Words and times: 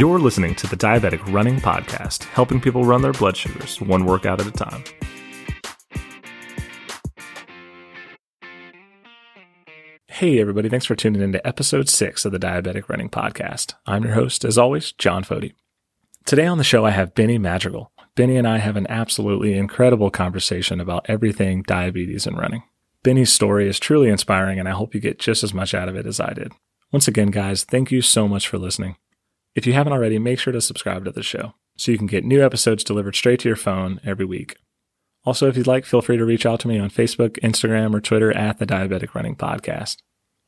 You're 0.00 0.18
listening 0.18 0.54
to 0.54 0.66
the 0.66 0.78
Diabetic 0.78 1.30
Running 1.30 1.58
Podcast, 1.58 2.24
helping 2.24 2.58
people 2.58 2.84
run 2.84 3.02
their 3.02 3.12
blood 3.12 3.36
sugars 3.36 3.82
one 3.82 4.06
workout 4.06 4.40
at 4.40 4.46
a 4.46 4.50
time. 4.50 4.82
Hey, 10.08 10.40
everybody, 10.40 10.70
thanks 10.70 10.86
for 10.86 10.94
tuning 10.94 11.20
in 11.20 11.32
to 11.32 11.46
episode 11.46 11.90
six 11.90 12.24
of 12.24 12.32
the 12.32 12.38
Diabetic 12.38 12.88
Running 12.88 13.10
Podcast. 13.10 13.74
I'm 13.84 14.04
your 14.04 14.14
host, 14.14 14.42
as 14.42 14.56
always, 14.56 14.92
John 14.92 15.22
Fody. 15.22 15.52
Today 16.24 16.46
on 16.46 16.56
the 16.56 16.64
show, 16.64 16.86
I 16.86 16.92
have 16.92 17.14
Benny 17.14 17.36
Madrigal. 17.36 17.92
Benny 18.14 18.38
and 18.38 18.48
I 18.48 18.56
have 18.56 18.78
an 18.78 18.86
absolutely 18.88 19.52
incredible 19.52 20.10
conversation 20.10 20.80
about 20.80 21.04
everything 21.10 21.62
diabetes 21.62 22.26
and 22.26 22.38
running. 22.38 22.62
Benny's 23.02 23.34
story 23.34 23.68
is 23.68 23.78
truly 23.78 24.08
inspiring, 24.08 24.58
and 24.58 24.66
I 24.66 24.72
hope 24.72 24.94
you 24.94 25.00
get 25.02 25.18
just 25.18 25.44
as 25.44 25.52
much 25.52 25.74
out 25.74 25.90
of 25.90 25.96
it 25.96 26.06
as 26.06 26.20
I 26.20 26.32
did. 26.32 26.52
Once 26.90 27.06
again, 27.06 27.30
guys, 27.30 27.64
thank 27.64 27.92
you 27.92 28.00
so 28.00 28.26
much 28.26 28.48
for 28.48 28.56
listening. 28.56 28.96
If 29.54 29.66
you 29.66 29.72
haven't 29.72 29.92
already, 29.92 30.18
make 30.18 30.38
sure 30.38 30.52
to 30.52 30.60
subscribe 30.60 31.04
to 31.04 31.10
the 31.10 31.22
show 31.22 31.54
so 31.76 31.90
you 31.90 31.98
can 31.98 32.06
get 32.06 32.24
new 32.24 32.44
episodes 32.44 32.84
delivered 32.84 33.16
straight 33.16 33.40
to 33.40 33.48
your 33.48 33.56
phone 33.56 34.00
every 34.04 34.24
week. 34.24 34.56
Also, 35.24 35.48
if 35.48 35.56
you'd 35.56 35.66
like, 35.66 35.84
feel 35.84 36.02
free 36.02 36.16
to 36.16 36.24
reach 36.24 36.46
out 36.46 36.60
to 36.60 36.68
me 36.68 36.78
on 36.78 36.90
Facebook, 36.90 37.38
Instagram, 37.40 37.94
or 37.94 38.00
Twitter 38.00 38.32
at 38.32 38.58
the 38.58 38.66
Diabetic 38.66 39.14
Running 39.14 39.36
Podcast. 39.36 39.96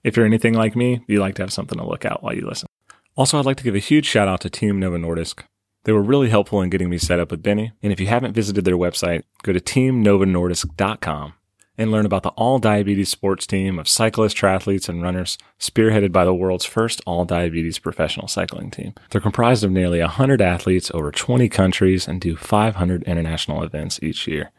If 0.05 0.17
you're 0.17 0.27
anything 0.27 0.55
like 0.55 0.77
me, 0.77 1.05
you 1.07 1.21
like 1.21 1.35
to 1.37 1.43
have 1.43 1.53
something 1.53 1.79
to 1.79 1.87
look 1.87 2.05
out 2.05 2.23
while 2.23 2.35
you 2.35 2.47
listen. 2.47 2.69
Also, 3.17 3.39
I'd 3.39 3.47
like 3.47 3.59
to 3.59 3.65
give 3.65 3.75
a 3.75 3.81
huge 3.81 4.07
shout 4.07 4.29
out 4.29 4.41
to 4.43 4.51
Team 4.51 4.79
Novo 4.81 4.97
Nordisk. 4.97 5.45
They 5.85 5.93
were 5.93 6.03
really 6.03 6.31
helpful 6.31 6.63
in 6.63 6.71
getting 6.71 6.89
me 6.89 6.99
set 6.99 7.21
up 7.21 7.31
with 7.31 7.43
Benny. 7.43 7.73
And 7.83 7.93
if 7.93 8.01
you 8.01 8.07
haven't 8.07 8.35
visited 8.35 8.65
their 8.65 8.77
website, 8.77 9.25
go 9.43 9.53
to 9.53 9.61
teamnovonordisk.com 9.61 11.35
and 11.79 11.91
learn 11.91 12.07
about 12.07 12.23
the 12.23 12.31
all 12.31 12.59
diabetes 12.59 13.09
sports 13.09 13.47
team 13.47 13.79
of 13.79 13.89
cyclists, 13.89 14.35
triathletes, 14.35 14.89
and 14.89 15.03
runners 15.03 15.39
spearheaded 15.59 16.13
by 16.13 16.25
the 16.25 16.35
world's 16.35 16.65
first 16.65 17.01
all 17.07 17.25
diabetes 17.25 17.79
professional 17.79 18.29
cycling 18.29 18.71
team. 18.71 18.95
They're 19.11 19.21
comprised 19.21 19.65
of 19.65 19.71
nearly 19.71 20.01
100 20.01 20.41
athletes 20.43 20.91
over 20.93 21.11
20 21.11 21.49
countries 21.49 22.07
and 22.07 22.21
do 22.21 22.37
500 22.37 23.03
international 23.05 23.63
events 23.63 23.99
each 24.03 24.27
year. 24.27 24.51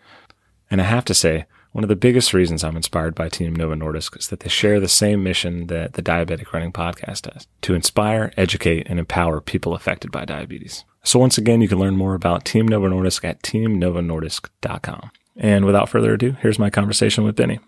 And 0.72 0.82
I 0.82 0.86
have 0.86 1.06
to 1.06 1.14
say, 1.14 1.46
one 1.72 1.84
of 1.84 1.88
the 1.88 1.96
biggest 1.96 2.34
reasons 2.36 2.64
I'm 2.64 2.76
inspired 2.76 3.16
by 3.16 3.30
Team 3.30 3.56
Novo 3.56 3.74
Nordisk 3.74 4.18
is 4.18 4.28
that 4.28 4.42
they 4.42 4.50
share 4.50 4.80
the 4.80 4.88
same 4.88 5.24
mission 5.24 5.68
that 5.68 5.94
the 5.94 6.04
Diabetic 6.04 6.54
Running 6.54 6.72
Podcast 6.72 7.24
does 7.24 7.48
to 7.62 7.74
inspire, 7.74 8.32
educate, 8.38 8.88
and 8.88 9.00
empower 9.00 9.42
people 9.42 9.74
affected 9.74 10.12
by 10.12 10.24
diabetes. 10.24 10.86
So 11.04 11.18
once 11.18 11.38
again, 11.38 11.62
you 11.62 11.68
can 11.68 11.80
learn 11.80 11.98
more 11.98 12.14
about 12.14 12.46
Team 12.46 12.68
Novo 12.68 12.88
Nordisk 12.88 13.26
at 13.26 13.42
teamnovonordisk.com. 13.42 15.12
And 15.36 15.66
without 15.66 15.90
further 15.90 16.14
ado, 16.14 16.34
here's 16.42 16.60
my 16.60 16.70
conversation 16.70 17.24
with 17.24 17.36
Benny. 17.36 17.60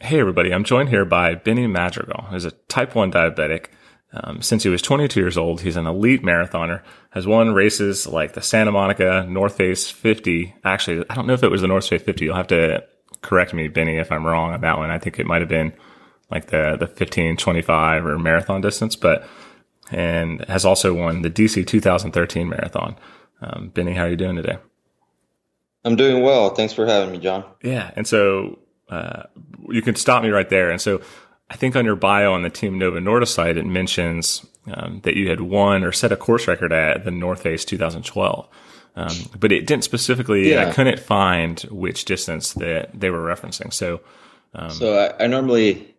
Hey, 0.00 0.20
everybody. 0.20 0.54
I'm 0.54 0.64
joined 0.64 0.88
here 0.88 1.04
by 1.04 1.34
Benny 1.34 1.66
Madrigal, 1.66 2.26
who's 2.30 2.44
a 2.44 2.52
type 2.52 2.94
1 2.94 3.10
diabetic. 3.10 3.66
Um, 4.12 4.40
since 4.40 4.62
he 4.62 4.68
was 4.68 4.80
22 4.80 5.20
years 5.20 5.36
old, 5.36 5.60
he's 5.60 5.76
an 5.76 5.86
elite 5.86 6.22
marathoner, 6.22 6.82
has 7.10 7.26
won 7.26 7.52
races 7.52 8.06
like 8.06 8.32
the 8.32 8.40
Santa 8.40 8.70
Monica 8.70 9.26
North 9.28 9.56
Face 9.56 9.90
50. 9.90 10.54
Actually, 10.64 11.04
I 11.10 11.14
don't 11.14 11.26
know 11.26 11.34
if 11.34 11.42
it 11.42 11.50
was 11.50 11.60
the 11.60 11.66
North 11.66 11.88
Face 11.88 12.02
50. 12.02 12.24
You'll 12.24 12.36
have 12.36 12.46
to 12.46 12.84
correct 13.20 13.52
me, 13.52 13.68
Benny, 13.68 13.98
if 13.98 14.12
I'm 14.12 14.24
wrong 14.24 14.52
on 14.52 14.60
that 14.60 14.78
one. 14.78 14.90
I 14.90 14.98
think 14.98 15.18
it 15.18 15.26
might 15.26 15.42
have 15.42 15.48
been 15.48 15.72
like 16.30 16.46
the, 16.46 16.76
the 16.78 16.86
15, 16.86 17.36
25 17.36 18.06
or 18.06 18.18
marathon 18.18 18.60
distance, 18.60 18.96
but 18.96 19.26
and 19.90 20.44
has 20.46 20.64
also 20.64 20.94
won 20.94 21.22
the 21.22 21.30
DC 21.30 21.66
2013 21.66 22.48
marathon. 22.48 22.96
Um, 23.40 23.70
Benny, 23.74 23.92
how 23.92 24.04
are 24.04 24.10
you 24.10 24.16
doing 24.16 24.36
today? 24.36 24.58
I'm 25.84 25.96
doing 25.96 26.22
well. 26.22 26.50
Thanks 26.50 26.72
for 26.72 26.86
having 26.86 27.12
me, 27.12 27.18
John. 27.18 27.44
Yeah. 27.62 27.92
And 27.94 28.06
so 28.06 28.58
uh, 28.88 29.24
you 29.68 29.82
can 29.82 29.94
stop 29.94 30.22
me 30.22 30.30
right 30.30 30.48
there. 30.48 30.70
And 30.70 30.80
so 30.80 31.00
I 31.48 31.56
think 31.56 31.76
on 31.76 31.84
your 31.84 31.96
bio 31.96 32.32
on 32.32 32.42
the 32.42 32.50
Team 32.50 32.78
Novo 32.78 32.98
Nordisk 32.98 33.28
site, 33.28 33.56
it 33.56 33.66
mentions 33.66 34.44
um, 34.72 35.00
that 35.04 35.14
you 35.14 35.30
had 35.30 35.40
won 35.40 35.84
or 35.84 35.92
set 35.92 36.10
a 36.10 36.16
course 36.16 36.48
record 36.48 36.72
at 36.72 37.04
the 37.04 37.10
North 37.12 37.42
Face 37.42 37.64
2012. 37.64 38.48
Um, 38.96 39.14
but 39.38 39.52
it 39.52 39.66
didn't 39.66 39.84
specifically, 39.84 40.52
yeah. 40.52 40.68
I 40.68 40.72
couldn't 40.72 40.98
find 40.98 41.60
which 41.70 42.04
distance 42.06 42.54
that 42.54 42.98
they 42.98 43.10
were 43.10 43.22
referencing. 43.22 43.72
So, 43.72 44.00
um, 44.54 44.70
so 44.70 44.98
I, 44.98 45.24
I 45.24 45.26
normally, 45.26 45.94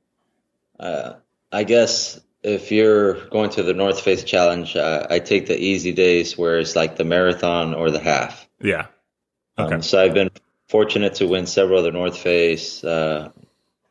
uh, 0.79 1.13
I 1.51 1.63
guess 1.63 2.19
if 2.47 2.71
you're 2.71 3.27
going 3.27 3.49
to 3.51 3.63
the 3.63 3.73
North 3.73 3.99
Face 3.99 4.23
Challenge, 4.23 4.75
uh, 4.75 5.05
I 5.09 5.19
take 5.19 5.47
the 5.47 5.59
easy 5.59 5.91
days 5.91 6.37
where 6.37 6.59
it's 6.59 6.75
like 6.75 6.95
the 6.95 7.03
marathon 7.03 7.73
or 7.73 7.91
the 7.91 7.99
half. 7.99 8.47
Yeah. 8.61 8.87
Um, 9.57 9.65
okay. 9.65 9.75
Um, 9.75 9.81
so 9.81 10.01
I've 10.01 10.13
been 10.13 10.31
fortunate 10.69 11.15
to 11.15 11.27
win 11.27 11.45
several 11.45 11.79
of 11.79 11.85
the 11.85 11.91
North 11.91 12.17
Face 12.17 12.83
uh, 12.83 13.31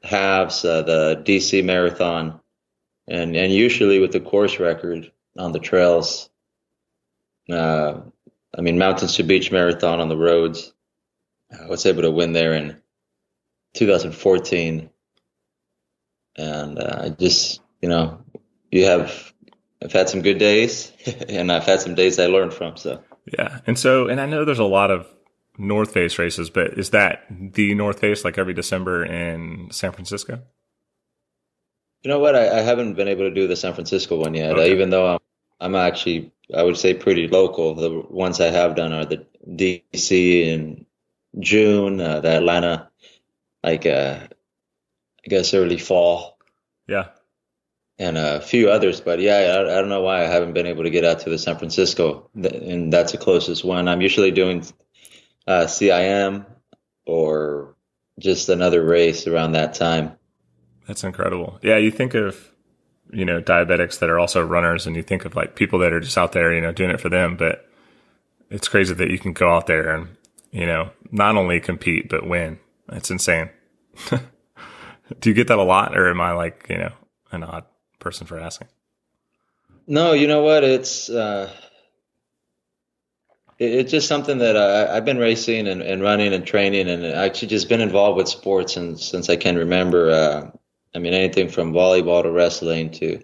halves, 0.02 0.64
uh, 0.64 0.82
the 0.82 1.22
DC 1.24 1.64
Marathon, 1.64 2.40
and 3.06 3.36
and 3.36 3.52
usually 3.52 3.98
with 3.98 4.12
the 4.12 4.20
course 4.20 4.58
record 4.58 5.12
on 5.38 5.52
the 5.52 5.58
trails. 5.58 6.30
Uh, 7.50 8.00
I 8.56 8.60
mean, 8.62 8.78
Mountains 8.78 9.16
to 9.16 9.22
Beach 9.22 9.52
Marathon 9.52 10.00
on 10.00 10.08
the 10.08 10.16
roads. 10.16 10.72
I 11.52 11.66
was 11.66 11.86
able 11.86 12.02
to 12.02 12.10
win 12.10 12.32
there 12.32 12.54
in 12.54 12.80
2014, 13.74 14.90
and 16.36 16.78
uh, 16.78 17.02
I 17.04 17.08
just 17.10 17.60
you 17.82 17.88
know 17.88 18.24
you 18.70 18.84
have 18.84 19.32
I've 19.82 19.92
had 19.92 20.08
some 20.08 20.22
good 20.22 20.38
days 20.38 20.92
and 21.28 21.50
I've 21.52 21.64
had 21.64 21.80
some 21.80 21.94
days 21.94 22.18
I 22.18 22.26
learned 22.26 22.54
from. 22.54 22.76
So 22.76 23.02
yeah, 23.26 23.60
and 23.66 23.78
so 23.78 24.08
and 24.08 24.20
I 24.20 24.26
know 24.26 24.44
there's 24.44 24.58
a 24.58 24.64
lot 24.64 24.90
of 24.90 25.06
North 25.58 25.92
Face 25.92 26.18
races, 26.18 26.50
but 26.50 26.78
is 26.78 26.90
that 26.90 27.24
the 27.30 27.74
North 27.74 28.00
Face 28.00 28.24
like 28.24 28.38
every 28.38 28.54
December 28.54 29.04
in 29.04 29.68
San 29.70 29.92
Francisco? 29.92 30.40
You 32.02 32.10
know 32.10 32.18
what? 32.18 32.36
I, 32.36 32.58
I 32.58 32.62
haven't 32.62 32.94
been 32.94 33.08
able 33.08 33.24
to 33.24 33.34
do 33.34 33.48
the 33.48 33.56
San 33.56 33.74
Francisco 33.74 34.16
one 34.16 34.34
yet, 34.34 34.52
okay. 34.52 34.70
uh, 34.70 34.74
even 34.74 34.90
though 34.90 35.14
I'm 35.14 35.20
I'm 35.60 35.74
actually 35.74 36.32
I 36.54 36.62
would 36.62 36.76
say 36.76 36.94
pretty 36.94 37.28
local. 37.28 37.74
The 37.74 37.90
ones 37.90 38.40
I 38.40 38.50
have 38.50 38.76
done 38.76 38.92
are 38.92 39.06
the 39.06 39.26
DC 39.48 40.46
in 40.46 40.86
June, 41.38 42.00
uh, 42.00 42.20
the 42.20 42.36
Atlanta, 42.36 42.90
like 43.62 43.86
uh, 43.86 44.20
I 44.20 45.28
guess 45.28 45.54
early 45.54 45.78
fall. 45.78 46.38
Yeah 46.86 47.06
and 47.98 48.18
a 48.18 48.40
few 48.40 48.70
others. 48.70 49.00
But 49.00 49.20
yeah, 49.20 49.36
I, 49.36 49.60
I, 49.60 49.80
don't 49.80 49.88
know 49.88 50.02
why 50.02 50.22
I 50.22 50.28
haven't 50.28 50.52
been 50.52 50.66
able 50.66 50.84
to 50.84 50.90
get 50.90 51.04
out 51.04 51.20
to 51.20 51.30
the 51.30 51.38
San 51.38 51.58
Francisco, 51.58 52.28
and 52.34 52.92
that's 52.92 53.12
the 53.12 53.18
closest 53.18 53.64
one. 53.64 53.88
I'm 53.88 54.00
usually 54.00 54.30
doing 54.30 54.64
uh, 55.46 55.64
CIM 55.64 56.44
or 57.06 57.74
just 58.18 58.48
another 58.48 58.84
race 58.84 59.26
around 59.26 59.52
that 59.52 59.74
time. 59.74 60.16
That's 60.86 61.04
incredible. 61.04 61.58
Yeah, 61.62 61.78
you 61.78 61.90
think 61.90 62.14
of 62.14 62.52
you 63.12 63.24
know 63.24 63.40
diabetics 63.40 63.98
that 64.00 64.10
are 64.10 64.18
also 64.18 64.44
runners, 64.44 64.86
and 64.86 64.96
you 64.96 65.02
think 65.02 65.24
of 65.24 65.34
like 65.34 65.56
people 65.56 65.78
that 65.80 65.92
are 65.92 66.00
just 66.00 66.18
out 66.18 66.32
there, 66.32 66.52
you 66.52 66.60
know, 66.60 66.72
doing 66.72 66.90
it 66.90 67.00
for 67.00 67.08
them. 67.08 67.36
But 67.36 67.68
it's 68.50 68.68
crazy 68.68 68.94
that 68.94 69.10
you 69.10 69.18
can 69.18 69.32
go 69.32 69.50
out 69.54 69.66
there 69.66 69.94
and 69.94 70.16
you 70.52 70.66
know 70.66 70.90
not 71.10 71.36
only 71.36 71.60
compete 71.60 72.08
but 72.08 72.26
win. 72.26 72.58
It's 72.92 73.10
insane. 73.10 73.50
Do 75.20 75.30
you 75.30 75.34
get 75.34 75.48
that 75.48 75.58
a 75.58 75.62
lot, 75.62 75.96
or 75.96 76.10
am 76.10 76.20
I 76.20 76.32
like 76.32 76.66
you 76.68 76.78
know 76.78 76.92
an 77.32 77.42
odd 77.42 77.64
person 78.06 78.24
for 78.24 78.38
asking. 78.38 78.68
No, 79.88 80.12
you 80.12 80.28
know 80.28 80.44
what? 80.44 80.62
It's 80.62 81.10
uh, 81.10 81.50
it, 83.58 83.72
it's 83.72 83.90
just 83.90 84.06
something 84.06 84.38
that 84.38 84.56
I, 84.56 84.94
have 84.94 85.04
been 85.04 85.18
racing 85.18 85.66
and, 85.66 85.82
and, 85.82 86.00
running 86.00 86.32
and 86.32 86.46
training, 86.46 86.88
and 86.88 87.04
actually 87.04 87.48
just 87.48 87.68
been 87.68 87.80
involved 87.80 88.16
with 88.16 88.28
sports 88.28 88.76
and 88.76 88.98
since 88.98 89.28
I 89.28 89.34
can 89.34 89.56
remember. 89.56 90.10
Uh, 90.10 90.50
I 90.94 91.00
mean, 91.00 91.14
anything 91.14 91.48
from 91.48 91.72
volleyball 91.72 92.22
to 92.22 92.30
wrestling 92.30 92.92
to, 92.92 93.22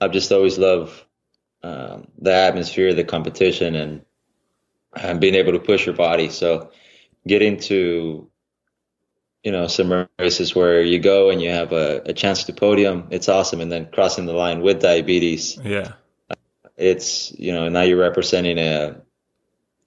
I've 0.00 0.12
just 0.12 0.32
always 0.32 0.56
loved 0.58 1.04
um, 1.62 2.08
the 2.18 2.32
atmosphere, 2.32 2.94
the 2.94 3.04
competition, 3.04 3.74
and 3.74 4.04
and 4.96 5.20
being 5.20 5.34
able 5.34 5.52
to 5.52 5.60
push 5.60 5.84
your 5.84 5.94
body. 5.94 6.30
So, 6.30 6.70
getting 7.26 7.58
to 7.68 8.30
you 9.44 9.52
know 9.52 9.66
some 9.66 10.08
races 10.18 10.54
where 10.54 10.82
you 10.82 10.98
go 10.98 11.30
and 11.30 11.40
you 11.40 11.50
have 11.50 11.72
a, 11.72 12.02
a 12.06 12.12
chance 12.12 12.44
to 12.44 12.52
podium 12.52 13.08
it's 13.10 13.28
awesome. 13.28 13.60
And 13.60 13.70
then 13.70 13.88
crossing 13.92 14.26
the 14.26 14.32
line 14.32 14.62
with 14.62 14.80
diabetes 14.80 15.58
yeah. 15.62 15.92
it's 16.76 17.32
you 17.38 17.52
know 17.52 17.68
now 17.68 17.82
you're 17.82 17.98
representing 17.98 18.58
a, 18.58 19.00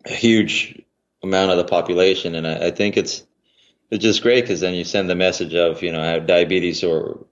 a 0.06 0.14
huge 0.14 0.82
amount 1.24 1.52
of 1.52 1.58
the 1.58 1.66
population. 1.66 2.36
And 2.36 2.48
I, 2.48 2.68
I 2.68 2.72
think 2.72 2.98
it's 2.98 3.26
it's 3.90 4.04
just 4.04 4.22
great 4.22 4.42
because 4.42 4.60
then 4.60 4.74
you 4.74 4.84
send 4.84 5.10
the 5.10 5.16
message 5.16 5.54
of 5.54 5.82
you 5.82 5.92
know 5.92 6.02
I 6.02 6.08
have 6.08 6.28
diabetes 6.28 6.84
or 6.84 7.26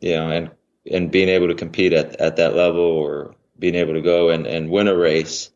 you 0.00 0.14
know 0.14 0.30
and 0.30 0.50
and 0.90 1.10
being 1.10 1.28
able 1.28 1.48
to 1.48 1.54
compete 1.54 1.92
at, 1.92 2.20
at 2.20 2.36
that 2.36 2.54
level 2.54 2.84
or 2.84 3.34
being 3.58 3.74
able 3.74 3.94
to 3.94 4.02
go 4.02 4.30
and, 4.30 4.46
and 4.46 4.70
win 4.70 4.86
a 4.86 4.96
race. 4.96 5.50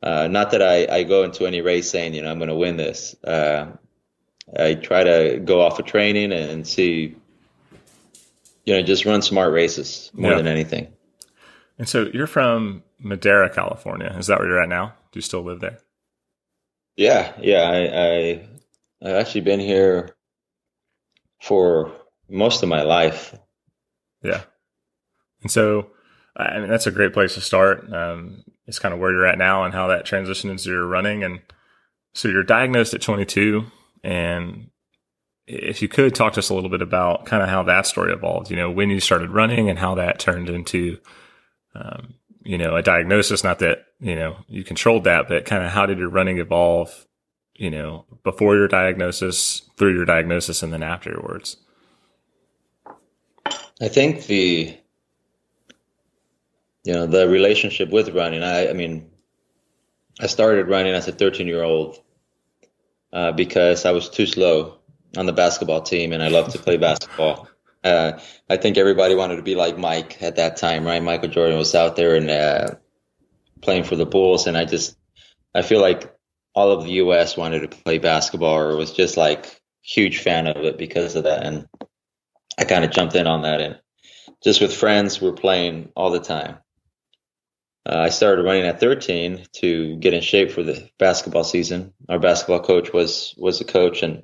Uh, 0.00 0.28
not 0.28 0.52
that 0.52 0.62
I, 0.62 0.86
I 0.98 1.02
go 1.02 1.24
into 1.24 1.46
any 1.46 1.60
race 1.60 1.90
saying 1.90 2.14
you 2.14 2.22
know 2.22 2.30
I'm 2.30 2.38
going 2.38 2.48
to 2.48 2.54
win 2.54 2.76
this. 2.76 3.16
Uh, 3.24 3.72
I 4.56 4.74
try 4.74 5.04
to 5.04 5.40
go 5.44 5.60
off 5.60 5.78
of 5.78 5.86
training 5.86 6.32
and 6.32 6.66
see, 6.66 7.16
you 8.64 8.74
know, 8.74 8.82
just 8.82 9.04
run 9.04 9.22
smart 9.22 9.52
races 9.52 10.10
more 10.14 10.32
yeah. 10.32 10.36
than 10.36 10.46
anything. 10.46 10.88
And 11.78 11.88
so 11.88 12.10
you're 12.12 12.26
from 12.26 12.82
Madera, 12.98 13.50
California. 13.50 14.14
Is 14.18 14.26
that 14.28 14.38
where 14.38 14.48
you're 14.48 14.62
at 14.62 14.68
now? 14.68 14.94
Do 15.12 15.18
you 15.18 15.22
still 15.22 15.42
live 15.42 15.60
there? 15.60 15.78
Yeah, 16.96 17.32
yeah. 17.40 17.62
I, 17.62 17.78
I 18.02 18.48
I've 19.02 19.16
actually 19.16 19.42
been 19.42 19.60
here 19.60 20.10
for 21.40 21.92
most 22.28 22.62
of 22.62 22.68
my 22.68 22.82
life. 22.82 23.34
Yeah. 24.22 24.42
And 25.42 25.50
so, 25.50 25.90
I 26.36 26.58
mean, 26.58 26.68
that's 26.68 26.86
a 26.86 26.90
great 26.90 27.12
place 27.12 27.34
to 27.34 27.40
start. 27.40 27.92
Um, 27.92 28.42
it's 28.66 28.78
kind 28.78 28.92
of 28.92 29.00
where 29.00 29.12
you're 29.12 29.26
at 29.26 29.38
now 29.38 29.64
and 29.64 29.72
how 29.72 29.86
that 29.88 30.04
transition 30.04 30.50
into 30.50 30.68
your 30.68 30.86
running. 30.86 31.22
And 31.22 31.40
so 32.12 32.28
you're 32.28 32.42
diagnosed 32.42 32.94
at 32.94 33.00
22. 33.00 33.64
And 34.02 34.70
if 35.46 35.80
you 35.82 35.88
could 35.88 36.14
talk 36.14 36.34
to 36.34 36.40
us 36.40 36.50
a 36.50 36.54
little 36.54 36.70
bit 36.70 36.82
about 36.82 37.26
kind 37.26 37.42
of 37.42 37.48
how 37.48 37.62
that 37.64 37.86
story 37.86 38.12
evolved, 38.12 38.50
you 38.50 38.56
know, 38.56 38.70
when 38.70 38.90
you 38.90 39.00
started 39.00 39.30
running 39.30 39.70
and 39.70 39.78
how 39.78 39.94
that 39.94 40.18
turned 40.18 40.48
into, 40.48 40.98
um, 41.74 42.14
you 42.42 42.58
know, 42.58 42.76
a 42.76 42.82
diagnosis. 42.82 43.44
Not 43.44 43.58
that, 43.60 43.86
you 44.00 44.14
know, 44.14 44.36
you 44.48 44.64
controlled 44.64 45.04
that, 45.04 45.28
but 45.28 45.44
kind 45.44 45.64
of 45.64 45.70
how 45.70 45.86
did 45.86 45.98
your 45.98 46.10
running 46.10 46.38
evolve, 46.38 47.06
you 47.54 47.70
know, 47.70 48.04
before 48.24 48.56
your 48.56 48.68
diagnosis, 48.68 49.62
through 49.76 49.94
your 49.94 50.04
diagnosis, 50.04 50.62
and 50.62 50.72
then 50.72 50.82
afterwards? 50.82 51.56
I 53.80 53.88
think 53.88 54.26
the 54.26 54.76
you 56.84 56.92
know 56.92 57.06
the 57.06 57.28
relationship 57.28 57.90
with 57.90 58.08
running. 58.10 58.42
I 58.42 58.70
I 58.70 58.72
mean, 58.72 59.10
I 60.20 60.26
started 60.26 60.68
running 60.68 60.94
as 60.94 61.06
a 61.06 61.12
13 61.12 61.46
year 61.46 61.62
old 61.62 61.98
uh, 63.12 63.32
because 63.32 63.84
I 63.84 63.92
was 63.92 64.08
too 64.08 64.26
slow 64.26 64.78
on 65.16 65.26
the 65.26 65.32
basketball 65.32 65.82
team, 65.82 66.12
and 66.12 66.22
I 66.22 66.28
loved 66.28 66.52
to 66.52 66.58
play 66.58 66.76
basketball. 66.88 67.48
Uh, 67.82 68.18
I 68.50 68.56
think 68.56 68.76
everybody 68.76 69.14
wanted 69.14 69.36
to 69.36 69.42
be 69.42 69.54
like 69.54 69.78
Mike 69.78 70.22
at 70.22 70.36
that 70.36 70.56
time, 70.56 70.84
right? 70.84 71.02
Michael 71.02 71.28
Jordan 71.28 71.58
was 71.58 71.74
out 71.74 71.96
there 71.96 72.16
and 72.16 72.30
uh, 72.30 72.74
playing 73.60 73.84
for 73.84 73.96
the 73.96 74.06
Bulls, 74.06 74.46
and 74.46 74.56
I 74.56 74.64
just 74.64 74.96
I 75.54 75.62
feel 75.62 75.80
like 75.80 76.14
all 76.54 76.70
of 76.70 76.84
the 76.84 76.92
U.S. 76.92 77.36
wanted 77.36 77.60
to 77.60 77.68
play 77.68 77.98
basketball, 77.98 78.58
or 78.58 78.76
was 78.76 78.92
just 78.92 79.16
like 79.16 79.60
huge 79.82 80.18
fan 80.18 80.46
of 80.46 80.56
it 80.64 80.76
because 80.76 81.14
of 81.14 81.24
that, 81.24 81.44
and 81.44 81.66
I 82.58 82.64
kind 82.64 82.84
of 82.84 82.90
jumped 82.90 83.14
in 83.14 83.26
on 83.26 83.42
that, 83.42 83.60
and 83.60 83.80
just 84.42 84.60
with 84.60 84.74
friends, 84.74 85.20
we're 85.20 85.32
playing 85.32 85.90
all 85.96 86.10
the 86.10 86.20
time. 86.20 86.58
Uh, 87.86 87.98
I 87.98 88.08
started 88.10 88.44
running 88.44 88.66
at 88.66 88.80
13 88.80 89.46
to 89.54 89.96
get 89.96 90.14
in 90.14 90.20
shape 90.20 90.50
for 90.50 90.62
the 90.62 90.90
basketball 90.98 91.44
season. 91.44 91.94
Our 92.08 92.18
basketball 92.18 92.60
coach 92.60 92.92
was 92.92 93.34
was 93.38 93.60
a 93.60 93.64
coach, 93.64 94.02
and 94.02 94.22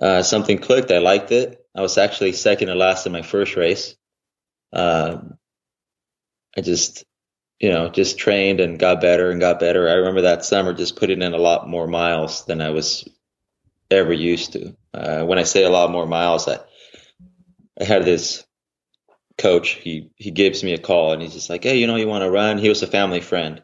uh, 0.00 0.22
something 0.22 0.58
clicked. 0.58 0.90
I 0.90 0.98
liked 0.98 1.32
it. 1.32 1.64
I 1.74 1.82
was 1.82 1.98
actually 1.98 2.32
second 2.32 2.68
to 2.68 2.74
last 2.74 3.06
in 3.06 3.12
my 3.12 3.22
first 3.22 3.56
race. 3.56 3.96
Uh, 4.72 5.18
I 6.56 6.60
just, 6.60 7.04
you 7.58 7.70
know, 7.70 7.88
just 7.88 8.18
trained 8.18 8.60
and 8.60 8.78
got 8.78 9.00
better 9.00 9.30
and 9.30 9.40
got 9.40 9.60
better. 9.60 9.88
I 9.88 9.94
remember 9.94 10.22
that 10.22 10.44
summer 10.44 10.72
just 10.72 10.96
putting 10.96 11.22
in 11.22 11.34
a 11.34 11.38
lot 11.38 11.68
more 11.68 11.86
miles 11.86 12.44
than 12.44 12.60
I 12.60 12.70
was 12.70 13.08
ever 13.90 14.12
used 14.12 14.52
to. 14.52 14.76
Uh, 14.92 15.24
when 15.24 15.38
I 15.38 15.42
say 15.42 15.64
a 15.64 15.70
lot 15.70 15.90
more 15.90 16.06
miles, 16.06 16.48
I, 16.48 16.58
I 17.80 17.84
had 17.84 18.04
this 18.04 18.44
coach. 19.38 19.70
He 19.70 20.10
he 20.16 20.30
gives 20.30 20.62
me 20.62 20.74
a 20.74 20.78
call 20.78 21.12
and 21.12 21.22
he's 21.22 21.34
just 21.34 21.50
like, 21.50 21.64
hey, 21.64 21.76
you 21.76 21.86
know, 21.86 21.96
you 21.96 22.08
want 22.08 22.22
to 22.22 22.30
run? 22.30 22.58
He 22.58 22.68
was 22.68 22.82
a 22.82 22.86
family 22.86 23.20
friend, 23.20 23.62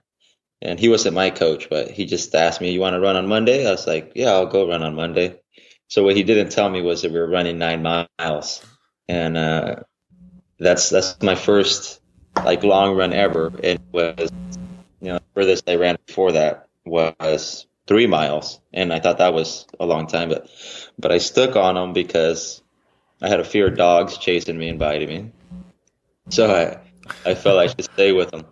and 0.63 0.79
he 0.79 0.89
wasn't 0.89 1.15
my 1.15 1.31
coach, 1.31 1.69
but 1.71 1.91
he 1.91 2.07
just 2.07 2.35
asked 2.35 2.61
me, 2.61 2.73
you 2.73 2.81
want 2.81 2.95
to 2.95 3.01
run 3.01 3.17
on 3.17 3.29
Monday? 3.29 3.67
I 3.67 3.71
was 3.71 3.87
like, 3.87 4.13
yeah, 4.15 4.31
I'll 4.31 4.47
go 4.47 4.69
run 4.69 4.83
on 4.83 4.95
Monday. 4.95 5.41
So 5.89 6.05
what 6.05 6.17
he 6.17 6.23
didn't 6.23 6.53
tell 6.53 6.69
me 6.69 6.83
was 6.83 7.03
that 7.03 7.13
we 7.13 7.19
were 7.19 7.29
running 7.29 7.59
nine 7.59 7.83
miles, 7.83 8.65
and 9.09 9.37
uh, 9.37 9.77
that's 10.59 10.91
that's 10.91 11.21
my 11.23 11.35
first 11.35 12.01
like 12.45 12.63
long 12.63 12.97
run 12.97 13.13
ever. 13.13 13.53
It 13.63 13.81
was 13.93 14.31
you 15.01 15.09
know 15.09 15.19
furthest 15.35 15.69
I 15.69 15.77
ran 15.77 15.99
before 16.07 16.33
that 16.33 16.69
was 16.85 17.67
three 17.87 18.07
miles, 18.07 18.61
and 18.73 18.93
I 18.93 19.01
thought 19.01 19.19
that 19.19 19.35
was 19.35 19.67
a 19.81 19.87
long 19.87 20.07
time, 20.07 20.29
but 20.29 20.49
but 20.99 21.11
I 21.11 21.19
stuck 21.19 21.57
on 21.57 21.75
them 21.75 21.93
because 21.93 22.63
I 23.21 23.29
had 23.29 23.41
a 23.41 23.45
fear 23.45 23.67
of 23.67 23.77
dogs 23.77 24.17
chasing 24.17 24.59
me 24.59 24.69
and 24.69 24.79
biting 24.79 25.09
me, 25.09 25.33
so 26.31 26.55
I 26.55 26.79
I 27.29 27.35
felt 27.35 27.59
I 27.59 27.67
should 27.67 27.85
stay 27.85 28.13
with 28.13 28.31
them. 28.31 28.47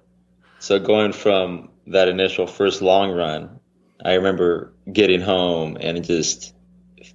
So 0.58 0.78
going 0.78 1.12
from 1.12 1.70
that 1.86 2.08
initial 2.08 2.46
first 2.46 2.82
long 2.82 3.12
run, 3.12 3.60
I 4.04 4.14
remember 4.14 4.74
getting 4.92 5.20
home 5.20 5.76
and 5.80 6.04
just 6.04 6.54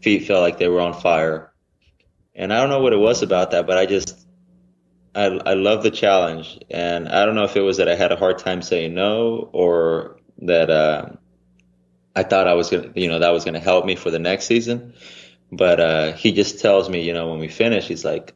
feet 0.02 0.26
felt 0.28 0.42
like 0.42 0.58
they 0.58 0.68
were 0.68 0.82
on 0.82 0.94
fire. 0.94 1.52
And 2.36 2.52
I 2.52 2.60
don't 2.60 2.70
know 2.70 2.82
what 2.82 2.94
it 2.94 3.00
was 3.00 3.22
about 3.22 3.52
that, 3.52 3.68
but 3.68 3.78
I 3.78 3.86
just 3.86 4.26
I 5.14 5.26
I 5.26 5.54
love 5.54 5.84
the 5.84 5.92
challenge, 5.92 6.60
and 6.72 7.08
I 7.08 7.26
don't 7.26 7.36
know 7.36 7.44
if 7.44 7.56
it 7.56 7.62
was 7.62 7.78
that 7.78 7.90
I 7.90 7.96
had 7.96 8.12
a 8.12 8.16
hard 8.16 8.40
time 8.40 8.62
saying 8.62 8.94
no 8.94 9.50
or 9.54 10.18
that 10.40 10.70
uh, 10.70 11.10
I 12.16 12.24
thought 12.24 12.48
I 12.48 12.54
was 12.54 12.70
gonna, 12.70 12.92
you 12.96 13.08
know, 13.08 13.20
that 13.20 13.32
was 13.32 13.46
gonna 13.46 13.60
help 13.60 13.86
me 13.86 13.96
for 13.96 14.10
the 14.10 14.20
next 14.20 14.46
season. 14.46 14.94
But 15.52 15.80
uh, 15.80 16.14
he 16.14 16.32
just 16.32 16.60
tells 16.60 16.90
me, 16.90 17.04
you 17.04 17.14
know, 17.14 17.30
when 17.30 17.40
we 17.40 17.48
finish, 17.48 17.88
he's 17.88 18.04
like, 18.04 18.34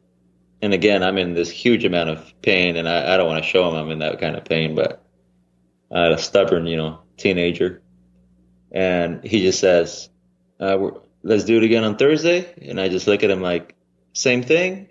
and 0.60 0.74
again, 0.74 1.02
I'm 1.02 1.18
in 1.18 1.34
this 1.34 1.50
huge 1.50 1.84
amount 1.84 2.10
of 2.10 2.32
pain, 2.42 2.76
and 2.76 2.88
I, 2.88 3.14
I 3.14 3.16
don't 3.16 3.28
want 3.28 3.42
to 3.42 3.48
show 3.48 3.68
him 3.68 3.76
I'm 3.76 3.90
in 3.90 4.00
that 4.00 4.20
kind 4.20 4.36
of 4.36 4.44
pain, 4.44 4.74
but 4.74 5.02
I'm 5.90 6.12
a 6.12 6.18
stubborn, 6.18 6.66
you 6.66 6.76
know, 6.76 7.00
teenager, 7.16 7.82
and 8.70 9.24
he 9.24 9.40
just 9.40 9.60
says, 9.60 10.10
uh, 10.60 10.90
let's 11.22 11.44
do 11.44 11.56
it 11.56 11.64
again 11.64 11.84
on 11.84 11.96
Thursday. 11.96 12.52
And 12.62 12.80
I 12.80 12.88
just 12.88 13.06
look 13.06 13.22
at 13.22 13.30
him 13.30 13.40
like, 13.40 13.74
same 14.12 14.42
thing. 14.42 14.88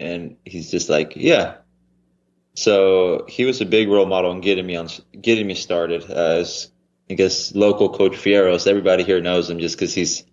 And 0.00 0.36
he's 0.44 0.70
just 0.70 0.88
like, 0.88 1.14
yeah. 1.16 1.56
So 2.54 3.24
he 3.28 3.44
was 3.44 3.60
a 3.60 3.66
big 3.66 3.88
role 3.88 4.06
model 4.06 4.32
in 4.32 4.40
getting 4.40 4.66
me 4.66 4.76
on, 4.76 4.88
getting 5.20 5.46
me 5.46 5.54
started. 5.54 6.04
As 6.10 6.70
I 7.10 7.14
guess 7.14 7.54
local 7.54 7.90
coach 7.90 8.12
Fierros, 8.12 8.66
everybody 8.66 9.04
here 9.04 9.20
knows 9.20 9.48
him 9.50 9.58
just 9.58 9.76
because 9.76 9.94
he's. 9.94 10.24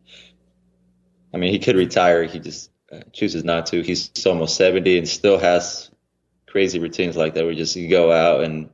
I 1.33 1.37
mean, 1.37 1.51
he 1.51 1.59
could 1.59 1.75
retire. 1.75 2.23
He 2.23 2.39
just 2.39 2.69
uh, 2.69 2.74
chooses 3.13 3.43
not 3.43 3.67
to. 3.67 3.81
He's 3.81 4.25
almost 4.25 4.57
seventy 4.57 4.97
and 4.97 5.07
still 5.07 5.37
has 5.37 5.89
crazy 6.47 6.79
routines 6.79 7.17
like 7.17 7.33
that. 7.33 7.45
Where 7.45 7.53
just 7.53 7.75
you 7.75 7.89
go 7.89 8.11
out 8.11 8.43
and 8.43 8.69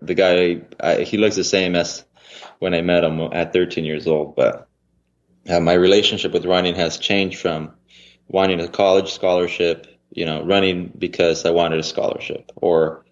the 0.00 0.14
guy, 0.14 0.62
I, 0.80 1.02
he 1.02 1.18
looks 1.18 1.36
the 1.36 1.44
same 1.44 1.74
as 1.74 2.04
when 2.58 2.74
I 2.74 2.82
met 2.82 3.04
him 3.04 3.20
at 3.32 3.52
13 3.52 3.84
years 3.84 4.06
old, 4.06 4.36
but 4.36 4.68
uh, 5.48 5.60
my 5.60 5.72
relationship 5.72 6.32
with 6.32 6.44
running 6.44 6.74
has 6.74 6.98
changed 6.98 7.40
from 7.40 7.74
wanting 8.28 8.60
a 8.60 8.68
college 8.68 9.12
scholarship, 9.12 9.86
you 10.10 10.24
know, 10.26 10.44
running 10.44 10.92
because 10.96 11.44
I 11.44 11.50
wanted 11.50 11.80
a 11.80 11.84
scholarship, 11.84 12.52
or 12.56 13.04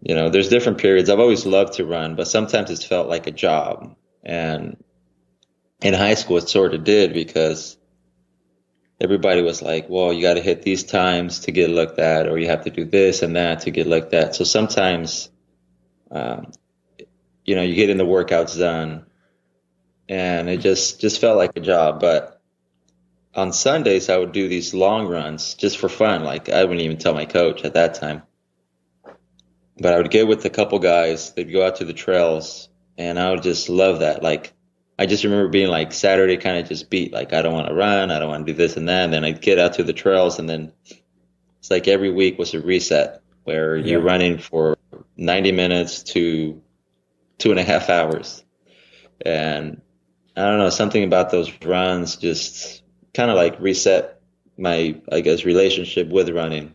you 0.00 0.14
know, 0.14 0.30
there's 0.30 0.48
different 0.48 0.78
periods. 0.78 1.08
I've 1.08 1.20
always 1.20 1.46
loved 1.46 1.74
to 1.74 1.86
run, 1.86 2.16
but 2.16 2.28
sometimes 2.28 2.70
it's 2.70 2.84
felt 2.84 3.08
like 3.08 3.26
a 3.26 3.30
job. 3.30 3.96
And 4.24 4.82
in 5.80 5.94
high 5.94 6.14
school, 6.14 6.38
it 6.38 6.48
sort 6.48 6.74
of 6.74 6.84
did 6.84 7.12
because 7.12 7.76
everybody 9.02 9.42
was 9.42 9.60
like, 9.60 9.88
well, 9.88 10.12
you 10.12 10.22
got 10.22 10.34
to 10.34 10.40
hit 10.40 10.62
these 10.62 10.84
times 10.84 11.40
to 11.40 11.52
get 11.52 11.68
looked 11.70 11.98
at, 11.98 12.28
or 12.28 12.38
you 12.38 12.46
have 12.46 12.64
to 12.64 12.70
do 12.70 12.84
this 12.84 13.22
and 13.22 13.36
that 13.36 13.60
to 13.62 13.70
get 13.70 13.86
looked 13.86 14.14
at. 14.14 14.36
So 14.36 14.44
sometimes, 14.44 15.28
um, 16.10 16.52
you 17.44 17.56
know, 17.56 17.62
you 17.62 17.74
get 17.74 17.90
in 17.90 17.98
the 17.98 18.04
workouts 18.04 18.56
done 18.56 19.06
and 20.08 20.48
it 20.48 20.60
just 20.60 21.00
just 21.00 21.20
felt 21.20 21.36
like 21.36 21.56
a 21.56 21.60
job. 21.60 22.00
But 22.00 22.40
on 23.34 23.52
Sundays, 23.52 24.08
I 24.08 24.18
would 24.18 24.32
do 24.32 24.48
these 24.48 24.74
long 24.74 25.06
runs 25.06 25.54
just 25.54 25.78
for 25.78 25.88
fun. 25.88 26.22
Like 26.22 26.48
I 26.48 26.62
wouldn't 26.62 26.82
even 26.82 26.98
tell 26.98 27.14
my 27.14 27.24
coach 27.24 27.64
at 27.64 27.74
that 27.74 27.94
time, 27.94 28.22
but 29.78 29.94
I 29.94 29.96
would 29.96 30.10
get 30.10 30.28
with 30.28 30.44
a 30.44 30.50
couple 30.50 30.78
guys. 30.78 31.32
They'd 31.32 31.52
go 31.52 31.66
out 31.66 31.76
to 31.76 31.84
the 31.84 31.92
trails, 31.92 32.68
and 32.98 33.18
I 33.18 33.30
would 33.30 33.42
just 33.42 33.68
love 33.68 34.00
that. 34.00 34.22
Like 34.22 34.52
I 35.02 35.06
just 35.06 35.24
remember 35.24 35.48
being 35.48 35.68
like 35.68 35.92
Saturday 35.92 36.36
kind 36.36 36.58
of 36.58 36.68
just 36.68 36.88
beat. 36.88 37.12
Like 37.12 37.32
I 37.32 37.42
don't 37.42 37.52
want 37.52 37.66
to 37.66 37.74
run, 37.74 38.12
I 38.12 38.20
don't 38.20 38.28
want 38.28 38.46
to 38.46 38.52
do 38.52 38.56
this 38.56 38.76
and 38.76 38.88
that. 38.88 39.02
And 39.02 39.12
then 39.12 39.24
I'd 39.24 39.42
get 39.42 39.58
out 39.58 39.74
to 39.74 39.82
the 39.82 39.92
trails, 39.92 40.38
and 40.38 40.48
then 40.48 40.72
it's 41.58 41.72
like 41.72 41.88
every 41.88 42.12
week 42.12 42.38
was 42.38 42.54
a 42.54 42.60
reset 42.60 43.20
where 43.42 43.76
yeah. 43.76 43.84
you're 43.84 44.00
running 44.00 44.38
for 44.38 44.78
90 45.16 45.50
minutes 45.50 46.04
to 46.04 46.62
two 47.38 47.50
and 47.50 47.58
a 47.58 47.64
half 47.64 47.90
hours. 47.90 48.44
And 49.26 49.82
I 50.36 50.42
don't 50.42 50.58
know, 50.58 50.70
something 50.70 51.02
about 51.02 51.32
those 51.32 51.50
runs 51.64 52.14
just 52.14 52.84
kind 53.12 53.28
of 53.28 53.36
like 53.36 53.58
reset 53.58 54.20
my, 54.56 55.00
I 55.10 55.20
guess, 55.20 55.44
relationship 55.44 56.10
with 56.10 56.30
running. 56.30 56.74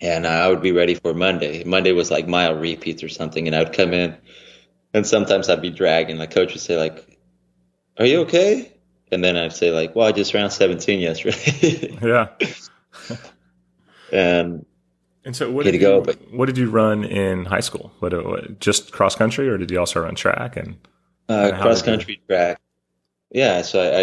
And 0.00 0.26
I 0.26 0.48
would 0.48 0.62
be 0.62 0.72
ready 0.72 0.96
for 0.96 1.14
Monday. 1.14 1.62
Monday 1.62 1.92
was 1.92 2.10
like 2.10 2.26
mile 2.26 2.56
repeats 2.56 3.04
or 3.04 3.08
something. 3.08 3.46
And 3.46 3.54
I 3.54 3.60
would 3.60 3.72
come 3.72 3.92
in 3.92 4.16
and 4.92 5.06
sometimes 5.06 5.48
I'd 5.48 5.62
be 5.62 5.70
dragging. 5.70 6.18
The 6.18 6.26
coach 6.26 6.52
would 6.52 6.60
say 6.60 6.76
like, 6.76 7.15
are 7.98 8.06
you 8.06 8.20
okay? 8.20 8.72
And 9.12 9.22
then 9.22 9.36
I'd 9.36 9.52
say 9.52 9.70
like, 9.70 9.94
well, 9.94 10.06
I 10.06 10.12
just 10.12 10.34
ran 10.34 10.50
17 10.50 11.00
yesterday. 11.00 11.98
yeah. 12.02 12.28
and 14.12 14.66
and 15.24 15.34
so, 15.34 15.50
what 15.50 15.64
did, 15.64 15.74
you, 15.74 15.80
go, 15.80 16.00
but, 16.02 16.16
what 16.32 16.46
did 16.46 16.56
you 16.56 16.70
run 16.70 17.02
in 17.02 17.46
high 17.46 17.60
school? 17.60 17.92
What, 17.98 18.12
what, 18.24 18.60
just 18.60 18.92
cross 18.92 19.16
country, 19.16 19.48
or 19.48 19.58
did 19.58 19.72
you 19.72 19.80
also 19.80 20.00
run 20.00 20.14
track 20.14 20.56
and 20.56 20.76
uh, 21.28 21.50
cross 21.60 21.82
country 21.82 22.20
track? 22.28 22.60
Yeah, 23.32 23.62
so 23.62 23.80
I 23.80 23.98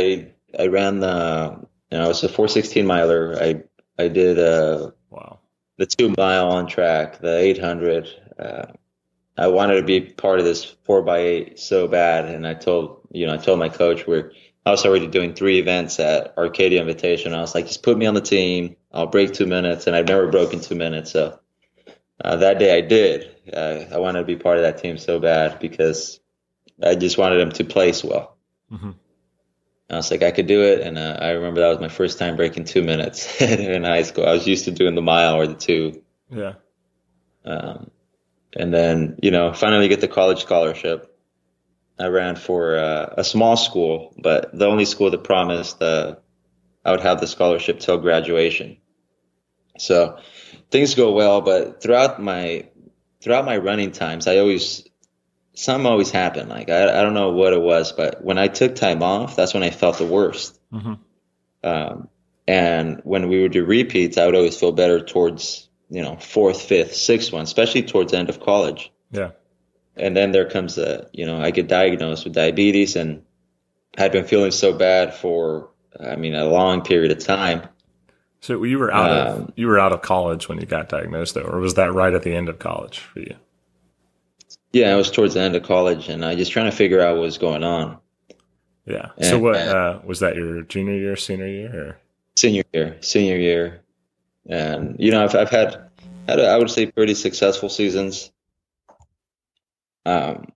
I, 0.60 0.64
I 0.64 0.68
ran 0.68 1.00
the 1.00 1.66
you 1.92 1.98
know 1.98 2.10
it's 2.10 2.24
a 2.24 2.28
416 2.28 2.86
miler. 2.86 3.38
I 3.40 3.64
I 3.98 4.10
did 4.10 4.38
uh 4.38 4.92
wow 5.12 5.40
the 5.78 5.86
two 5.86 6.14
mile 6.18 6.50
on 6.50 6.68
track, 6.68 7.20
the 7.20 7.38
800. 7.38 8.10
Uh, 8.38 8.66
I 9.38 9.48
wanted 9.48 9.76
to 9.76 9.84
be 9.84 10.02
part 10.02 10.40
of 10.40 10.46
this 10.46 10.64
four 10.64 11.02
by 11.02 11.20
eight 11.20 11.60
so 11.60 11.88
bad, 11.88 12.26
and 12.26 12.46
I 12.46 12.54
told 12.54 13.03
you 13.14 13.28
know, 13.28 13.34
I 13.34 13.38
told 13.38 13.60
my 13.60 13.70
coach 13.70 14.06
we're 14.06 14.32
I 14.66 14.72
was 14.72 14.86
already 14.86 15.08
doing 15.08 15.34
three 15.34 15.60
events 15.60 16.00
at 16.00 16.38
Arcadia 16.38 16.80
Invitation. 16.80 17.34
I 17.34 17.42
was 17.42 17.54
like, 17.54 17.68
just 17.68 17.84
put 17.84 17.98
me 17.98 18.06
on 18.06 18.14
the 18.14 18.22
team. 18.22 18.78
I'll 18.94 19.08
break 19.08 19.34
two 19.34 19.46
minutes, 19.46 19.88
and 19.88 19.96
I've 19.96 20.08
never 20.08 20.28
broken 20.28 20.62
two 20.62 20.76
minutes. 20.76 21.12
So 21.12 21.38
uh, 22.24 22.38
that 22.38 22.60
day 22.60 22.78
I 22.78 22.82
did. 22.82 23.30
Uh, 23.52 23.86
I 23.92 23.98
wanted 23.98 24.20
to 24.20 24.26
be 24.26 24.38
part 24.38 24.58
of 24.58 24.64
that 24.64 24.78
team 24.78 24.98
so 24.98 25.20
bad 25.20 25.60
because 25.60 26.20
I 26.82 26.96
just 26.96 27.18
wanted 27.18 27.40
them 27.40 27.52
to 27.52 27.66
place 27.66 28.04
well. 28.04 28.38
Mm-hmm. 28.72 28.92
I 29.90 29.96
was 29.98 30.10
like, 30.10 30.24
I 30.24 30.32
could 30.32 30.48
do 30.48 30.64
it, 30.64 30.80
and 30.80 30.98
uh, 30.98 31.18
I 31.20 31.32
remember 31.32 31.60
that 31.60 31.70
was 31.70 31.80
my 31.80 31.90
first 31.90 32.18
time 32.18 32.38
breaking 32.38 32.64
two 32.64 32.84
minutes 32.84 33.42
in 33.42 33.84
high 33.84 34.04
school. 34.04 34.26
I 34.26 34.32
was 34.32 34.48
used 34.48 34.66
to 34.66 34.72
doing 34.72 34.96
the 34.96 35.02
mile 35.02 35.36
or 35.36 35.46
the 35.46 35.56
two. 35.56 36.02
Yeah. 36.30 36.54
Um, 37.44 37.92
and 38.56 38.74
then 38.74 39.20
you 39.22 39.32
know, 39.32 39.52
finally 39.52 39.90
get 39.90 40.00
the 40.00 40.08
college 40.08 40.42
scholarship 40.42 41.13
I 42.00 42.08
ran 42.08 42.36
for 42.36 42.78
uh, 42.78 43.14
a 43.18 43.24
small 43.24 43.56
school, 43.56 44.14
but 44.18 44.58
the 44.58 44.66
only 44.66 44.86
school 44.86 45.12
that 45.12 45.24
promised 45.24 45.82
uh, 45.82 46.16
I 46.84 46.92
would 46.92 47.02
have 47.02 47.20
the 47.20 47.28
scholarship 47.28 47.80
till 47.80 47.98
graduation. 47.98 48.78
So 49.78 50.18
things 50.72 50.96
go 50.96 51.12
well, 51.14 51.42
but 51.42 51.82
throughout 51.82 52.22
my 52.22 52.68
throughout 53.22 53.46
my 53.46 53.58
running 53.58 53.92
times, 53.92 54.28
I 54.28 54.38
always 54.38 54.88
some 55.54 55.86
always 55.86 56.10
happen. 56.10 56.50
Like 56.50 56.70
I, 56.70 57.00
I 57.00 57.04
don't 57.04 57.14
know 57.14 57.32
what 57.32 57.54
it 57.54 57.62
was, 57.62 57.92
but 57.92 58.24
when 58.24 58.38
I 58.38 58.48
took 58.48 58.76
time 58.76 59.04
off, 59.04 59.36
that's 59.36 59.54
when 59.54 59.64
I 59.64 59.70
felt 59.70 59.98
the 59.98 60.06
worst. 60.06 60.60
Mm-hmm. 60.72 60.94
Um, 61.64 62.10
and 62.48 63.02
when 63.04 63.30
we 63.30 63.42
would 63.42 63.54
do 63.54 63.64
repeats, 63.64 64.18
I 64.18 64.26
would 64.26 64.36
always 64.36 64.60
feel 64.60 64.72
better 64.72 65.00
towards 65.00 65.70
you 65.90 66.02
know 66.02 66.18
fourth, 66.18 66.62
fifth, 66.62 66.96
sixth 66.96 67.32
one, 67.32 67.44
especially 67.44 67.84
towards 67.84 68.12
the 68.12 68.18
end 68.18 68.30
of 68.30 68.40
college. 68.40 68.92
Yeah 69.12 69.32
and 69.96 70.16
then 70.16 70.32
there 70.32 70.50
comes 70.50 70.76
the 70.76 71.10
you 71.14 71.26
know 71.26 71.42
I 71.42 71.52
get 71.52 71.68
diagnosed 71.68 72.24
with 72.24 72.34
diabetes 72.34 72.96
and 72.96 73.24
I'd 73.98 74.12
been 74.12 74.26
feeling 74.26 74.52
so 74.52 74.74
bad 74.74 75.14
for 75.14 75.70
I 76.00 76.16
mean 76.16 76.36
a 76.36 76.46
long 76.46 76.82
period 76.82 77.12
of 77.12 77.20
time. 77.20 77.68
So 78.42 78.62
you 78.64 78.78
were 78.78 78.92
out 78.92 79.12
um, 79.12 79.42
of 79.44 79.54
you 79.56 79.68
were 79.68 79.80
out 79.80 79.94
of 79.94 80.02
college 80.02 80.50
when 80.50 80.60
you 80.60 80.66
got 80.66 80.90
diagnosed 80.90 81.36
though, 81.36 81.42
or 81.42 81.60
was 81.60 81.76
that 81.76 81.94
right 81.94 82.14
at 82.14 82.24
the 82.24 82.36
end 82.36 82.50
of 82.50 82.60
college 82.60 83.00
for 83.00 83.20
you? 83.20 83.36
Yeah, 84.74 84.92
I 84.92 84.96
was 84.96 85.12
towards 85.12 85.36
the 85.36 85.42
end 85.42 85.56
of 85.56 85.64
college 85.64 86.10
and 86.10 86.26
I 86.26 86.36
just 86.36 86.52
trying 86.52 86.70
to 86.70 86.76
figure 86.76 87.00
out 87.00 87.16
what 87.16 87.22
was 87.22 87.38
going 87.38 87.64
on. 87.64 88.00
Yeah. 88.86 89.12
And, 89.18 89.26
so 89.26 89.40
what 89.40 89.56
uh, 89.56 90.00
was 90.04 90.20
that 90.20 90.36
your 90.36 90.64
junior 90.64 90.96
year, 90.96 91.16
senior 91.16 91.48
year 91.48 91.72
or 91.74 91.98
senior 92.36 92.64
year, 92.74 92.98
senior 93.00 93.38
year. 93.38 93.82
And 94.46 94.98
you 95.00 95.12
know, 95.12 95.24
I've 95.24 95.36
I've 95.36 95.50
had 95.50 95.90
had 96.28 96.40
a, 96.40 96.48
I 96.48 96.58
would 96.58 96.70
say 96.70 96.88
pretty 96.88 97.14
successful 97.14 97.70
seasons 97.70 98.33
um, 100.06 100.48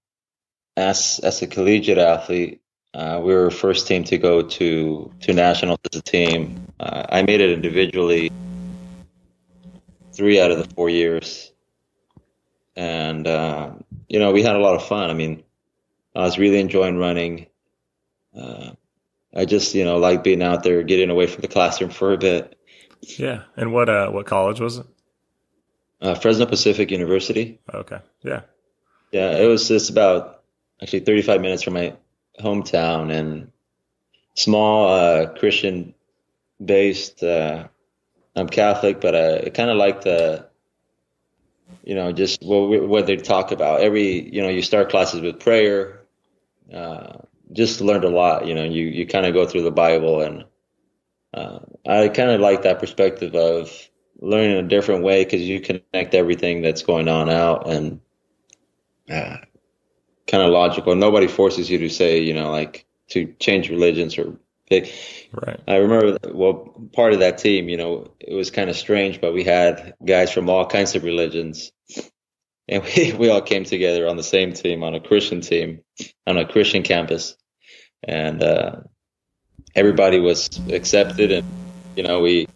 as 0.76 1.20
as 1.24 1.42
a 1.42 1.48
collegiate 1.48 1.98
athlete, 1.98 2.62
uh, 2.94 3.20
we 3.24 3.34
were 3.34 3.52
first 3.52 3.88
team 3.88 4.04
to 4.06 4.18
go 4.18 4.42
to 4.42 5.12
to 5.22 5.34
nationals 5.34 5.80
as 5.92 6.00
a 6.00 6.04
team. 6.04 6.68
Uh, 6.80 7.06
I 7.10 7.22
made 7.24 7.42
it 7.42 7.52
individually 7.52 8.32
three 10.14 10.40
out 10.40 10.52
of 10.52 10.58
the 10.58 10.74
four 10.76 10.90
years, 10.90 11.52
and 12.76 13.28
uh, 13.28 13.72
you 14.08 14.20
know 14.20 14.32
we 14.32 14.44
had 14.44 14.56
a 14.56 14.60
lot 14.60 14.76
of 14.76 14.86
fun. 14.86 15.10
I 15.10 15.14
mean, 15.14 15.44
I 16.16 16.22
was 16.22 16.38
really 16.38 16.60
enjoying 16.60 16.98
running. 16.98 17.48
Uh, 18.36 18.72
I 19.36 19.46
just 19.46 19.76
you 19.76 19.86
know 19.86 19.98
like 19.98 20.24
being 20.24 20.42
out 20.42 20.64
there, 20.64 20.84
getting 20.84 21.10
away 21.10 21.28
from 21.28 21.42
the 21.42 21.48
classroom 21.48 21.90
for 21.90 22.14
a 22.14 22.18
bit. 22.18 22.58
Yeah, 23.02 23.44
and 23.56 23.74
what 23.74 23.90
uh 23.90 24.10
what 24.10 24.26
college 24.26 24.60
was 24.60 24.78
it? 24.80 24.86
Uh, 26.02 26.14
Fresno 26.14 26.46
Pacific 26.46 26.92
University. 26.92 27.60
Okay, 27.74 28.00
yeah. 28.24 28.42
Yeah, 29.12 29.38
it 29.38 29.48
was 29.48 29.68
just 29.68 29.90
about 29.90 30.44
actually 30.82 31.02
35 31.02 31.42
minutes 31.42 31.64
from 31.64 31.74
my 31.76 31.96
hometown 32.40 33.12
and 33.12 33.52
small 34.36 34.90
uh, 34.90 35.28
Christian 35.34 35.94
based. 36.64 37.24
Uh, 37.24 37.68
I'm 38.36 38.48
Catholic, 38.48 39.02
but 39.02 39.16
I 39.16 39.50
kind 39.50 39.70
of 39.70 39.78
like 39.78 40.02
the, 40.02 40.48
you 41.84 41.96
know, 41.96 42.12
just 42.12 42.44
what, 42.44 42.88
what 42.88 43.08
they 43.08 43.16
talk 43.16 43.52
about. 43.52 43.82
Every, 43.82 44.34
you 44.34 44.42
know, 44.42 44.50
you 44.50 44.62
start 44.62 44.90
classes 44.90 45.22
with 45.22 45.40
prayer. 45.40 46.02
Uh, 46.74 47.20
just 47.54 47.82
learned 47.82 48.04
a 48.04 48.10
lot. 48.10 48.46
You 48.46 48.56
know, 48.56 48.66
you 48.66 48.86
you 48.88 49.08
kind 49.08 49.26
of 49.26 49.34
go 49.34 49.48
through 49.48 49.64
the 49.64 49.72
Bible, 49.72 50.22
and 50.22 50.44
uh, 51.34 51.60
I 51.88 52.10
kind 52.10 52.30
of 52.30 52.42
like 52.42 52.64
that 52.64 52.80
perspective 52.80 53.34
of 53.36 53.72
learning 54.20 54.58
a 54.58 54.68
different 54.68 55.04
way 55.04 55.24
because 55.24 55.42
you 55.42 55.62
connect 55.62 56.14
everything 56.14 56.62
that's 56.62 56.82
going 56.84 57.08
on 57.08 57.30
out 57.30 57.70
and 57.70 58.02
uh, 59.10 59.38
kind 60.28 60.44
of 60.44 60.52
logical. 60.52 60.96
Nobody 60.96 61.28
forces 61.28 61.70
you 61.70 61.80
to 61.80 61.90
say, 61.90 62.22
you 62.22 62.34
know, 62.34 62.52
like 62.52 62.86
to 63.10 63.34
change 63.40 63.70
religions 63.70 64.18
or 64.18 64.38
pick. 64.70 64.94
Right. 65.32 65.60
I 65.68 65.78
remember, 65.78 66.18
well, 66.34 66.90
part 66.94 67.14
of 67.14 67.20
that 67.20 67.38
team, 67.38 67.70
you 67.70 67.78
know, 67.78 68.12
it 68.20 68.34
was 68.34 68.52
kind 68.52 68.70
of 68.70 68.76
strange, 68.76 69.22
but 69.22 69.34
we 69.34 69.44
had 69.44 69.96
guys 70.06 70.32
from 70.32 70.50
all 70.50 70.66
kinds 70.66 70.96
of 70.96 71.04
religions. 71.04 71.72
And 72.68 72.84
we, 72.96 73.14
we 73.14 73.30
all 73.30 73.42
came 73.42 73.64
together 73.64 74.08
on 74.08 74.18
the 74.18 74.24
same 74.24 74.54
team, 74.54 74.84
on 74.84 74.96
a 74.96 75.00
Christian 75.00 75.42
team, 75.42 75.82
on 76.26 76.38
a 76.38 76.46
Christian 76.46 76.84
campus. 76.84 77.36
And 78.04 78.44
uh, 78.44 78.82
everybody 79.76 80.20
was 80.20 80.50
accepted. 80.70 81.32
And, 81.32 81.48
you 81.96 82.04
know, 82.04 82.20
we, 82.20 82.48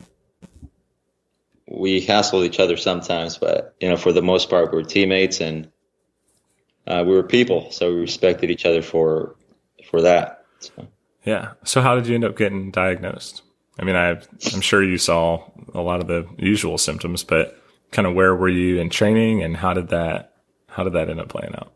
we 1.70 2.05
hassled 2.05 2.46
each 2.46 2.60
other 2.60 2.75
sometimes, 2.75 3.38
but, 3.38 3.75
you 3.79 3.89
know, 3.89 3.96
for 3.96 4.12
the 4.12 4.22
most 4.22 4.50
part, 4.50 4.72
we 4.72 4.77
we're 4.77 4.84
teammates 4.84 5.39
and 5.39 5.72
uh, 6.88 7.03
we 7.05 7.13
were 7.13 7.23
people, 7.23 7.71
so 7.71 7.93
we 7.93 8.01
respected 8.01 8.50
each 8.50 8.65
other 8.65 8.81
for 8.81 9.35
for 9.89 10.01
that. 10.01 10.45
So. 10.59 10.88
Yeah. 11.25 11.53
So 11.63 11.81
how 11.81 11.95
did 11.95 12.07
you 12.07 12.15
end 12.15 12.25
up 12.25 12.38
getting 12.38 12.71
diagnosed? 12.71 13.43
I 13.79 13.83
mean, 13.83 13.95
I 13.95 14.21
I'm 14.53 14.61
sure 14.61 14.83
you 14.83 14.97
saw 14.97 15.43
a 15.73 15.81
lot 15.81 16.01
of 16.01 16.07
the 16.07 16.27
usual 16.38 16.77
symptoms, 16.77 17.23
but 17.23 17.57
kind 17.91 18.07
of 18.07 18.13
where 18.13 18.35
were 18.35 18.50
you 18.50 18.79
in 18.79 18.89
training, 18.89 19.43
and 19.43 19.55
how 19.55 19.73
did 19.73 19.89
that 19.89 20.33
how 20.67 20.83
did 20.83 20.93
that 20.93 21.09
end 21.09 21.19
up 21.19 21.29
playing 21.29 21.55
out? 21.55 21.73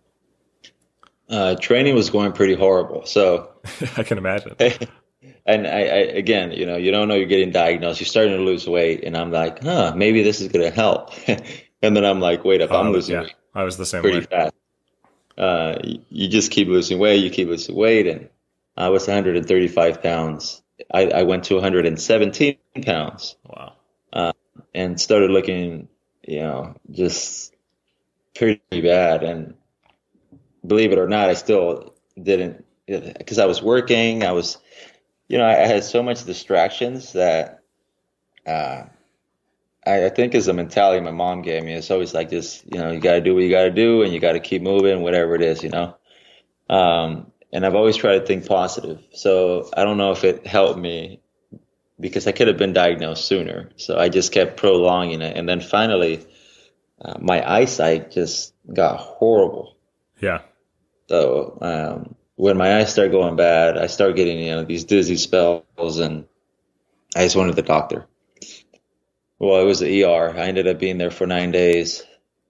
Uh, 1.27 1.55
training 1.55 1.95
was 1.95 2.09
going 2.09 2.31
pretty 2.31 2.53
horrible. 2.53 3.05
So 3.05 3.51
I 3.97 4.03
can 4.03 4.17
imagine. 4.17 4.55
and 5.45 5.67
I, 5.67 5.79
I, 5.79 5.97
again, 6.17 6.51
you 6.51 6.65
know, 6.65 6.77
you 6.77 6.91
don't 6.91 7.07
know 7.07 7.15
you're 7.15 7.27
getting 7.27 7.51
diagnosed. 7.51 7.99
You're 7.99 8.07
starting 8.07 8.37
to 8.37 8.43
lose 8.43 8.67
weight, 8.67 9.03
and 9.03 9.15
I'm 9.15 9.31
like, 9.31 9.63
huh, 9.63 9.93
maybe 9.95 10.23
this 10.23 10.41
is 10.41 10.49
going 10.49 10.65
to 10.65 10.75
help. 10.75 11.11
and 11.27 11.95
then 11.95 12.05
I'm 12.05 12.19
like, 12.19 12.43
wait, 12.43 12.61
if 12.61 12.71
oh, 12.71 12.79
I'm 12.79 12.91
losing 12.91 13.15
yeah. 13.15 13.21
weight, 13.21 13.33
I 13.53 13.63
was 13.63 13.77
the 13.77 13.85
same 13.85 14.01
pretty 14.01 14.19
way. 14.19 14.25
fast 14.25 14.53
uh, 15.37 15.79
you 16.09 16.27
just 16.27 16.51
keep 16.51 16.67
losing 16.67 16.99
weight, 16.99 17.23
you 17.23 17.29
keep 17.29 17.47
losing 17.47 17.75
weight. 17.75 18.07
And 18.07 18.29
I 18.75 18.89
was 18.89 19.07
135 19.07 20.01
pounds. 20.01 20.61
I, 20.93 21.07
I 21.07 21.23
went 21.23 21.45
to 21.45 21.55
117 21.55 22.57
pounds. 22.83 23.35
Wow. 23.45 23.73
Uh, 24.11 24.33
and 24.73 24.99
started 24.99 25.31
looking, 25.31 25.87
you 26.25 26.41
know, 26.41 26.75
just 26.91 27.53
pretty 28.33 28.81
bad. 28.81 29.23
And 29.23 29.55
believe 30.65 30.91
it 30.91 30.99
or 30.99 31.07
not, 31.07 31.29
I 31.29 31.33
still 31.33 31.93
didn't, 32.21 32.65
because 32.87 33.39
I 33.39 33.45
was 33.45 33.61
working. 33.61 34.23
I 34.23 34.31
was, 34.31 34.57
you 35.27 35.37
know, 35.37 35.45
I, 35.45 35.63
I 35.63 35.67
had 35.67 35.83
so 35.83 36.03
much 36.03 36.25
distractions 36.25 37.13
that, 37.13 37.61
uh, 38.45 38.83
I, 39.85 40.05
I 40.05 40.09
think 40.09 40.35
is 40.35 40.47
a 40.47 40.53
mentality 40.53 40.99
my 41.01 41.11
mom 41.11 41.41
gave 41.41 41.63
me. 41.63 41.73
It's 41.73 41.91
always 41.91 42.13
like 42.13 42.29
this, 42.29 42.63
you 42.71 42.79
know, 42.79 42.91
you 42.91 42.99
got 42.99 43.13
to 43.13 43.21
do 43.21 43.35
what 43.35 43.43
you 43.43 43.49
got 43.49 43.63
to 43.63 43.71
do, 43.71 44.03
and 44.03 44.13
you 44.13 44.19
got 44.19 44.33
to 44.33 44.39
keep 44.39 44.61
moving, 44.61 45.01
whatever 45.01 45.35
it 45.35 45.41
is, 45.41 45.63
you 45.63 45.69
know. 45.69 45.95
Um, 46.69 47.31
and 47.51 47.65
I've 47.65 47.75
always 47.75 47.95
tried 47.95 48.19
to 48.19 48.25
think 48.25 48.47
positive. 48.47 49.01
So 49.13 49.69
I 49.75 49.83
don't 49.83 49.97
know 49.97 50.11
if 50.11 50.23
it 50.23 50.45
helped 50.45 50.79
me 50.79 51.21
because 51.99 52.27
I 52.27 52.31
could 52.31 52.47
have 52.47 52.57
been 52.57 52.73
diagnosed 52.73 53.25
sooner. 53.25 53.69
So 53.77 53.97
I 53.97 54.09
just 54.09 54.31
kept 54.31 54.57
prolonging 54.57 55.21
it, 55.21 55.37
and 55.37 55.47
then 55.47 55.61
finally, 55.61 56.25
uh, 57.01 57.17
my 57.19 57.47
eyesight 57.49 58.11
just 58.11 58.53
got 58.71 58.97
horrible. 58.97 59.77
Yeah. 60.19 60.41
So 61.07 61.57
um, 61.61 62.15
when 62.35 62.57
my 62.57 62.77
eyes 62.77 62.91
start 62.91 63.11
going 63.11 63.35
bad, 63.35 63.77
I 63.77 63.87
start 63.87 64.15
getting 64.15 64.39
you 64.39 64.51
know 64.51 64.65
these 64.65 64.85
dizzy 64.85 65.17
spells, 65.17 65.99
and 65.99 66.25
I 67.15 67.23
just 67.23 67.35
went 67.35 67.49
to 67.49 67.55
the 67.55 67.61
doctor. 67.61 68.07
Well, 69.45 69.61
it 69.61 69.65
was 69.65 69.79
the 69.79 70.03
ER. 70.03 70.33
I 70.35 70.47
ended 70.47 70.67
up 70.67 70.79
being 70.79 70.97
there 70.97 71.11
for 71.11 71.27
nine 71.27 71.51
days. 71.51 72.01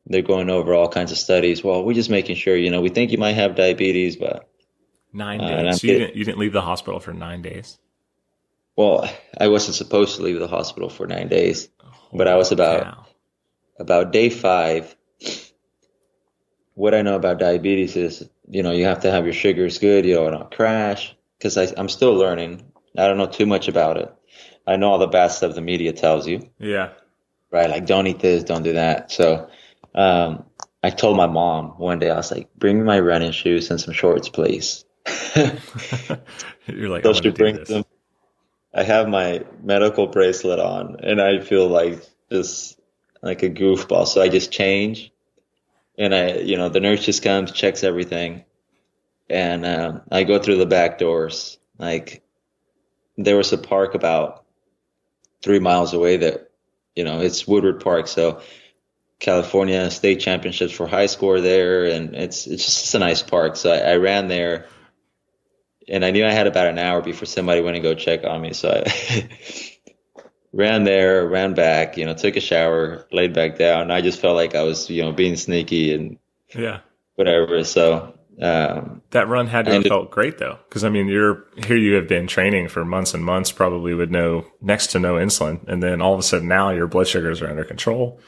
They're 0.06 0.22
going 0.22 0.50
over 0.50 0.74
all 0.74 0.88
kinds 0.88 1.12
of 1.12 1.18
studies. 1.18 1.62
Well, 1.62 1.84
we're 1.84 1.94
just 1.94 2.10
making 2.10 2.38
sure, 2.38 2.56
you 2.56 2.72
know, 2.72 2.80
we 2.80 2.88
think 2.88 3.12
you 3.12 3.18
might 3.18 3.34
have 3.34 3.56
diabetes, 3.56 4.16
but 4.16 4.50
nine 5.12 5.42
uh, 5.42 5.64
days. 5.64 5.82
So 5.82 5.88
you 5.88 6.00
didn't, 6.00 6.16
you 6.16 6.24
didn't 6.24 6.38
leave 6.38 6.54
the 6.54 6.62
hospital 6.62 7.02
for 7.02 7.12
nine 7.12 7.42
days. 7.42 7.78
Well, 8.78 9.10
I 9.38 9.50
wasn't 9.50 9.76
supposed 9.76 10.16
to 10.16 10.22
leave 10.22 10.40
the 10.40 10.48
hospital 10.48 10.88
for 10.88 11.06
nine 11.06 11.28
days, 11.28 11.68
but 12.14 12.30
I 12.30 12.36
was 12.38 12.54
about 12.54 13.10
about 13.78 14.14
day 14.14 14.30
five. 14.30 14.96
What 16.76 16.96
I 16.96 17.02
know 17.02 17.16
about 17.18 17.40
diabetes 17.40 17.98
is, 17.98 18.30
you 18.48 18.64
know, 18.64 18.72
you 18.72 18.86
have 18.86 19.02
to 19.02 19.12
have 19.12 19.26
your 19.26 19.34
sugars 19.34 19.80
good. 19.80 20.06
You 20.06 20.14
don't 20.14 20.32
want 20.32 20.50
to 20.50 20.56
crash 20.56 21.14
because 21.38 21.58
I'm 21.58 21.90
still 21.90 22.14
learning. 22.14 22.72
I 22.98 23.06
don't 23.08 23.18
know 23.18 23.28
too 23.28 23.46
much 23.46 23.68
about 23.68 23.98
it. 23.98 24.15
I 24.68 24.78
know 24.78 24.92
all 24.92 24.98
the 24.98 25.08
bad 25.08 25.28
stuff 25.28 25.56
the 25.56 25.62
media 25.62 25.94
tells 25.94 26.28
you. 26.28 26.50
Yeah. 26.60 26.94
Right. 27.52 27.70
Like, 27.70 27.86
don't 27.86 28.08
eat 28.08 28.20
this, 28.20 28.44
don't 28.44 28.64
do 28.64 28.74
that. 28.74 29.12
So, 29.12 29.50
um, 29.94 30.46
I 30.84 30.92
told 30.92 31.18
my 31.18 31.28
mom 31.28 31.70
one 31.80 31.98
day, 32.00 32.12
I 32.12 32.16
was 32.18 32.32
like, 32.32 32.54
bring 32.56 32.78
me 32.78 32.84
my 32.84 33.00
running 33.00 33.32
shoes 33.32 33.72
and 33.72 33.82
some 33.82 33.94
shorts, 33.94 34.30
please. 34.30 34.86
You're 35.36 36.90
like, 36.90 37.04
So 37.04 37.10
I 37.10 37.14
she 37.14 37.30
brings 37.32 37.68
them. 37.68 37.86
I 38.72 38.84
have 38.84 39.08
my 39.08 39.46
medical 39.64 40.06
bracelet 40.06 40.60
on, 40.60 40.98
and 41.02 41.22
I 41.22 41.40
feel 41.40 41.68
like 41.68 42.04
just 42.32 42.80
like 43.24 43.42
a 43.42 43.50
goofball. 43.50 44.08
So 44.08 44.22
I 44.22 44.30
just 44.30 44.52
change, 44.52 45.12
and 45.98 46.14
I, 46.14 46.34
you 46.36 46.58
know, 46.58 46.70
the 46.70 46.82
nurse 46.82 47.04
just 47.04 47.24
comes, 47.24 47.52
checks 47.52 47.84
everything, 47.84 48.44
and 49.28 49.66
um, 49.66 50.02
I 50.12 50.24
go 50.24 50.38
through 50.38 50.58
the 50.58 50.66
back 50.66 51.00
doors. 51.00 51.58
Like 51.80 52.22
there 53.18 53.38
was 53.38 53.52
a 53.54 53.58
park 53.58 53.96
about 53.96 54.45
three 55.46 55.60
miles 55.60 55.94
away 55.94 56.18
that, 56.18 56.50
you 56.96 57.04
know, 57.04 57.22
it's 57.22 57.48
Woodward 57.48 57.82
Park. 57.82 58.08
So 58.08 58.42
California 59.20 59.90
state 59.92 60.20
championships 60.20 60.74
for 60.74 60.88
high 60.88 61.06
score 61.06 61.40
there, 61.40 61.86
and 61.86 62.16
it's 62.16 62.48
it's 62.48 62.66
just 62.66 62.96
a 62.96 63.00
nice 63.00 63.22
park. 63.22 63.56
So 63.56 63.72
I, 63.72 63.92
I 63.92 63.96
ran 63.98 64.28
there, 64.28 64.66
and 65.88 66.04
I 66.04 66.12
knew 66.12 66.26
I 66.26 66.32
had 66.32 66.48
about 66.48 66.68
an 66.68 66.80
hour 66.80 67.02
before 67.02 67.28
somebody 67.28 67.62
went 67.62 67.76
to 67.76 67.82
go 67.82 67.94
check 67.94 68.24
on 68.26 68.42
me. 68.42 68.54
So 68.54 68.84
I 68.86 69.30
ran 70.52 70.84
there, 70.84 71.28
ran 71.28 71.54
back, 71.54 71.96
you 71.98 72.06
know, 72.06 72.16
took 72.16 72.36
a 72.36 72.42
shower, 72.42 73.06
laid 73.12 73.34
back 73.34 73.58
down. 73.58 73.92
I 73.92 74.02
just 74.02 74.20
felt 74.20 74.36
like 74.36 74.56
I 74.56 74.64
was, 74.64 74.90
you 74.90 75.04
know, 75.04 75.12
being 75.12 75.36
sneaky 75.36 75.94
and 75.94 76.18
Yeah. 76.56 76.80
whatever. 77.14 77.64
So 77.64 78.15
um, 78.42 79.02
That 79.12 79.28
run 79.28 79.48
had 79.48 79.66
to 79.66 79.72
have 79.74 79.86
it- 79.86 79.90
felt 79.90 80.12
great 80.12 80.38
though. 80.38 80.60
Cause 80.70 80.84
I 80.84 80.90
mean, 80.90 81.08
you're 81.08 81.46
here, 81.58 81.78
you 81.78 81.94
have 81.94 82.08
been 82.08 82.28
training 82.28 82.68
for 82.68 82.84
months 82.84 83.14
and 83.14 83.24
months, 83.24 83.52
probably 83.52 83.94
with 83.94 84.10
no, 84.12 84.46
next 84.62 84.88
to 84.88 85.00
no 85.00 85.16
insulin. 85.16 85.66
And 85.68 85.82
then 85.82 86.02
all 86.02 86.14
of 86.14 86.20
a 86.20 86.24
sudden 86.24 86.48
now 86.48 86.72
your 86.72 86.88
blood 86.88 87.08
sugars 87.08 87.42
are 87.42 87.50
under 87.50 87.64
control. 87.64 88.20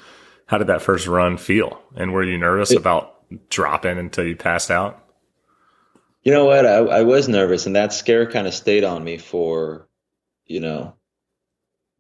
How 0.46 0.58
did 0.58 0.68
that 0.68 0.82
first 0.82 1.08
run 1.08 1.38
feel? 1.38 1.82
And 1.96 2.14
were 2.14 2.24
you 2.24 2.38
nervous 2.38 2.72
about 2.72 3.16
dropping 3.50 3.98
until 3.98 4.26
you 4.26 4.38
passed 4.38 4.72
out? 4.72 5.04
You 6.24 6.32
know 6.32 6.46
what? 6.46 6.66
I, 6.66 6.78
I 6.78 7.04
was 7.04 7.28
nervous, 7.30 7.66
and 7.66 7.76
that 7.76 7.94
scare 7.94 8.30
kind 8.30 8.48
of 8.48 8.54
stayed 8.54 8.84
on 8.84 9.04
me 9.04 9.18
for, 9.18 9.88
you 10.46 10.60
know, 10.60 10.94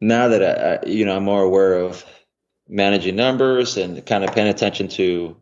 now 0.01 0.29
that 0.29 0.43
I, 0.43 0.75
I, 0.75 0.85
you 0.85 1.05
know, 1.05 1.15
I'm 1.15 1.23
more 1.23 1.43
aware 1.43 1.75
of 1.75 2.05
managing 2.67 3.15
numbers 3.15 3.77
and 3.77 4.05
kind 4.05 4.23
of 4.23 4.33
paying 4.33 4.47
attention 4.47 4.87
to, 4.89 5.35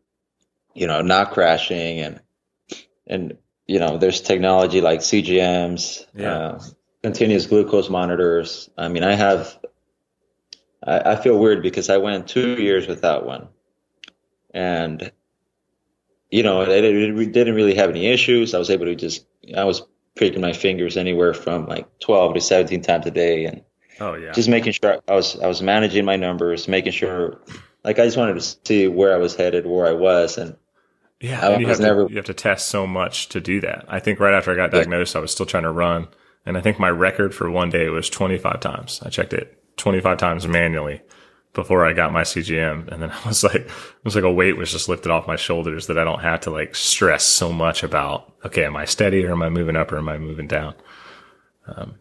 you 0.73 0.87
know, 0.87 1.01
not 1.01 1.31
crashing 1.31 1.99
and, 1.99 2.21
and, 3.07 3.37
you 3.67 3.79
know, 3.79 3.97
there's 3.97 4.21
technology 4.21 4.81
like 4.81 4.99
CGMs, 5.01 6.05
Yeah. 6.15 6.33
uh, 6.33 6.63
continuous 7.03 7.45
glucose 7.47 7.89
monitors. 7.89 8.69
I 8.77 8.87
mean, 8.87 9.03
I 9.03 9.13
have, 9.13 9.57
I, 10.83 11.11
I 11.11 11.15
feel 11.15 11.37
weird 11.37 11.61
because 11.63 11.89
I 11.89 11.97
went 11.97 12.27
two 12.27 12.61
years 12.61 12.87
without 12.87 13.25
one. 13.25 13.47
And 14.53 15.11
you 16.31 16.43
know, 16.43 16.61
it, 16.63 16.83
it, 16.83 17.31
didn't 17.31 17.55
really 17.55 17.75
have 17.75 17.89
any 17.89 18.07
issues. 18.07 18.53
I 18.53 18.59
was 18.59 18.69
able 18.69 18.85
to 18.85 18.95
just, 18.95 19.25
I 19.55 19.63
was 19.63 19.83
pricking 20.15 20.41
my 20.41 20.53
fingers 20.53 20.97
anywhere 20.97 21.33
from 21.33 21.65
like 21.67 21.99
12 21.99 22.33
to 22.35 22.41
17 22.41 22.81
times 22.81 23.05
a 23.05 23.11
day 23.11 23.45
and 23.45 23.61
Oh 23.99 24.15
yeah. 24.15 24.31
just 24.33 24.49
making 24.49 24.73
sure 24.73 24.99
I 25.07 25.13
was, 25.15 25.39
I 25.39 25.47
was 25.47 25.61
managing 25.61 26.03
my 26.03 26.17
numbers, 26.17 26.67
making 26.67 26.91
sure, 26.91 27.39
like, 27.83 27.99
I 27.99 28.05
just 28.05 28.17
wanted 28.17 28.33
to 28.33 28.41
see 28.65 28.87
where 28.87 29.13
I 29.13 29.17
was 29.17 29.35
headed, 29.35 29.65
where 29.65 29.87
I 29.87 29.93
was. 29.93 30.37
And 30.37 30.57
Yeah, 31.25 31.41
I 31.41 31.57
you 31.57 31.65
have, 31.65 31.79
was 31.79 31.79
to, 31.79 32.07
you 32.11 32.17
have 32.17 32.25
to 32.25 32.35
test 32.35 32.67
so 32.67 32.85
much 32.85 33.29
to 33.29 33.41
do 33.41 33.59
that. 33.61 33.85
I 33.87 33.99
think 33.99 34.19
right 34.19 34.35
after 34.35 34.51
I 34.51 34.55
got 34.55 34.69
diagnosed, 34.69 35.15
I 35.15 35.19
was 35.19 35.31
still 35.31 35.47
trying 35.47 35.63
to 35.63 35.71
run, 35.71 36.07
and 36.45 36.55
I 36.55 36.61
think 36.61 36.77
my 36.77 36.89
record 36.89 37.33
for 37.33 37.49
one 37.49 37.71
day 37.71 37.89
was 37.89 38.11
25 38.11 38.59
times. 38.59 39.01
I 39.03 39.09
checked 39.09 39.33
it 39.33 39.59
25 39.77 40.19
times 40.19 40.47
manually 40.47 41.01
before 41.53 41.83
I 41.83 41.93
got 41.93 42.13
my 42.13 42.21
CGM, 42.21 42.89
and 42.89 43.01
then 43.01 43.09
I 43.25 43.27
was 43.27 43.43
like, 43.43 43.55
it 43.55 43.71
was 44.03 44.13
like 44.13 44.23
a 44.23 44.31
weight 44.31 44.55
was 44.55 44.71
just 44.71 44.87
lifted 44.87 45.09
off 45.09 45.25
my 45.25 45.35
shoulders 45.35 45.87
that 45.87 45.97
I 45.97 46.03
don't 46.03 46.21
have 46.21 46.41
to 46.41 46.51
like 46.51 46.75
stress 46.75 47.23
so 47.23 47.51
much 47.51 47.81
about. 47.81 48.31
Okay, 48.45 48.63
am 48.63 48.75
I 48.75 48.85
steady 48.85 49.25
or 49.25 49.31
am 49.31 49.41
I 49.41 49.49
moving 49.49 49.75
up 49.75 49.91
or 49.91 49.97
am 49.97 50.09
I 50.09 50.19
moving 50.19 50.47
down? 50.47 50.75
Um, 51.65 51.95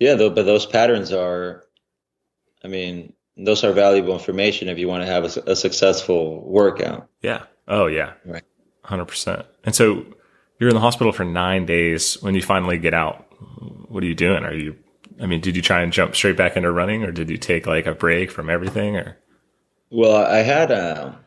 yeah, 0.00 0.14
though, 0.14 0.30
but 0.30 0.44
those 0.44 0.66
patterns 0.66 1.12
are, 1.12 1.62
I 2.64 2.66
mean, 2.66 3.12
those 3.36 3.62
are 3.62 3.72
valuable 3.72 4.14
information 4.14 4.68
if 4.68 4.76
you 4.78 4.88
want 4.88 5.02
to 5.02 5.06
have 5.06 5.22
a, 5.22 5.52
a 5.52 5.54
successful 5.54 6.44
workout. 6.50 7.08
Yeah. 7.22 7.44
Oh 7.68 7.86
yeah. 7.86 8.14
Right. 8.24 8.42
Hundred 8.82 9.06
percent. 9.06 9.46
And 9.64 9.74
so 9.74 10.06
you're 10.58 10.70
in 10.70 10.74
the 10.74 10.80
hospital 10.80 11.12
for 11.12 11.24
nine 11.24 11.66
days. 11.66 12.20
When 12.22 12.34
you 12.34 12.42
finally 12.42 12.78
get 12.78 12.94
out, 12.94 13.26
what 13.88 14.02
are 14.02 14.06
you 14.06 14.14
doing? 14.14 14.44
Are 14.44 14.54
you? 14.54 14.76
I 15.20 15.26
mean, 15.26 15.40
did 15.40 15.56
you 15.56 15.62
try 15.62 15.82
and 15.82 15.92
jump 15.92 16.14
straight 16.16 16.36
back 16.36 16.56
into 16.56 16.70
running, 16.72 17.04
or 17.04 17.12
did 17.12 17.28
you 17.30 17.36
take 17.38 17.66
like 17.66 17.86
a 17.86 17.94
break 17.94 18.30
from 18.30 18.48
everything? 18.50 18.96
Or 18.96 19.18
Well, 19.90 20.16
I 20.16 20.38
had 20.38 20.70
a, 20.70 21.18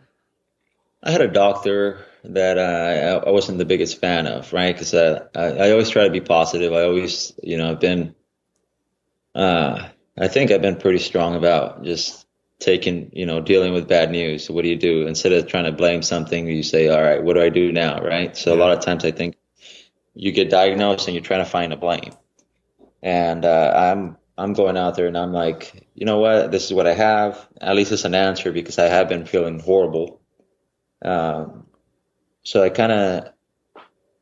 I 1.03 1.11
had 1.11 1.21
a 1.21 1.27
doctor 1.27 2.05
that 2.23 2.57
uh, 2.57 3.21
I 3.23 3.27
I 3.27 3.31
wasn't 3.31 3.57
the 3.59 3.65
biggest 3.65 3.99
fan 3.99 4.27
of, 4.27 4.51
right? 4.53 4.73
Because 4.73 4.93
uh, 4.93 5.27
I, 5.35 5.45
I 5.67 5.71
always 5.71 5.89
try 5.89 6.05
to 6.05 6.11
be 6.11 6.21
positive. 6.21 6.73
I 6.73 6.83
always, 6.83 7.33
you 7.43 7.57
know, 7.57 7.71
I've 7.71 7.79
been, 7.79 8.15
uh, 9.35 9.89
I 10.19 10.27
think 10.27 10.51
I've 10.51 10.61
been 10.61 10.77
pretty 10.77 10.99
strong 10.99 11.35
about 11.35 11.83
just 11.83 12.20
taking, 12.61 13.09
you 13.11 13.25
know, 13.25 13.41
dealing 13.41 13.73
with 13.73 13.87
bad 13.89 14.11
news. 14.11 14.49
What 14.49 14.61
do 14.63 14.69
you 14.69 14.77
do 14.77 15.07
instead 15.07 15.33
of 15.33 15.47
trying 15.47 15.65
to 15.65 15.71
blame 15.73 16.01
something? 16.03 16.47
You 16.47 16.63
say, 16.63 16.87
all 16.87 17.01
right, 17.01 17.21
what 17.21 17.33
do 17.33 17.41
I 17.41 17.49
do 17.49 17.71
now, 17.73 18.01
right? 18.01 18.37
So 18.37 18.53
a 18.53 18.55
lot 18.55 18.77
of 18.77 18.83
times 18.85 19.03
I 19.03 19.11
think 19.11 19.35
you 20.13 20.31
get 20.31 20.49
diagnosed 20.49 21.07
and 21.07 21.15
you're 21.15 21.23
trying 21.23 21.43
to 21.43 21.49
find 21.49 21.73
a 21.73 21.77
blame, 21.77 22.13
and 23.03 23.43
uh, 23.43 23.73
I'm 23.75 24.17
I'm 24.37 24.53
going 24.53 24.77
out 24.77 24.95
there 24.95 25.07
and 25.07 25.17
I'm 25.17 25.33
like, 25.33 25.87
you 25.93 26.05
know 26.05 26.19
what? 26.19 26.51
This 26.51 26.65
is 26.65 26.73
what 26.73 26.87
I 26.87 26.93
have. 26.93 27.47
At 27.59 27.75
least 27.75 27.91
it's 27.91 28.05
an 28.05 28.15
answer 28.15 28.51
because 28.51 28.79
I 28.79 28.85
have 28.87 29.09
been 29.09 29.25
feeling 29.25 29.59
horrible. 29.59 30.21
Um, 31.03 31.67
so 32.43 32.63
I 32.63 32.69
kind 32.69 32.91
of 32.91 33.33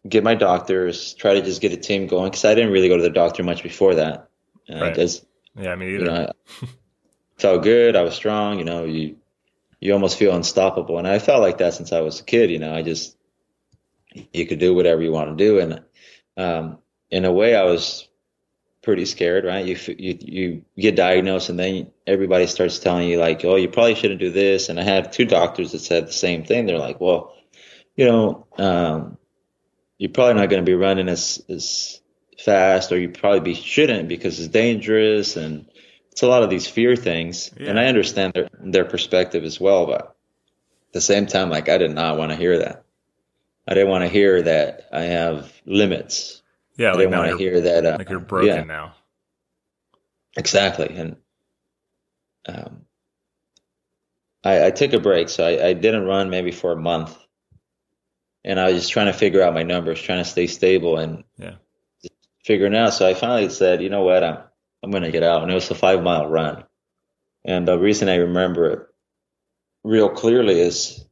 get 0.07 0.23
my 0.23 0.35
doctors, 0.35 1.13
try 1.13 1.35
to 1.35 1.41
just 1.41 1.61
get 1.61 1.73
a 1.73 1.77
team 1.77 2.07
going 2.07 2.29
because 2.31 2.45
I 2.45 2.55
didn't 2.55 2.71
really 2.71 2.89
go 2.89 2.97
to 2.97 3.03
the 3.03 3.09
doctor 3.09 3.43
much 3.43 3.63
before 3.63 3.95
that. 3.95 4.29
Uh, 4.69 4.75
Right. 4.79 5.21
yeah, 5.57 5.75
me 5.75 5.91
you 5.91 5.95
either. 5.95 6.05
know, 6.05 6.31
I 6.63 6.67
felt 7.39 7.63
good. 7.63 7.95
I 7.95 8.03
was 8.03 8.15
strong. 8.15 8.59
You 8.59 8.65
know, 8.65 8.83
you 8.85 9.17
you 9.79 9.93
almost 9.93 10.17
feel 10.17 10.35
unstoppable, 10.35 10.97
and 10.97 11.07
I 11.07 11.19
felt 11.19 11.41
like 11.41 11.59
that 11.59 11.73
since 11.73 11.91
I 11.91 12.01
was 12.01 12.19
a 12.19 12.23
kid. 12.23 12.51
You 12.51 12.59
know, 12.59 12.73
I 12.73 12.81
just 12.81 13.15
you 14.33 14.45
could 14.45 14.59
do 14.59 14.73
whatever 14.73 15.01
you 15.01 15.11
want 15.11 15.37
to 15.37 15.43
do, 15.43 15.59
and 15.59 15.81
um, 16.37 16.79
in 17.09 17.25
a 17.25 17.31
way, 17.31 17.55
I 17.55 17.63
was 17.63 18.07
pretty 18.81 19.05
scared. 19.05 19.45
Right? 19.45 19.65
You 19.65 19.77
you 19.97 20.17
you 20.19 20.65
get 20.77 20.95
diagnosed, 20.95 21.49
and 21.49 21.59
then 21.59 21.91
everybody 22.05 22.47
starts 22.47 22.79
telling 22.79 23.07
you 23.07 23.19
like, 23.19 23.43
oh, 23.45 23.55
you 23.55 23.69
probably 23.69 23.95
shouldn't 23.95 24.19
do 24.19 24.31
this. 24.31 24.69
And 24.69 24.79
I 24.79 24.83
had 24.83 25.11
two 25.11 25.25
doctors 25.25 25.71
that 25.71 25.79
said 25.79 26.07
the 26.07 26.13
same 26.13 26.43
thing. 26.43 26.65
They're 26.65 26.77
like, 26.77 26.99
well, 26.99 27.33
you 27.95 28.05
know, 28.05 28.47
um, 28.57 29.17
you're 29.97 30.11
probably 30.11 30.35
not 30.35 30.49
going 30.49 30.63
to 30.63 30.69
be 30.69 30.75
running 30.75 31.09
as 31.09 31.43
as 31.49 32.01
fast, 32.37 32.91
or 32.91 32.99
you 32.99 33.09
probably 33.09 33.41
be 33.41 33.53
shouldn't 33.53 34.09
because 34.09 34.39
it's 34.39 34.49
dangerous 34.49 35.35
and 35.35 35.65
it's 36.19 36.23
a 36.25 36.27
lot 36.27 36.43
of 36.43 36.49
these 36.49 36.67
fear 36.67 36.97
things. 36.97 37.49
Yeah. 37.57 37.69
And 37.69 37.79
I 37.79 37.85
understand 37.85 38.33
their 38.33 38.49
their 38.59 38.83
perspective 38.83 39.45
as 39.45 39.57
well, 39.57 39.85
but 39.85 40.01
at 40.01 40.91
the 40.91 40.99
same 40.99 41.27
time, 41.27 41.49
like 41.49 41.69
I 41.69 41.77
did 41.77 41.91
not 41.91 42.17
want 42.17 42.31
to 42.31 42.35
hear 42.35 42.57
that. 42.59 42.83
I 43.65 43.73
didn't 43.73 43.89
want 43.89 44.03
to 44.03 44.09
hear 44.09 44.41
that 44.41 44.89
I 44.91 45.03
have 45.03 45.49
limits. 45.65 46.41
yeah, 46.75 46.89
I 46.89 46.91
like 46.91 46.99
didn't 47.03 47.17
want 47.17 47.31
to 47.31 47.37
hear 47.37 47.61
that. 47.61 47.85
Uh, 47.85 47.95
like 47.99 48.09
you're 48.09 48.19
broken 48.19 48.47
yeah, 48.49 48.63
now. 48.65 48.95
exactly. 50.35 50.93
And 50.93 51.15
um, 52.49 52.81
I, 54.43 54.65
I 54.65 54.71
took 54.71 54.91
a 54.91 54.99
break, 54.99 55.29
so 55.29 55.45
I, 55.47 55.67
I 55.69 55.71
didn't 55.73 56.03
run 56.03 56.29
maybe 56.29 56.51
for 56.51 56.73
a 56.73 56.81
month, 56.81 57.17
and 58.43 58.59
I 58.59 58.73
was 58.73 58.81
just 58.81 58.91
trying 58.91 59.07
to 59.07 59.17
figure 59.17 59.41
out 59.41 59.53
my 59.53 59.63
numbers, 59.63 60.01
trying 60.01 60.21
to 60.21 60.29
stay 60.29 60.47
stable, 60.47 60.97
and 60.97 61.23
Yeah. 61.37 61.55
figuring 62.43 62.75
out. 62.75 62.93
So 62.93 63.07
I 63.07 63.13
finally 63.13 63.47
said, 63.47 63.81
you 63.81 63.89
know 63.89 64.03
what, 64.03 64.21
I'm 64.21 64.39
I'm 64.83 64.91
going 64.91 65.03
to 65.03 65.11
get 65.11 65.23
out, 65.23 65.41
and 65.41 65.51
it 65.51 65.55
was 65.55 65.69
a 65.71 65.75
five 65.75 66.01
mile 66.03 66.27
run. 66.27 66.63
And 67.43 67.67
the 67.67 67.77
reason 67.77 68.09
I 68.09 68.15
remember 68.15 68.69
it 68.71 68.79
real 69.83 70.09
clearly 70.09 70.59
is 70.59 71.05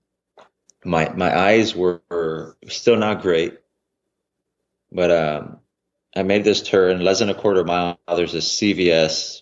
my 0.85 1.09
my 1.09 1.37
eyes 1.37 1.75
were, 1.75 2.01
were 2.09 2.57
still 2.67 2.97
not 2.97 3.21
great, 3.21 3.57
but 4.91 5.11
um, 5.11 5.59
I 6.15 6.23
made 6.23 6.43
this 6.43 6.61
turn 6.63 7.01
less 7.01 7.19
than 7.19 7.29
a 7.29 7.33
quarter 7.33 7.63
mile. 7.63 7.99
There's 8.07 8.35
a 8.35 8.39
CVS, 8.39 9.41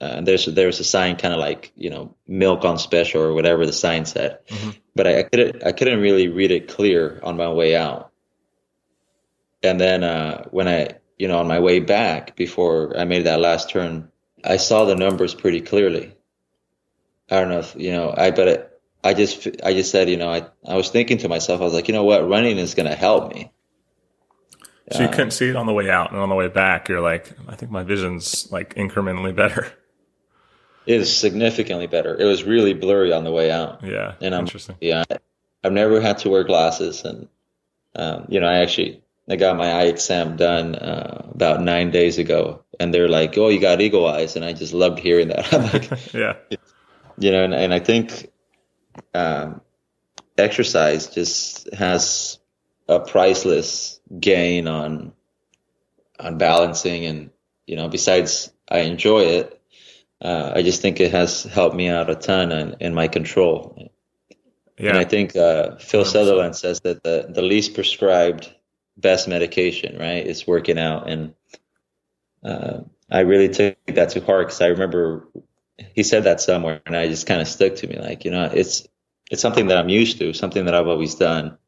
uh, 0.00 0.04
and 0.04 0.26
there's 0.26 0.46
there's 0.46 0.80
a 0.80 0.84
sign 0.84 1.16
kind 1.16 1.34
of 1.34 1.40
like 1.40 1.72
you 1.76 1.90
know 1.90 2.14
milk 2.26 2.64
on 2.64 2.78
special 2.78 3.22
or 3.22 3.32
whatever 3.32 3.66
the 3.66 3.72
sign 3.72 4.04
said, 4.04 4.38
Mhm. 4.48 4.76
but 4.94 5.06
I, 5.06 5.18
I 5.20 5.22
couldn't 5.24 5.64
I 5.66 5.72
couldn't 5.72 6.00
really 6.00 6.28
read 6.28 6.50
it 6.50 6.68
clear 6.68 7.20
on 7.22 7.36
my 7.36 7.50
way 7.50 7.74
out. 7.76 8.12
And 9.62 9.80
then 9.80 10.04
uh, 10.04 10.44
when 10.50 10.68
I 10.68 10.98
you 11.18 11.28
know 11.28 11.38
on 11.38 11.48
my 11.48 11.60
way 11.60 11.80
back 11.80 12.36
before 12.36 12.96
I 12.98 13.04
made 13.04 13.24
that 13.26 13.40
last 13.40 13.70
turn, 13.70 14.10
I 14.44 14.56
saw 14.56 14.84
the 14.84 14.94
numbers 14.96 15.34
pretty 15.34 15.60
clearly. 15.60 16.14
I 17.30 17.40
don't 17.40 17.50
know 17.50 17.60
if 17.60 17.74
you 17.76 17.92
know 17.92 18.14
I 18.16 18.30
but 18.30 18.48
it, 18.48 18.80
I 19.04 19.14
just 19.14 19.46
I 19.64 19.74
just 19.74 19.90
said 19.90 20.08
you 20.08 20.16
know 20.16 20.30
I 20.30 20.46
I 20.66 20.76
was 20.76 20.90
thinking 20.90 21.18
to 21.18 21.28
myself 21.28 21.60
I 21.60 21.64
was 21.64 21.74
like 21.74 21.88
you 21.88 21.94
know 21.94 22.04
what 22.04 22.28
running 22.28 22.58
is 22.58 22.74
going 22.74 22.88
to 22.88 22.96
help 22.96 23.32
me. 23.34 23.52
So 24.90 25.02
you 25.02 25.08
Uh, 25.08 25.12
couldn't 25.12 25.32
see 25.32 25.48
it 25.48 25.56
on 25.56 25.66
the 25.66 25.72
way 25.74 25.90
out, 25.90 26.12
and 26.12 26.20
on 26.20 26.30
the 26.30 26.34
way 26.34 26.48
back, 26.48 26.88
you're 26.88 27.02
like, 27.02 27.30
I 27.46 27.56
think 27.56 27.70
my 27.70 27.82
vision's 27.82 28.50
like 28.50 28.74
incrementally 28.74 29.34
better. 29.36 29.70
It 30.86 31.00
is 31.00 31.14
significantly 31.14 31.86
better. 31.86 32.16
It 32.18 32.24
was 32.24 32.44
really 32.44 32.72
blurry 32.72 33.12
on 33.12 33.24
the 33.24 33.30
way 33.30 33.50
out. 33.50 33.82
Yeah, 33.84 34.14
And 34.20 34.34
I'm 34.34 34.40
interesting. 34.46 34.76
yeah, 34.80 35.04
I've 35.62 35.72
never 35.72 36.00
had 36.00 36.18
to 36.18 36.30
wear 36.30 36.44
glasses, 36.44 37.04
and 37.04 37.28
um, 37.94 38.26
you 38.30 38.40
know, 38.40 38.46
I 38.48 38.60
actually 38.60 39.02
I 39.30 39.36
got 39.36 39.56
my 39.56 39.70
eye 39.70 39.84
exam 39.84 40.36
done 40.36 40.74
uh, 40.74 41.26
about 41.32 41.60
nine 41.60 41.90
days 41.90 42.18
ago, 42.18 42.64
and 42.80 42.92
they're 42.92 43.08
like, 43.08 43.36
"Oh, 43.36 43.48
you 43.48 43.60
got 43.60 43.80
eagle 43.80 44.06
eyes," 44.06 44.36
and 44.36 44.44
I 44.44 44.52
just 44.52 44.72
loved 44.72 44.98
hearing 44.98 45.28
that. 45.28 45.52
I'm 45.52 45.62
like, 45.64 46.12
yeah, 46.14 46.36
you 47.18 47.30
know, 47.30 47.44
and, 47.44 47.54
and 47.54 47.74
I 47.74 47.78
think 47.78 48.30
um, 49.14 49.60
exercise 50.38 51.08
just 51.08 51.72
has 51.74 52.38
a 52.88 53.00
priceless 53.00 54.00
gain 54.18 54.66
on 54.66 55.12
on 56.18 56.38
balancing, 56.38 57.04
and 57.04 57.30
you 57.66 57.76
know, 57.76 57.88
besides 57.88 58.50
I 58.70 58.80
enjoy 58.80 59.20
it, 59.20 59.60
uh, 60.22 60.52
I 60.54 60.62
just 60.62 60.80
think 60.80 61.00
it 61.00 61.12
has 61.12 61.42
helped 61.42 61.76
me 61.76 61.88
out 61.88 62.10
a 62.10 62.14
ton 62.14 62.50
in, 62.50 62.76
in 62.80 62.94
my 62.94 63.08
control. 63.08 63.92
Yeah. 64.78 64.90
And 64.90 64.98
I 64.98 65.04
think 65.04 65.36
uh, 65.36 65.76
Phil 65.76 66.04
Southerland 66.04 66.56
says 66.56 66.80
that 66.80 67.02
the, 67.02 67.26
the 67.28 67.42
least 67.42 67.74
prescribed 67.74 68.52
best 68.98 69.28
medication, 69.28 69.96
right? 69.98 70.26
It's 70.26 70.46
working 70.46 70.78
out. 70.78 71.08
And 71.08 71.34
uh, 72.44 72.80
I 73.10 73.20
really 73.20 73.48
took 73.48 73.76
that 73.86 74.10
to 74.10 74.20
heart 74.20 74.48
because 74.48 74.60
I 74.60 74.66
remember 74.66 75.28
he 75.94 76.02
said 76.02 76.24
that 76.24 76.40
somewhere 76.40 76.82
and 76.84 76.96
I 76.96 77.06
just 77.06 77.26
kind 77.26 77.40
of 77.40 77.48
stuck 77.48 77.76
to 77.76 77.86
me 77.86 77.98
like, 77.98 78.24
you 78.24 78.30
know, 78.30 78.50
it's, 78.52 78.86
it's 79.30 79.42
something 79.42 79.68
that 79.68 79.78
I'm 79.78 79.88
used 79.88 80.18
to, 80.18 80.32
something 80.32 80.64
that 80.64 80.74
I've 80.74 80.88
always 80.88 81.14
done. 81.14 81.58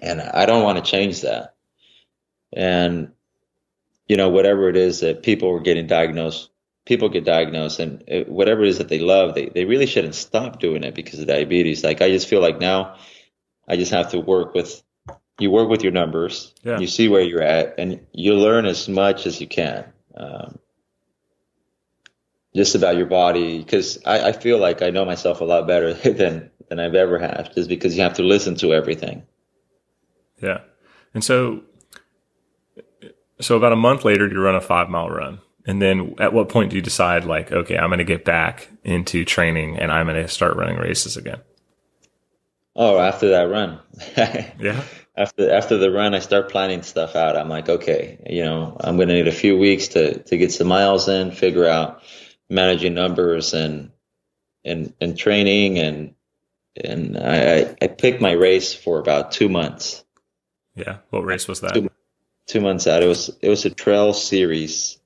And 0.00 0.20
I 0.20 0.46
don't 0.46 0.62
want 0.62 0.82
to 0.82 0.90
change 0.90 1.22
that. 1.22 1.54
And, 2.52 3.12
you 4.08 4.16
know, 4.16 4.28
whatever 4.30 4.68
it 4.68 4.76
is 4.76 5.00
that 5.00 5.22
people 5.22 5.52
were 5.52 5.60
getting 5.60 5.86
diagnosed, 5.86 6.50
people 6.84 7.08
get 7.08 7.24
diagnosed 7.24 7.80
and 7.80 8.04
it, 8.06 8.28
whatever 8.28 8.62
it 8.62 8.68
is 8.68 8.78
that 8.78 8.88
they 8.88 9.00
love, 9.00 9.34
they, 9.34 9.46
they 9.46 9.64
really 9.64 9.86
shouldn't 9.86 10.14
stop 10.14 10.60
doing 10.60 10.84
it 10.84 10.94
because 10.94 11.18
of 11.18 11.26
diabetes. 11.26 11.82
Like 11.82 12.00
I 12.00 12.10
just 12.10 12.28
feel 12.28 12.40
like 12.40 12.60
now 12.60 12.96
I 13.68 13.76
just 13.76 13.92
have 13.92 14.12
to 14.12 14.20
work 14.20 14.54
with 14.54 14.82
you 15.38 15.50
work 15.50 15.68
with 15.68 15.82
your 15.82 15.92
numbers, 15.92 16.52
yeah. 16.62 16.78
you 16.78 16.86
see 16.86 17.08
where 17.08 17.22
you're 17.22 17.42
at, 17.42 17.74
and 17.78 18.00
you 18.12 18.34
learn 18.34 18.66
as 18.66 18.88
much 18.88 19.26
as 19.26 19.40
you 19.40 19.46
can. 19.46 19.84
Um, 20.16 20.58
just 22.54 22.74
about 22.74 22.96
your 22.96 23.06
body, 23.06 23.58
because 23.58 23.98
I, 24.06 24.28
I, 24.28 24.32
feel 24.32 24.56
like 24.56 24.80
I 24.80 24.88
know 24.88 25.04
myself 25.04 25.42
a 25.42 25.44
lot 25.44 25.66
better 25.66 25.92
than 26.12 26.50
than 26.68 26.80
I've 26.80 26.94
ever 26.94 27.18
have, 27.18 27.54
just 27.54 27.68
because 27.68 27.96
you 27.96 28.02
have 28.02 28.14
to 28.14 28.22
listen 28.22 28.54
to 28.56 28.72
everything. 28.72 29.24
Yeah, 30.40 30.60
and 31.12 31.22
so 31.22 31.62
so 33.40 33.56
about 33.56 33.72
a 33.72 33.76
month 33.76 34.06
later, 34.06 34.26
you 34.26 34.40
run 34.40 34.54
a 34.54 34.60
five 34.62 34.88
mile 34.88 35.10
run, 35.10 35.40
and 35.66 35.82
then 35.82 36.14
at 36.18 36.32
what 36.32 36.48
point 36.48 36.70
do 36.70 36.76
you 36.76 36.82
decide 36.82 37.24
like, 37.24 37.52
okay, 37.52 37.76
I'm 37.76 37.90
going 37.90 37.98
to 37.98 38.04
get 38.04 38.24
back 38.24 38.70
into 38.84 39.22
training 39.26 39.78
and 39.78 39.92
I'm 39.92 40.06
going 40.06 40.22
to 40.22 40.28
start 40.28 40.56
running 40.56 40.78
races 40.78 41.18
again? 41.18 41.40
Oh, 42.74 42.98
after 42.98 43.28
that 43.30 43.50
run. 43.50 43.80
yeah 44.58 44.82
after 45.16 45.50
after 45.50 45.78
the 45.78 45.90
run, 45.90 46.14
I 46.14 46.18
start 46.18 46.50
planning 46.50 46.82
stuff 46.82 47.16
out. 47.16 47.36
I'm 47.36 47.48
like, 47.48 47.68
okay, 47.68 48.18
you 48.28 48.44
know, 48.44 48.76
I'm 48.78 48.96
going 48.96 49.08
to 49.08 49.14
need 49.14 49.28
a 49.28 49.32
few 49.32 49.56
weeks 49.56 49.88
to 49.88 50.22
to 50.24 50.36
get 50.36 50.52
some 50.52 50.68
miles 50.68 51.08
in, 51.08 51.30
figure 51.30 51.66
out 51.66 52.02
managing 52.50 52.94
numbers 52.94 53.54
and 53.54 53.90
and 54.64 54.92
and 55.00 55.16
training 55.16 55.78
and 55.78 56.14
and 56.82 57.16
I 57.16 57.76
I 57.80 57.86
picked 57.86 58.20
my 58.20 58.32
race 58.32 58.74
for 58.74 58.98
about 58.98 59.32
two 59.32 59.48
months. 59.48 60.04
Yeah, 60.74 60.98
what 61.10 61.24
race 61.24 61.48
was 61.48 61.60
that? 61.60 61.72
Two, 61.72 61.90
two 62.46 62.60
months 62.60 62.86
out. 62.86 63.02
It 63.02 63.06
was 63.06 63.30
it 63.40 63.48
was 63.48 63.64
a 63.64 63.70
trail 63.70 64.12
series. 64.12 64.98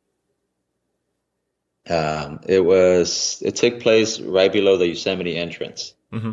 Um, 1.88 2.40
it 2.46 2.64
was 2.64 3.40
it 3.44 3.56
took 3.56 3.80
place 3.80 4.20
right 4.20 4.52
below 4.52 4.76
the 4.76 4.88
Yosemite 4.88 5.36
entrance. 5.36 5.94
Mm-hmm. 6.12 6.32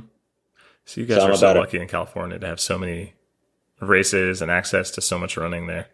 So 0.86 1.02
you 1.02 1.08
guys 1.08 1.18
so 1.18 1.28
are 1.28 1.36
so 1.36 1.54
lucky 1.54 1.78
a, 1.78 1.82
in 1.82 1.88
California 1.88 2.40
to 2.40 2.48
have 2.48 2.60
so 2.60 2.78
many 2.80 3.14
races 3.80 4.42
and 4.42 4.52
access 4.52 4.92
to 4.92 5.02
so 5.02 5.20
much 5.20 5.38
running 5.38 5.68
there. 5.68 5.88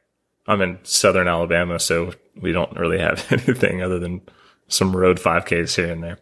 I'm 0.48 0.62
in 0.62 0.80
southern 0.84 1.28
Alabama, 1.28 1.80
so 1.80 2.13
we 2.39 2.52
don't 2.52 2.78
really 2.78 3.00
have 3.00 3.26
anything 3.32 3.82
other 3.82 4.00
than 4.00 4.22
some 4.67 4.96
road 4.96 5.17
5Ks 5.17 5.76
here 5.76 5.91
and 5.91 6.04
there. 6.04 6.19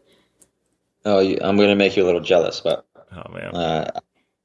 Oh, 1.03 1.19
I'm 1.19 1.57
going 1.57 1.69
to 1.69 1.75
make 1.75 1.97
you 1.97 2.03
a 2.03 2.05
little 2.05 2.21
jealous, 2.21 2.61
but 2.61 2.85
oh 3.11 3.31
man, 3.31 3.55
uh, 3.55 3.99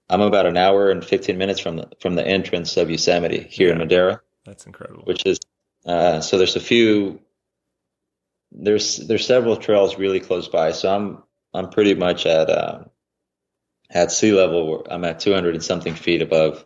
I'm 0.08 0.22
about 0.22 0.46
an 0.46 0.56
hour 0.56 0.90
and 0.90 1.04
15 1.04 1.36
minutes 1.36 1.60
from 1.60 1.76
the 1.76 1.90
from 2.00 2.14
the 2.14 2.26
entrance 2.26 2.76
of 2.76 2.90
Yosemite 2.90 3.46
here 3.50 3.68
yeah, 3.68 3.72
in 3.74 3.78
Madera. 3.78 4.20
That's 4.46 4.66
incredible. 4.66 5.02
Which 5.04 5.26
is 5.26 5.38
uh, 5.84 6.20
so 6.20 6.38
there's 6.38 6.56
a 6.56 6.60
few 6.60 7.20
there's 8.52 8.96
there's 8.96 9.26
several 9.26 9.56
trails 9.56 9.98
really 9.98 10.20
close 10.20 10.48
by. 10.48 10.72
So 10.72 10.94
I'm 10.94 11.22
I'm 11.52 11.70
pretty 11.70 11.94
much 11.94 12.26
at 12.26 12.48
uh, 12.48 12.84
at 13.90 14.12
sea 14.12 14.32
level. 14.32 14.86
I'm 14.90 15.04
at 15.04 15.20
200 15.20 15.54
and 15.54 15.64
something 15.64 15.94
feet 15.94 16.22
above 16.22 16.65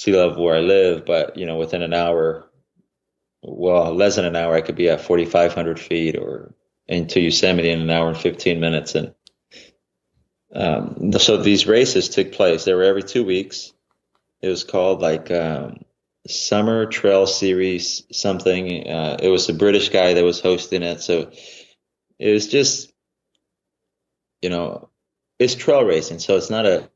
sea 0.00 0.16
level 0.16 0.42
where 0.42 0.56
I 0.56 0.60
live, 0.60 1.04
but 1.04 1.36
you 1.36 1.44
know, 1.44 1.58
within 1.58 1.82
an 1.82 1.92
hour, 1.92 2.50
well, 3.42 3.94
less 3.94 4.16
than 4.16 4.24
an 4.24 4.34
hour, 4.34 4.54
I 4.54 4.62
could 4.62 4.76
be 4.76 4.88
at 4.88 5.02
4,500 5.02 5.78
feet 5.78 6.16
or 6.16 6.54
into 6.88 7.20
Yosemite 7.20 7.68
in 7.68 7.82
an 7.82 7.90
hour 7.90 8.08
and 8.08 8.16
15 8.16 8.60
minutes. 8.60 8.94
And 8.94 9.14
um, 10.54 11.12
so 11.18 11.36
these 11.36 11.66
races 11.66 12.08
took 12.08 12.32
place. 12.32 12.64
They 12.64 12.72
were 12.72 12.84
every 12.84 13.02
two 13.02 13.24
weeks. 13.24 13.74
It 14.40 14.48
was 14.48 14.64
called 14.64 15.02
like 15.02 15.30
um, 15.30 15.84
Summer 16.26 16.86
Trail 16.86 17.26
Series 17.26 18.04
something. 18.10 18.88
Uh, 18.88 19.18
it 19.22 19.28
was 19.28 19.50
a 19.50 19.54
British 19.54 19.90
guy 19.90 20.14
that 20.14 20.24
was 20.24 20.40
hosting 20.40 20.82
it. 20.82 21.02
So 21.02 21.30
it 22.18 22.32
was 22.32 22.48
just, 22.48 22.90
you 24.40 24.48
know, 24.48 24.88
it's 25.38 25.54
trail 25.54 25.84
racing. 25.84 26.20
So 26.20 26.36
it's 26.36 26.50
not 26.50 26.64
a, 26.64 26.90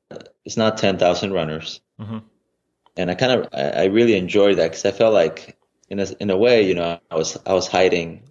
it's 0.46 0.56
not 0.56 0.78
10,000 0.78 1.34
runners. 1.34 1.82
Mm-hmm 2.00 2.18
and 2.96 3.10
I 3.10 3.14
kind 3.14 3.32
of 3.32 3.48
I, 3.52 3.86
really 3.86 4.16
enjoyed 4.16 4.58
that 4.58 4.70
because 4.70 4.84
I 4.84 4.92
felt 4.92 5.14
like 5.14 5.56
in 5.88 5.98
a 6.00 6.06
in 6.20 6.30
a 6.30 6.36
way, 6.36 6.66
you 6.66 6.74
know, 6.74 6.98
I 7.10 7.16
was 7.16 7.38
I 7.46 7.52
was 7.52 7.66
hiding 7.66 8.22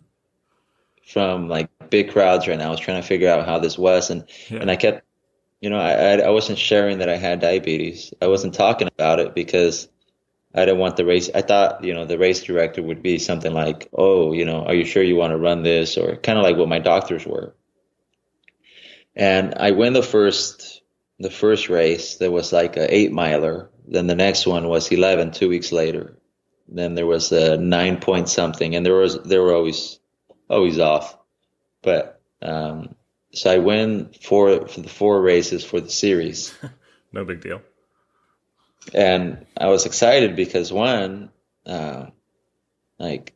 from 1.05 1.49
like 1.49 1.69
big 1.89 2.11
crowds 2.11 2.47
right 2.47 2.57
now. 2.57 2.67
I 2.67 2.71
was 2.71 2.79
trying 2.79 3.01
to 3.01 3.07
figure 3.07 3.29
out 3.29 3.45
how 3.45 3.59
this 3.59 3.77
was, 3.77 4.09
and 4.09 4.25
yeah. 4.49 4.59
and 4.59 4.71
I 4.71 4.75
kept, 4.75 5.03
you 5.61 5.69
know, 5.69 5.79
I 5.79 6.17
I 6.19 6.29
wasn't 6.29 6.59
sharing 6.59 6.99
that 6.99 7.09
I 7.09 7.17
had 7.17 7.41
diabetes. 7.41 8.13
I 8.21 8.27
wasn't 8.27 8.53
talking 8.53 8.87
about 8.87 9.19
it 9.19 9.35
because 9.35 9.89
I 10.55 10.65
didn't 10.65 10.79
want 10.79 10.95
the 10.95 11.05
race. 11.05 11.29
I 11.33 11.41
thought, 11.41 11.83
you 11.83 11.93
know, 11.93 12.05
the 12.05 12.17
race 12.17 12.43
director 12.43 12.81
would 12.81 13.03
be 13.03 13.19
something 13.19 13.53
like, 13.53 13.89
"Oh, 13.93 14.31
you 14.31 14.45
know, 14.45 14.63
are 14.65 14.73
you 14.75 14.85
sure 14.85 15.03
you 15.03 15.15
want 15.17 15.31
to 15.31 15.37
run 15.37 15.63
this?" 15.63 15.97
or 15.97 16.15
kind 16.15 16.37
of 16.37 16.43
like 16.43 16.57
what 16.57 16.69
my 16.69 16.79
doctors 16.79 17.25
were. 17.25 17.53
And 19.15 19.55
I 19.57 19.71
win 19.71 19.93
the 19.93 20.01
first 20.01 20.81
the 21.19 21.29
first 21.29 21.69
race. 21.69 22.15
There 22.15 22.31
was 22.31 22.53
like 22.53 22.77
a 22.77 22.93
eight 22.93 23.11
miler 23.11 23.69
then 23.87 24.07
the 24.07 24.15
next 24.15 24.47
one 24.47 24.67
was 24.67 24.91
11 24.91 25.31
two 25.31 25.49
weeks 25.49 25.71
later. 25.71 26.17
Then 26.67 26.95
there 26.95 27.05
was 27.05 27.31
a 27.31 27.57
nine 27.57 27.99
point 27.99 28.29
something, 28.29 28.75
and 28.75 28.85
there 28.85 28.95
was 28.95 29.21
they 29.23 29.37
were 29.37 29.53
always 29.53 29.99
always 30.49 30.79
off. 30.79 31.17
But 31.81 32.21
um, 32.41 32.95
so 33.33 33.51
I 33.51 33.57
win 33.57 34.11
four 34.21 34.67
for 34.67 34.81
the 34.81 34.89
four 34.89 35.21
races 35.21 35.65
for 35.65 35.81
the 35.81 35.89
series. 35.89 36.53
no 37.11 37.25
big 37.25 37.41
deal. 37.41 37.61
And 38.93 39.45
I 39.57 39.67
was 39.67 39.85
excited 39.85 40.35
because 40.35 40.71
one, 40.71 41.29
uh, 41.65 42.07
like, 42.99 43.33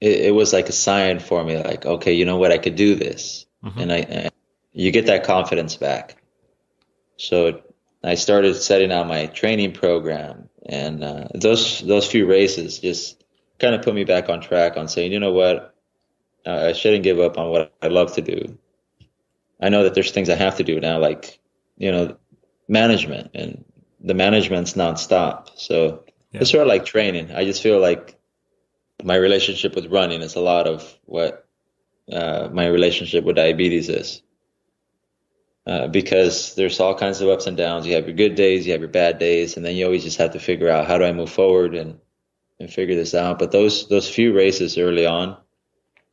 it, 0.00 0.20
it, 0.26 0.34
was 0.34 0.52
like 0.52 0.68
a 0.68 0.72
sign 0.72 1.20
for 1.20 1.44
me, 1.44 1.56
like, 1.56 1.86
okay, 1.86 2.12
you 2.12 2.24
know 2.24 2.38
what, 2.38 2.50
I 2.50 2.58
could 2.58 2.74
do 2.74 2.96
this, 2.96 3.46
mm-hmm. 3.64 3.78
and 3.78 3.92
I, 3.92 3.96
and 3.98 4.32
you 4.72 4.90
get 4.90 5.06
that 5.06 5.24
confidence 5.24 5.76
back. 5.76 6.20
So 7.18 7.62
I 8.02 8.14
started 8.14 8.54
setting 8.54 8.92
out 8.92 9.08
my 9.08 9.26
training 9.26 9.72
program, 9.72 10.48
and 10.66 11.02
uh, 11.02 11.28
those 11.34 11.80
those 11.80 12.06
few 12.06 12.26
races 12.26 12.78
just 12.78 13.22
kind 13.58 13.74
of 13.74 13.82
put 13.82 13.94
me 13.94 14.04
back 14.04 14.28
on 14.28 14.40
track 14.40 14.76
on 14.76 14.88
saying, 14.88 15.12
you 15.12 15.18
know 15.18 15.32
what, 15.32 15.74
I 16.46 16.72
shouldn't 16.72 17.02
give 17.02 17.18
up 17.18 17.38
on 17.38 17.50
what 17.50 17.74
I 17.82 17.88
love 17.88 18.14
to 18.14 18.22
do. 18.22 18.58
I 19.60 19.68
know 19.68 19.82
that 19.84 19.94
there's 19.94 20.12
things 20.12 20.30
I 20.30 20.36
have 20.36 20.56
to 20.58 20.64
do 20.64 20.80
now, 20.80 20.98
like 20.98 21.40
you 21.76 21.90
know, 21.90 22.16
management, 22.68 23.30
and 23.34 23.64
the 24.00 24.14
management's 24.14 24.74
nonstop. 24.74 25.50
So 25.56 26.04
yeah. 26.32 26.40
it's 26.40 26.50
sort 26.50 26.62
of 26.62 26.68
like 26.68 26.84
training. 26.84 27.32
I 27.32 27.44
just 27.44 27.62
feel 27.62 27.80
like 27.80 28.18
my 29.02 29.16
relationship 29.16 29.74
with 29.74 29.86
running 29.86 30.22
is 30.22 30.36
a 30.36 30.40
lot 30.40 30.66
of 30.66 30.98
what 31.04 31.46
uh, 32.12 32.48
my 32.52 32.66
relationship 32.66 33.24
with 33.24 33.36
diabetes 33.36 33.88
is. 33.88 34.22
Uh, 35.68 35.86
because 35.86 36.54
there's 36.54 36.80
all 36.80 36.94
kinds 36.94 37.20
of 37.20 37.28
ups 37.28 37.46
and 37.46 37.58
downs. 37.58 37.86
You 37.86 37.94
have 37.96 38.06
your 38.06 38.16
good 38.16 38.34
days, 38.36 38.66
you 38.66 38.72
have 38.72 38.80
your 38.80 38.88
bad 38.88 39.18
days, 39.18 39.54
and 39.54 39.66
then 39.66 39.76
you 39.76 39.84
always 39.84 40.02
just 40.02 40.16
have 40.16 40.32
to 40.32 40.38
figure 40.38 40.70
out 40.70 40.86
how 40.86 40.96
do 40.96 41.04
I 41.04 41.12
move 41.12 41.30
forward 41.30 41.74
and 41.74 42.00
and 42.58 42.72
figure 42.72 42.96
this 42.96 43.14
out. 43.14 43.38
But 43.38 43.52
those 43.52 43.86
those 43.86 44.08
few 44.08 44.34
races 44.34 44.78
early 44.78 45.04
on, 45.04 45.36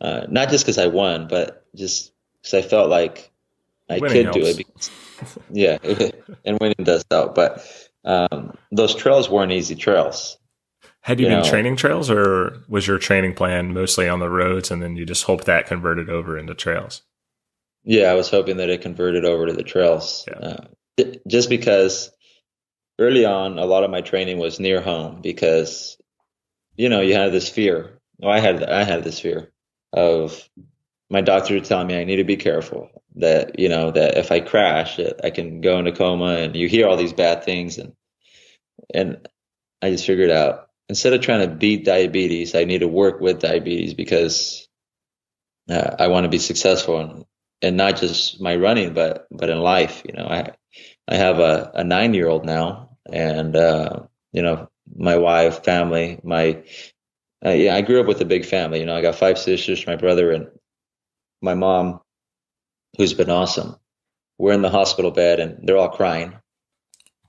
uh, 0.02 0.26
not 0.30 0.50
just 0.50 0.66
because 0.66 0.78
I 0.78 0.88
won, 0.88 1.30
but 1.30 1.66
just 1.74 2.12
because 2.42 2.66
I 2.66 2.68
felt 2.68 2.90
like 2.90 3.32
I 3.90 4.00
winning 4.00 4.26
could 4.26 4.26
helps. 4.26 4.38
do 4.38 4.46
it. 4.46 4.58
Because, 4.58 5.40
yeah, 5.50 5.78
and 6.46 6.60
winning 6.60 6.84
does 6.84 7.06
help. 7.10 7.34
But 7.34 7.66
um, 8.04 8.58
those 8.74 8.94
trails 8.94 9.30
weren't 9.30 9.54
easy 9.54 9.76
trails. 9.76 10.38
Had 11.00 11.22
you, 11.22 11.28
you 11.28 11.32
been 11.32 11.44
know, 11.44 11.50
training 11.50 11.78
trails, 11.78 12.12
or 12.12 12.62
was 12.68 12.88
your 12.88 12.98
training 12.98 13.36
plan 13.36 13.74
mostly 13.74 14.10
on 14.10 14.20
the 14.20 14.30
roads, 14.30 14.70
and 14.70 14.82
then 14.82 14.98
you 14.98 15.06
just 15.06 15.24
hope 15.24 15.46
that 15.46 15.66
converted 15.66 16.10
over 16.10 16.38
into 16.38 16.56
trails? 16.56 17.04
Yeah, 17.86 18.12
I 18.12 18.16
was 18.16 18.30
hoping 18.30 18.58
that 18.58 18.70
it 18.70 18.82
converted 18.82 19.26
over 19.26 19.46
to 19.46 19.54
the 19.54 19.64
trails, 19.64 20.26
yeah. 20.28 20.58
uh, 20.98 21.06
just 21.28 21.50
because 21.50 22.12
early 22.98 23.26
on, 23.26 23.60
a 23.60 23.66
lot 23.66 23.84
of 23.84 23.92
my 23.92 24.02
training 24.02 24.40
was 24.40 24.60
near 24.60 24.82
home 24.82 25.22
because, 25.22 25.98
you 26.76 26.90
know, 26.90 27.02
you 27.02 27.14
have 27.14 27.32
this 27.32 27.48
fear. 27.48 28.00
Well, 28.18 28.32
I 28.32 28.40
had 28.40 28.64
I 28.64 28.84
had 28.84 29.04
this 29.04 29.20
fear 29.20 29.52
of 29.94 30.50
my 31.12 31.22
doctor 31.22 31.60
telling 31.60 31.88
me 31.88 32.00
I 32.00 32.06
need 32.06 32.16
to 32.16 32.24
be 32.24 32.38
careful 32.38 32.90
that 33.18 33.60
you 33.60 33.70
know 33.70 33.92
that 33.92 34.18
if 34.18 34.32
I 34.32 34.40
crash, 34.40 35.00
I 35.24 35.30
can 35.30 35.62
go 35.62 35.78
into 35.78 35.92
coma, 35.92 36.38
and 36.38 36.56
you 36.56 36.68
hear 36.68 36.88
all 36.88 36.98
these 36.98 37.14
bad 37.14 37.44
things, 37.44 37.78
and 37.78 37.94
and 38.94 39.28
I 39.82 39.92
just 39.92 40.08
figured 40.08 40.32
out 40.32 40.70
instead 40.90 41.14
of 41.14 41.22
trying 41.22 41.48
to 41.48 41.56
beat 41.56 41.86
diabetes, 41.86 42.56
I 42.56 42.64
need 42.64 42.80
to 42.80 42.88
work 42.88 43.20
with 43.20 43.42
diabetes 43.42 43.94
because 43.94 44.68
uh, 45.70 45.96
I 46.00 46.08
want 46.08 46.24
to 46.24 46.30
be 46.30 46.40
successful 46.40 47.28
and 47.62 47.78
not 47.78 47.98
just 47.98 48.42
my 48.42 48.56
running, 48.56 48.94
but 48.94 49.28
but 49.32 49.50
in 49.50 49.60
life. 49.60 50.02
You 50.06 50.14
know, 50.14 50.28
I 50.28 50.52
I 51.08 51.16
have 51.16 51.40
a, 51.40 51.72
a 51.76 51.84
nine 51.84 52.14
year 52.14 52.28
old 52.28 52.46
now, 52.46 52.98
and 53.12 53.56
uh, 53.56 54.04
you 54.32 54.42
know, 54.42 54.70
my 54.96 55.18
wife, 55.18 55.64
family, 55.64 56.20
my 56.24 56.64
uh, 57.46 57.52
yeah, 57.52 57.76
I 57.76 57.82
grew 57.82 58.00
up 58.00 58.08
with 58.08 58.22
a 58.22 58.26
big 58.26 58.46
family. 58.46 58.80
You 58.80 58.86
know, 58.86 58.96
I 58.96 59.02
got 59.02 59.16
five 59.16 59.38
sisters, 59.38 59.86
my 59.86 59.96
brother, 59.96 60.32
and 60.32 60.48
my 61.42 61.54
mom, 61.54 62.02
who's 62.98 63.14
been 63.14 63.30
awesome. 63.30 63.76
We're 64.38 64.54
in 64.54 64.62
the 64.62 64.70
hospital 64.70 65.12
bed, 65.12 65.40
and 65.40 65.68
they're 65.68 65.78
all 65.78 65.90
crying. 65.90 66.34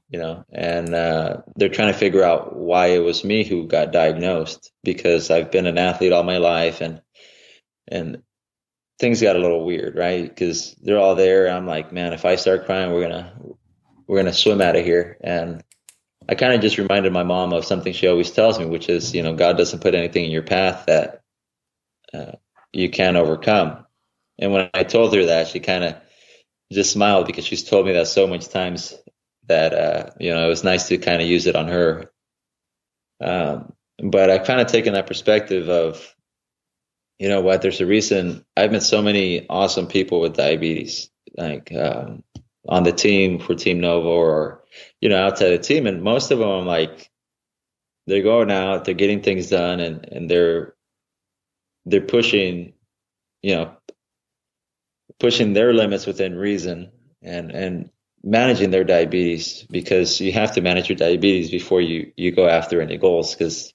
You 0.08 0.20
know, 0.20 0.44
and 0.52 0.94
uh, 0.94 1.38
they're 1.56 1.68
trying 1.68 1.92
to 1.92 1.98
figure 1.98 2.22
out 2.22 2.56
why 2.56 2.88
it 2.88 3.00
was 3.02 3.24
me 3.24 3.42
who 3.42 3.66
got 3.66 3.92
diagnosed 3.92 4.70
because 4.84 5.30
I've 5.32 5.50
been 5.50 5.66
an 5.66 5.78
athlete 5.78 6.12
all 6.12 6.22
my 6.22 6.38
life, 6.38 6.80
and 6.80 7.02
and 7.88 8.22
things 8.98 9.20
got 9.20 9.36
a 9.36 9.40
little 9.40 9.64
weird, 9.64 9.96
right? 9.96 10.28
Because 10.28 10.74
they're 10.82 10.98
all 10.98 11.14
there. 11.14 11.48
I'm 11.48 11.66
like, 11.66 11.92
man, 11.92 12.12
if 12.12 12.24
I 12.24 12.36
start 12.36 12.66
crying, 12.66 12.92
we're 12.92 13.02
gonna 13.02 13.32
we're 14.06 14.18
gonna 14.18 14.32
swim 14.32 14.60
out 14.60 14.76
of 14.76 14.84
here. 14.84 15.18
And 15.22 15.62
I 16.28 16.34
kind 16.34 16.54
of 16.54 16.60
just 16.60 16.78
reminded 16.78 17.12
my 17.12 17.22
mom 17.22 17.52
of 17.52 17.64
something 17.64 17.92
she 17.92 18.08
always 18.08 18.30
tells 18.30 18.58
me, 18.58 18.66
which 18.66 18.88
is, 18.88 19.14
you 19.14 19.22
know, 19.22 19.34
God 19.34 19.56
doesn't 19.56 19.82
put 19.82 19.94
anything 19.94 20.24
in 20.24 20.30
your 20.30 20.42
path 20.42 20.86
that 20.86 21.22
uh, 22.12 22.32
you 22.72 22.90
can't 22.90 23.16
overcome. 23.16 23.86
And 24.38 24.52
when 24.52 24.70
I 24.74 24.82
told 24.82 25.14
her 25.14 25.26
that, 25.26 25.48
she 25.48 25.60
kind 25.60 25.84
of 25.84 25.96
just 26.72 26.92
smiled 26.92 27.26
because 27.26 27.44
she's 27.44 27.64
told 27.64 27.86
me 27.86 27.92
that 27.92 28.08
so 28.08 28.26
much 28.26 28.48
times 28.48 28.94
that 29.46 29.72
uh, 29.72 30.10
you 30.18 30.34
know 30.34 30.46
it 30.46 30.48
was 30.48 30.64
nice 30.64 30.88
to 30.88 30.98
kind 30.98 31.22
of 31.22 31.28
use 31.28 31.46
it 31.46 31.56
on 31.56 31.68
her. 31.68 32.10
Um, 33.20 33.72
but 33.98 34.30
I've 34.30 34.46
kind 34.46 34.60
of 34.60 34.66
taken 34.66 34.94
that 34.94 35.06
perspective 35.06 35.68
of, 35.68 36.15
you 37.18 37.28
know 37.28 37.40
what, 37.40 37.62
there's 37.62 37.80
a 37.80 37.86
reason. 37.86 38.44
I've 38.56 38.72
met 38.72 38.82
so 38.82 39.02
many 39.02 39.48
awesome 39.48 39.86
people 39.86 40.20
with 40.20 40.36
diabetes, 40.36 41.10
like 41.36 41.72
um, 41.72 42.22
on 42.68 42.82
the 42.82 42.92
team 42.92 43.38
for 43.38 43.54
Team 43.54 43.80
Novo 43.80 44.10
or 44.10 44.64
you 45.00 45.08
know 45.08 45.24
outside 45.24 45.50
the 45.50 45.58
team, 45.58 45.86
and 45.86 46.02
most 46.02 46.30
of 46.30 46.38
them 46.38 46.48
I'm 46.48 46.66
like 46.66 47.10
they're 48.06 48.22
going 48.22 48.50
out, 48.50 48.84
they're 48.84 48.94
getting 48.94 49.22
things 49.22 49.48
done, 49.48 49.80
and 49.80 50.06
and 50.12 50.30
they're 50.30 50.74
they're 51.86 52.00
pushing, 52.00 52.74
you 53.42 53.54
know, 53.54 53.76
pushing 55.18 55.52
their 55.52 55.72
limits 55.72 56.06
within 56.06 56.36
reason 56.36 56.90
and 57.22 57.50
and 57.50 57.90
managing 58.22 58.70
their 58.70 58.84
diabetes 58.84 59.64
because 59.70 60.20
you 60.20 60.32
have 60.32 60.52
to 60.52 60.60
manage 60.60 60.88
your 60.88 60.96
diabetes 60.96 61.50
before 61.50 61.80
you 61.80 62.12
you 62.16 62.32
go 62.32 62.46
after 62.48 62.82
any 62.82 62.98
goals 62.98 63.34
because 63.34 63.72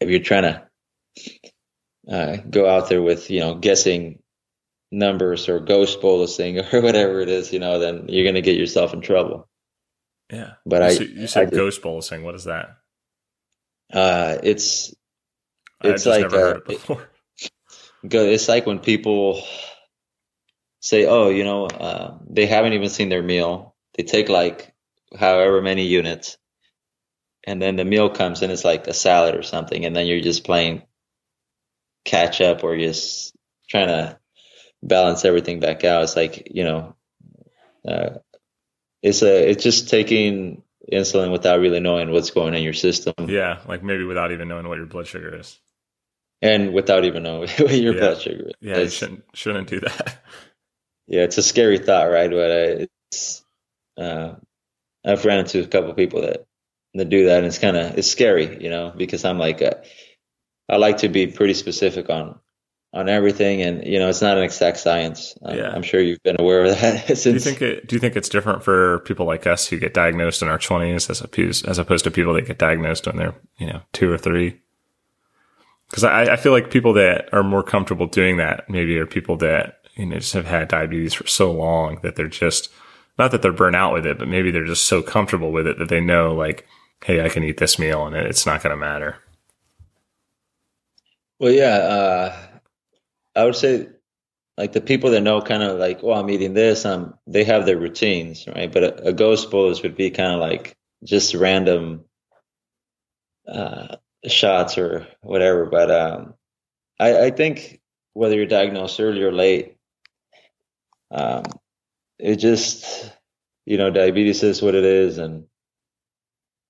if 0.00 0.10
you're 0.10 0.18
trying 0.18 0.42
to 0.42 0.66
uh, 2.08 2.36
go 2.36 2.68
out 2.68 2.88
there 2.88 3.02
with 3.02 3.30
you 3.30 3.40
know 3.40 3.54
guessing 3.54 4.20
numbers 4.90 5.48
or 5.48 5.60
ghost 5.60 6.00
bolusing 6.00 6.62
or 6.72 6.80
whatever 6.80 7.20
it 7.20 7.28
is 7.28 7.52
you 7.52 7.58
know 7.58 7.78
then 7.78 8.06
you're 8.08 8.24
going 8.24 8.34
to 8.34 8.42
get 8.42 8.56
yourself 8.56 8.92
in 8.92 9.00
trouble. 9.00 9.48
Yeah. 10.32 10.52
But 10.64 10.82
you 10.82 10.88
i 10.88 10.94
said, 10.94 11.08
you 11.08 11.26
said 11.26 11.46
I, 11.48 11.50
ghost 11.50 11.82
bolusing 11.82 12.22
what 12.22 12.34
is 12.34 12.44
that? 12.44 12.76
Uh 13.92 14.38
it's 14.42 14.94
it's 15.82 16.06
like 16.06 16.22
never 16.22 16.38
heard 16.38 16.56
uh, 16.56 16.58
it 16.60 16.66
before. 16.66 17.08
go 18.08 18.24
it's 18.24 18.48
like 18.48 18.66
when 18.66 18.80
people 18.80 19.42
say 20.80 21.06
oh 21.06 21.30
you 21.30 21.44
know 21.44 21.66
uh, 21.66 22.18
they 22.28 22.46
haven't 22.46 22.74
even 22.74 22.88
seen 22.88 23.08
their 23.08 23.22
meal. 23.22 23.74
They 23.94 24.02
take 24.02 24.28
like 24.28 24.74
however 25.18 25.62
many 25.62 25.86
units 25.86 26.36
and 27.46 27.60
then 27.60 27.76
the 27.76 27.84
meal 27.84 28.10
comes 28.10 28.42
and 28.42 28.50
it's 28.50 28.64
like 28.64 28.86
a 28.86 28.94
salad 28.94 29.34
or 29.34 29.42
something 29.42 29.84
and 29.84 29.94
then 29.94 30.06
you're 30.06 30.20
just 30.20 30.44
playing 30.44 30.82
catch 32.04 32.40
up 32.40 32.64
or 32.64 32.76
just 32.76 33.34
trying 33.68 33.88
to 33.88 34.18
balance 34.82 35.24
everything 35.24 35.60
back 35.60 35.84
out. 35.84 36.02
It's 36.02 36.16
like 36.16 36.48
you 36.52 36.64
know 36.64 36.96
uh, 37.86 38.10
it's 39.02 39.22
a 39.22 39.50
it's 39.50 39.62
just 39.62 39.88
taking 39.88 40.62
insulin 40.92 41.32
without 41.32 41.60
really 41.60 41.80
knowing 41.80 42.10
what's 42.10 42.30
going 42.30 42.54
in 42.54 42.62
your 42.62 42.72
system. 42.74 43.14
Yeah 43.26 43.60
like 43.66 43.82
maybe 43.82 44.04
without 44.04 44.32
even 44.32 44.48
knowing 44.48 44.68
what 44.68 44.78
your 44.78 44.86
blood 44.86 45.06
sugar 45.06 45.36
is. 45.38 45.58
And 46.42 46.74
without 46.74 47.04
even 47.04 47.22
knowing 47.22 47.48
what 47.58 47.74
your 47.74 47.94
Yeah. 47.94 48.00
blood 48.00 48.20
sugar 48.20 48.48
is. 48.48 48.54
Yeah 48.60 48.80
you 48.80 48.88
shouldn't 48.90 49.24
shouldn't 49.34 49.68
do 49.68 49.80
that. 49.80 50.18
Yeah, 51.06 51.22
it's 51.24 51.36
a 51.36 51.42
scary 51.42 51.78
thought, 51.78 52.06
right? 52.06 52.30
But 52.30 52.50
uh, 52.50 52.86
it's 53.10 53.44
uh, 53.98 54.36
I've 55.04 55.24
ran 55.24 55.40
into 55.40 55.62
a 55.62 55.66
couple 55.66 55.92
people 55.94 56.22
that 56.22 56.46
that 56.94 57.08
do 57.10 57.26
that, 57.26 57.38
and 57.38 57.46
it's 57.46 57.58
kind 57.58 57.76
of 57.76 57.98
it's 57.98 58.10
scary, 58.10 58.62
you 58.62 58.70
know, 58.70 58.92
because 58.96 59.24
I'm 59.24 59.38
like 59.38 59.60
uh, 59.60 59.74
I 60.68 60.76
like 60.76 60.98
to 60.98 61.08
be 61.08 61.26
pretty 61.26 61.54
specific 61.54 62.08
on 62.10 62.38
on 62.94 63.08
everything, 63.08 63.60
and 63.60 63.84
you 63.84 63.98
know, 63.98 64.08
it's 64.08 64.22
not 64.22 64.38
an 64.38 64.44
exact 64.44 64.78
science. 64.78 65.36
Um, 65.42 65.56
Yeah. 65.56 65.70
I'm 65.70 65.82
sure 65.82 66.00
you've 66.00 66.22
been 66.22 66.36
aware 66.38 66.64
of 66.64 66.78
that. 66.80 67.18
Since, 67.18 67.22
do 67.24 67.30
you 67.32 67.38
think 67.40 67.62
it 67.62 67.88
do 67.88 67.96
you 67.96 68.00
think 68.00 68.16
it's 68.16 68.28
different 68.28 68.62
for 68.62 69.00
people 69.00 69.26
like 69.26 69.46
us 69.46 69.66
who 69.66 69.78
get 69.78 69.94
diagnosed 69.94 70.42
in 70.42 70.48
our 70.48 70.58
20s 70.58 71.10
as 71.10 71.20
opposed 71.20 71.66
as 71.66 71.78
opposed 71.78 72.04
to 72.04 72.10
people 72.10 72.34
that 72.34 72.46
get 72.46 72.58
diagnosed 72.58 73.06
when 73.06 73.16
they're 73.16 73.34
you 73.58 73.66
know 73.66 73.80
two 73.92 74.10
or 74.10 74.16
three 74.16 74.60
because 75.90 76.04
I, 76.04 76.32
I 76.32 76.36
feel 76.36 76.52
like 76.52 76.70
people 76.70 76.92
that 76.94 77.28
are 77.32 77.42
more 77.42 77.62
comfortable 77.62 78.06
doing 78.06 78.36
that 78.38 78.70
maybe 78.70 78.96
are 78.98 79.06
people 79.06 79.36
that 79.38 79.80
you 79.96 80.06
know 80.06 80.18
just 80.18 80.32
have 80.32 80.46
had 80.46 80.68
diabetes 80.68 81.14
for 81.14 81.26
so 81.26 81.50
long 81.52 81.98
that 82.02 82.16
they're 82.16 82.28
just 82.28 82.70
not 83.18 83.30
that 83.32 83.42
they're 83.42 83.52
burnt 83.52 83.76
out 83.76 83.92
with 83.92 84.06
it 84.06 84.18
but 84.18 84.28
maybe 84.28 84.50
they're 84.50 84.64
just 84.64 84.86
so 84.86 85.02
comfortable 85.02 85.52
with 85.52 85.66
it 85.66 85.78
that 85.78 85.88
they 85.88 86.00
know 86.00 86.32
like 86.32 86.66
hey 87.04 87.24
i 87.24 87.28
can 87.28 87.44
eat 87.44 87.58
this 87.58 87.78
meal 87.78 88.06
and 88.06 88.16
it's 88.16 88.46
not 88.46 88.62
going 88.62 88.70
to 88.70 88.76
matter 88.76 89.16
Well, 91.38 91.52
yeah, 91.52 91.76
uh, 91.76 92.36
I 93.36 93.44
would 93.44 93.56
say 93.56 93.88
like 94.58 94.72
the 94.72 94.80
people 94.80 95.10
that 95.12 95.22
know 95.22 95.40
kind 95.42 95.62
of 95.62 95.78
like, 95.78 96.00
oh, 96.02 96.12
I'm 96.12 96.30
eating 96.30 96.54
this, 96.54 96.84
um, 96.86 97.14
they 97.26 97.44
have 97.44 97.66
their 97.66 97.78
routines, 97.78 98.46
right? 98.48 98.72
But 98.72 98.84
a, 98.84 99.08
a 99.08 99.12
ghost 99.12 99.50
bolus 99.50 99.82
would 99.82 99.96
be 99.96 100.10
kind 100.10 100.34
of 100.34 100.40
like 100.40 100.76
just 101.04 101.34
random 101.34 102.04
uh, 103.48 103.96
shots 104.26 104.78
or 104.78 105.06
whatever. 105.20 105.66
But 105.66 105.90
um, 105.90 106.34
I, 107.00 107.26
I 107.26 107.30
think 107.30 107.80
whether 108.14 108.36
you're 108.36 108.46
diagnosed 108.46 109.00
early 109.00 109.22
or 109.22 109.32
late, 109.32 109.76
um, 111.10 111.44
it 112.18 112.36
just 112.36 113.10
you 113.66 113.78
know 113.78 113.90
diabetes 113.90 114.42
is 114.42 114.62
what 114.62 114.74
it 114.74 114.84
is, 114.84 115.18
and 115.18 115.46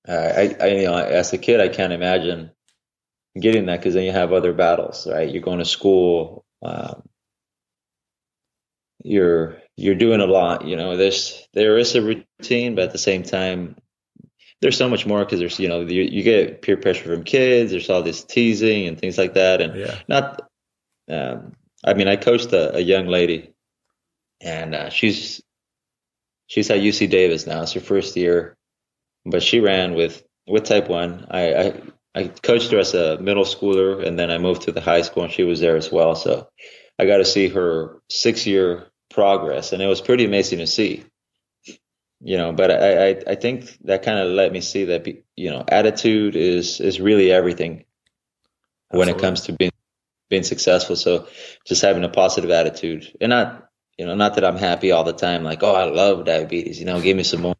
uh, 0.07 0.11
I, 0.11 0.55
I 0.59 0.67
you 0.67 0.83
know 0.87 0.97
as 0.97 1.33
a 1.33 1.37
kid 1.37 1.59
I 1.59 1.69
can't 1.69 1.93
imagine 1.93 2.51
getting 3.39 3.65
that 3.67 3.79
because 3.79 3.93
then 3.93 4.03
you 4.03 4.11
have 4.11 4.33
other 4.33 4.53
battles, 4.53 5.07
right? 5.09 5.29
You're 5.29 5.41
going 5.41 5.59
to 5.59 5.65
school, 5.65 6.45
um, 6.63 7.03
you're 9.03 9.57
you're 9.77 9.95
doing 9.95 10.21
a 10.21 10.25
lot. 10.25 10.65
You 10.65 10.75
know, 10.75 10.97
there's 10.97 11.47
there 11.53 11.77
is 11.77 11.95
a 11.95 12.01
routine, 12.01 12.75
but 12.75 12.85
at 12.85 12.91
the 12.91 12.97
same 12.97 13.23
time, 13.23 13.75
there's 14.61 14.77
so 14.77 14.89
much 14.89 15.05
more 15.05 15.23
because 15.23 15.39
there's 15.39 15.59
you 15.59 15.67
know 15.67 15.81
you, 15.81 16.01
you 16.03 16.23
get 16.23 16.61
peer 16.61 16.77
pressure 16.77 17.03
from 17.03 17.23
kids. 17.23 17.71
There's 17.71 17.89
all 17.89 18.01
this 18.01 18.23
teasing 18.23 18.87
and 18.87 18.99
things 18.99 19.17
like 19.17 19.35
that, 19.35 19.61
and 19.61 19.75
yeah 19.75 19.99
not. 20.07 20.49
Um, 21.07 21.53
I 21.83 21.93
mean, 21.93 22.07
I 22.07 22.15
coached 22.15 22.51
a, 22.51 22.77
a 22.77 22.79
young 22.79 23.05
lady, 23.07 23.53
and 24.41 24.73
uh, 24.73 24.89
she's 24.89 25.41
she's 26.47 26.71
at 26.71 26.79
UC 26.79 27.09
Davis 27.09 27.45
now. 27.45 27.61
It's 27.61 27.73
her 27.73 27.79
first 27.79 28.15
year, 28.15 28.57
but 29.23 29.43
she 29.43 29.59
ran 29.59 29.93
with 29.93 30.23
with 30.47 30.63
type 30.63 30.89
one. 30.89 31.27
I, 31.29 31.53
I 31.53 31.81
I 32.15 32.29
coached 32.29 32.71
her 32.71 32.79
as 32.79 32.93
a 32.93 33.19
middle 33.19 33.43
schooler, 33.43 34.05
and 34.05 34.17
then 34.17 34.31
I 34.31 34.37
moved 34.37 34.63
to 34.63 34.71
the 34.71 34.81
high 34.81 35.01
school, 35.01 35.23
and 35.23 35.31
she 35.31 35.43
was 35.43 35.59
there 35.59 35.75
as 35.75 35.91
well. 35.91 36.15
So 36.15 36.47
I 36.97 37.05
got 37.05 37.17
to 37.17 37.25
see 37.25 37.49
her 37.49 38.01
six 38.09 38.47
year 38.47 38.87
progress, 39.09 39.73
and 39.73 39.81
it 39.81 39.87
was 39.87 39.99
pretty 40.01 40.23
amazing 40.23 40.59
to 40.59 40.67
see. 40.67 41.03
You 42.21 42.37
know, 42.37 42.53
but 42.53 42.71
I 42.71 43.09
I, 43.09 43.23
I 43.27 43.35
think 43.35 43.77
that 43.83 44.03
kind 44.03 44.17
of 44.17 44.31
let 44.31 44.51
me 44.51 44.61
see 44.61 44.85
that 44.85 45.05
you 45.35 45.49
know 45.49 45.63
attitude 45.67 46.37
is 46.37 46.79
is 46.79 47.01
really 47.01 47.31
everything 47.31 47.83
when 48.89 49.09
it 49.09 49.19
comes 49.19 49.41
to 49.41 49.51
being 49.51 49.71
being 50.29 50.43
successful. 50.43 50.95
So 50.95 51.27
just 51.65 51.81
having 51.81 52.05
a 52.05 52.09
positive 52.09 52.49
attitude, 52.49 53.11
and 53.19 53.31
not 53.31 53.69
you 53.97 54.05
know 54.05 54.15
not 54.15 54.35
that 54.35 54.45
I'm 54.45 54.57
happy 54.57 54.91
all 54.91 55.03
the 55.03 55.13
time, 55.13 55.43
like 55.43 55.63
oh 55.63 55.75
I 55.75 55.83
love 55.83 56.25
diabetes, 56.25 56.79
you 56.79 56.85
know, 56.85 57.01
give 57.01 57.17
me 57.17 57.23
some 57.23 57.41
more. 57.41 57.55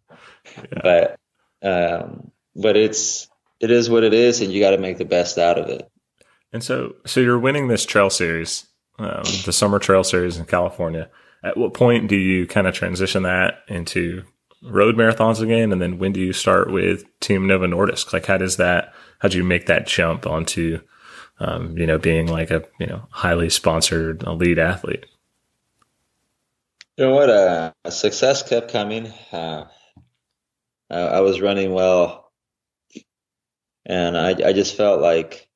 Yeah. 0.55 0.81
But 0.81 1.19
um, 1.61 2.31
but 2.55 2.77
it's 2.77 3.27
it 3.59 3.71
is 3.71 3.89
what 3.89 4.03
it 4.03 4.13
is, 4.13 4.41
and 4.41 4.51
you 4.51 4.61
got 4.61 4.71
to 4.71 4.77
make 4.77 4.97
the 4.97 5.05
best 5.05 5.37
out 5.37 5.57
of 5.57 5.69
it. 5.69 5.89
And 6.53 6.63
so, 6.63 6.95
so 7.05 7.19
you're 7.19 7.39
winning 7.39 7.67
this 7.67 7.85
trail 7.85 8.09
series, 8.09 8.65
um, 8.97 9.23
the 9.45 9.51
summer 9.51 9.79
trail 9.79 10.03
series 10.03 10.37
in 10.37 10.45
California. 10.45 11.09
At 11.43 11.57
what 11.57 11.73
point 11.73 12.07
do 12.07 12.15
you 12.15 12.47
kind 12.47 12.65
of 12.65 12.73
transition 12.73 13.23
that 13.23 13.59
into 13.67 14.23
road 14.63 14.95
marathons 14.95 15.41
again? 15.41 15.71
And 15.71 15.81
then 15.81 15.99
when 15.99 16.13
do 16.13 16.19
you 16.19 16.33
start 16.33 16.71
with 16.71 17.03
Team 17.19 17.45
Novo 17.45 17.67
Nordisk? 17.67 18.13
Like, 18.13 18.25
how 18.25 18.37
does 18.37 18.57
that, 18.57 18.93
how 19.19 19.27
do 19.27 19.37
you 19.37 19.43
make 19.43 19.65
that 19.67 19.85
jump 19.85 20.25
onto, 20.25 20.79
um, 21.39 21.77
you 21.77 21.85
know, 21.85 21.99
being 21.99 22.27
like 22.27 22.51
a, 22.51 22.63
you 22.79 22.87
know, 22.87 23.07
highly 23.11 23.49
sponsored 23.49 24.23
elite 24.23 24.57
athlete? 24.57 25.05
You 26.97 27.05
know 27.05 27.13
what? 27.13 27.29
Uh, 27.29 27.73
success 27.89 28.41
kept 28.47 28.71
coming. 28.71 29.07
Uh, 29.31 29.65
I 30.89 31.19
was 31.19 31.41
running 31.41 31.73
well, 31.73 32.24
and 33.85 34.17
I, 34.17 34.29
I 34.29 34.53
just 34.53 34.75
felt 34.75 35.01
like 35.01 35.47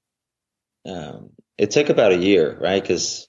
um, 0.85 1.31
it 1.57 1.71
took 1.71 1.89
about 1.89 2.11
a 2.11 2.17
year, 2.17 2.57
right? 2.59 2.81
Because 2.81 3.27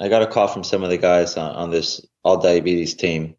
I 0.00 0.08
got 0.08 0.22
a 0.22 0.26
call 0.26 0.48
from 0.48 0.64
some 0.64 0.82
of 0.82 0.90
the 0.90 0.98
guys 0.98 1.36
on, 1.36 1.54
on 1.54 1.70
this 1.70 2.04
all 2.24 2.38
diabetes 2.38 2.94
team, 2.94 3.36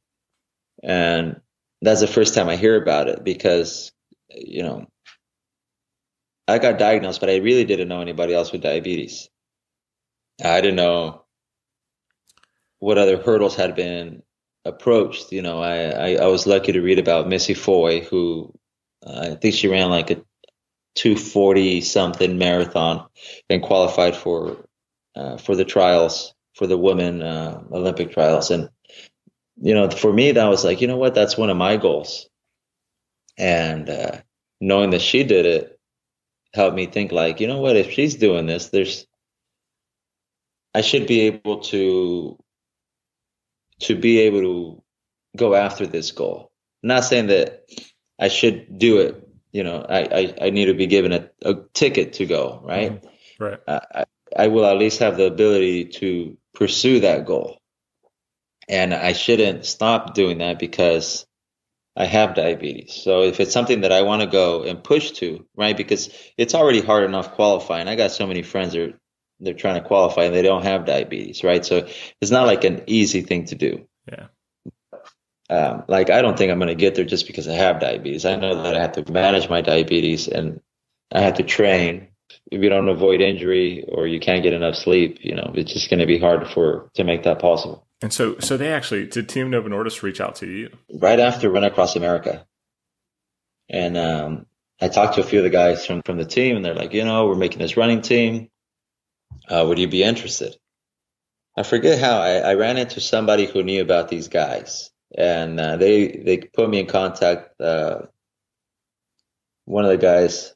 and 0.82 1.42
that's 1.82 2.02
the 2.02 2.08
first 2.08 2.36
time 2.36 2.50
I 2.50 2.56
hear 2.56 2.82
about 2.82 3.08
it 3.08 3.24
because 3.24 3.92
you 4.30 4.64
know 4.64 4.88
I 6.48 6.60
got 6.60 6.80
diagnosed, 6.80 7.20
but 7.20 7.30
I 7.30 7.38
really 7.38 7.66
didn't 7.66 7.88
know 7.88 8.02
anybody 8.02 8.34
else 8.34 8.52
with 8.52 8.62
diabetes. 8.62 9.30
I 10.44 10.62
didn't 10.62 10.76
know 10.76 11.24
what 12.80 12.98
other 12.98 13.18
hurdles 13.18 13.56
had 13.56 13.76
been 13.76 14.24
approached. 14.66 15.32
You 15.32 15.42
know, 15.42 15.62
I, 15.62 15.78
I, 15.90 16.16
I 16.16 16.28
was 16.28 16.48
lucky 16.48 16.74
to 16.74 16.82
read 16.82 17.00
about 17.00 17.30
Missy 17.30 17.54
Foy, 17.54 18.02
who 18.02 18.54
uh, 19.06 19.32
I 19.32 19.36
think 19.36 19.56
she 19.56 19.68
ran 19.68 19.90
like 19.90 20.12
a 20.12 20.24
240 20.96 21.82
something 21.82 22.38
marathon 22.38 23.06
and 23.50 23.62
qualified 23.62 24.16
for 24.16 24.66
uh, 25.16 25.38
for 25.38 25.56
the 25.56 25.66
trials 25.66 26.34
for 26.56 26.68
the 26.68 26.78
women 26.78 27.22
uh, 27.22 27.62
Olympic 27.72 28.12
trials. 28.12 28.52
And 28.52 28.70
you 29.62 29.74
know, 29.74 29.90
for 29.90 30.12
me, 30.12 30.32
that 30.32 30.48
was 30.48 30.64
like, 30.64 30.82
you 30.82 30.88
know 30.88 30.98
what, 30.98 31.16
that's 31.16 31.38
one 31.38 31.50
of 31.50 31.58
my 31.58 31.78
goals. 31.78 32.28
And 33.38 33.90
uh, 33.90 34.18
knowing 34.62 34.92
that 34.92 35.02
she 35.02 35.24
did 35.24 35.46
it 35.46 35.80
helped 36.54 36.76
me 36.76 36.86
think 36.86 37.12
like, 37.12 37.40
you 37.40 37.48
know 37.48 37.60
what, 37.60 37.76
if 37.76 37.92
she's 37.92 38.16
doing 38.16 38.46
this, 38.46 38.70
there's 38.70 39.08
I 40.76 40.82
should 40.82 41.08
be 41.08 41.22
able 41.22 41.60
to 41.62 42.38
to 43.82 43.96
be 43.96 44.20
able 44.20 44.42
to 44.42 44.84
go 45.36 45.56
after 45.56 45.86
this 45.86 46.12
goal. 46.12 46.52
I'm 46.84 46.90
not 46.90 47.04
saying 47.04 47.28
that 47.28 47.64
I 48.20 48.28
should 48.28 48.78
do 48.78 49.00
it. 49.00 49.23
You 49.54 49.64
know, 49.64 49.86
I, 49.88 50.00
I, 50.02 50.36
I 50.42 50.50
need 50.50 50.66
to 50.66 50.74
be 50.74 50.88
given 50.88 51.14
a, 51.14 51.30
a 51.44 51.56
ticket 51.74 52.14
to 52.14 52.26
go, 52.26 52.62
right? 52.64 52.92
Mm-hmm. 53.02 53.44
Right. 53.44 53.60
I, 53.68 54.06
I 54.36 54.48
will 54.48 54.66
at 54.66 54.78
least 54.78 55.00
have 55.00 55.16
the 55.16 55.28
ability 55.28 55.86
to 55.86 56.38
pursue 56.54 57.02
that 57.02 57.26
goal. 57.26 57.58
And 58.68 58.94
I 58.94 59.14
shouldn't 59.14 59.66
stop 59.66 60.14
doing 60.14 60.40
that 60.40 60.58
because 60.60 61.26
I 61.96 62.06
have 62.06 62.36
diabetes. 62.36 62.94
So 62.94 63.22
if 63.24 63.40
it's 63.40 63.54
something 63.54 63.82
that 63.82 63.92
I 63.92 64.02
want 64.02 64.22
to 64.22 64.28
go 64.28 64.64
and 64.64 64.84
push 64.84 65.12
to, 65.12 65.46
right? 65.56 65.78
Because 65.78 66.10
it's 66.38 66.56
already 66.56 66.82
hard 66.82 67.04
enough 67.04 67.34
qualifying. 67.34 67.88
I 67.88 67.96
got 67.96 68.12
so 68.12 68.26
many 68.26 68.42
friends 68.42 68.74
that 68.74 68.82
are 68.82 69.00
they're 69.40 69.54
trying 69.54 69.82
to 69.82 69.88
qualify 69.88 70.24
and 70.24 70.34
they 70.34 70.42
don't 70.42 70.64
have 70.64 70.86
diabetes, 70.86 71.44
right? 71.44 71.66
So 71.66 71.88
it's 72.22 72.32
not 72.32 72.48
like 72.48 72.64
an 72.64 72.84
easy 72.88 73.22
thing 73.22 73.46
to 73.46 73.56
do. 73.56 73.88
Yeah. 74.08 74.28
Um, 75.50 75.84
like 75.88 76.10
I 76.10 76.22
don't 76.22 76.38
think 76.38 76.52
I'm 76.52 76.60
going 76.60 76.70
to 76.70 76.76
get 76.76 76.96
there 76.96 77.06
just 77.06 77.28
because 77.28 77.48
I 77.48 77.54
have 77.54 77.80
diabetes. 77.80 78.26
I 78.26 78.36
know 78.36 78.64
that 78.64 78.76
I 78.76 78.82
have 78.82 78.94
to 78.94 79.12
manage 79.12 79.50
my 79.50 79.62
diabetes 79.62 80.28
and 80.28 80.62
I 81.12 81.22
have 81.22 81.36
to 81.36 81.44
train. 81.44 82.08
If 82.52 82.62
you 82.62 82.70
don't 82.70 82.90
avoid 82.90 83.22
injury 83.22 83.86
or 83.88 84.08
you 84.08 84.20
can't 84.20 84.44
get 84.44 84.54
enough 84.54 84.76
sleep, 84.76 85.20
you 85.22 85.36
know, 85.36 85.52
it's 85.56 85.74
just 85.74 85.90
going 85.90 86.00
to 86.00 86.06
be 86.06 86.18
hard 86.18 86.48
for 86.48 86.90
to 86.96 87.04
make 87.04 87.24
that 87.24 87.40
possible. 87.40 87.86
And 88.02 88.12
so, 88.12 88.40
so 88.40 88.58
they 88.58 88.72
actually 88.72 89.08
did 89.08 89.30
Team 89.30 89.50
Novo 89.50 89.70
Nordisk 89.70 90.02
reach 90.02 90.20
out 90.20 90.36
to 90.38 90.48
you 90.48 90.70
right 90.94 91.20
after 91.20 91.50
Run 91.50 91.64
Across 91.64 91.96
America, 91.96 92.46
and 93.70 93.98
um, 93.98 94.46
I 94.82 94.90
talked 94.90 95.16
to 95.16 95.22
a 95.22 95.24
few 95.24 95.40
of 95.40 95.44
the 95.44 95.50
guys 95.50 95.86
from 95.86 96.02
from 96.02 96.18
the 96.18 96.26
team, 96.26 96.58
and 96.58 96.66
they're 96.66 96.76
like, 96.76 96.94
you 96.94 97.06
know, 97.06 97.28
we're 97.28 97.36
making 97.36 97.60
this 97.60 97.78
running 97.78 98.02
team 98.02 98.50
uh, 99.50 99.66
would 99.68 99.80
you 99.80 99.88
be 99.88 100.04
interested? 100.04 100.56
I 101.58 101.64
forget 101.64 102.00
how 102.00 102.20
I, 102.20 102.38
I, 102.38 102.54
ran 102.56 102.78
into 102.78 103.00
somebody 103.00 103.46
who 103.46 103.64
knew 103.64 103.82
about 103.82 104.10
these 104.10 104.28
guys, 104.28 104.90
and 105.18 105.60
uh, 105.60 105.78
they 105.78 106.08
they 106.08 106.38
put 106.38 106.70
me 106.70 106.80
in 106.80 106.88
contact. 106.88 107.60
Uh, 107.60 108.04
one 109.66 109.86
of 109.86 109.92
the 109.92 109.98
guys, 109.98 110.54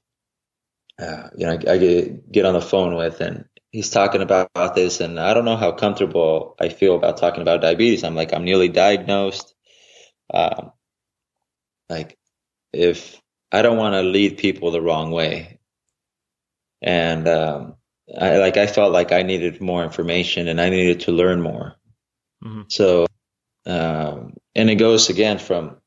uh, 0.99 1.29
you 1.37 1.45
know, 1.45 1.53
I, 1.53 1.71
I, 1.73 1.77
get, 1.77 2.31
get 2.31 2.45
on 2.45 2.53
the 2.53 2.61
phone 2.61 2.95
with, 2.95 3.21
and 3.21 3.45
he's 3.71 3.89
talking 3.89 4.21
about, 4.21 4.49
about 4.53 4.75
this, 4.75 4.99
and 4.99 5.19
I 5.19 5.33
don't 5.33 5.45
know 5.45 5.55
how 5.55 5.71
comfortable 5.71 6.55
I 6.59 6.69
feel 6.69 6.95
about 6.95 7.17
talking 7.17 7.41
about 7.41 7.61
diabetes. 7.61 8.03
I'm 8.03 8.15
like, 8.15 8.33
I'm 8.33 8.43
newly 8.43 8.67
diagnosed. 8.67 9.53
Um, 10.33 10.71
like, 11.89 12.17
if 12.73 13.21
I 13.51 13.61
don't 13.61 13.77
want 13.77 13.93
to 13.93 14.01
lead 14.01 14.37
people 14.37 14.71
the 14.71 14.81
wrong 14.81 15.11
way, 15.11 15.59
and 16.81 17.27
um, 17.27 17.75
I 18.19 18.37
like 18.37 18.57
I 18.57 18.67
felt 18.67 18.91
like 18.91 19.11
I 19.11 19.23
needed 19.23 19.61
more 19.61 19.83
information 19.83 20.47
and 20.47 20.61
I 20.61 20.69
needed 20.69 21.01
to 21.01 21.11
learn 21.11 21.41
more. 21.41 21.75
Mm-hmm. 22.43 22.63
So, 22.69 23.07
um, 23.65 24.36
and 24.57 24.69
it 24.69 24.75
goes 24.75 25.09
again 25.09 25.37
from, 25.37 25.77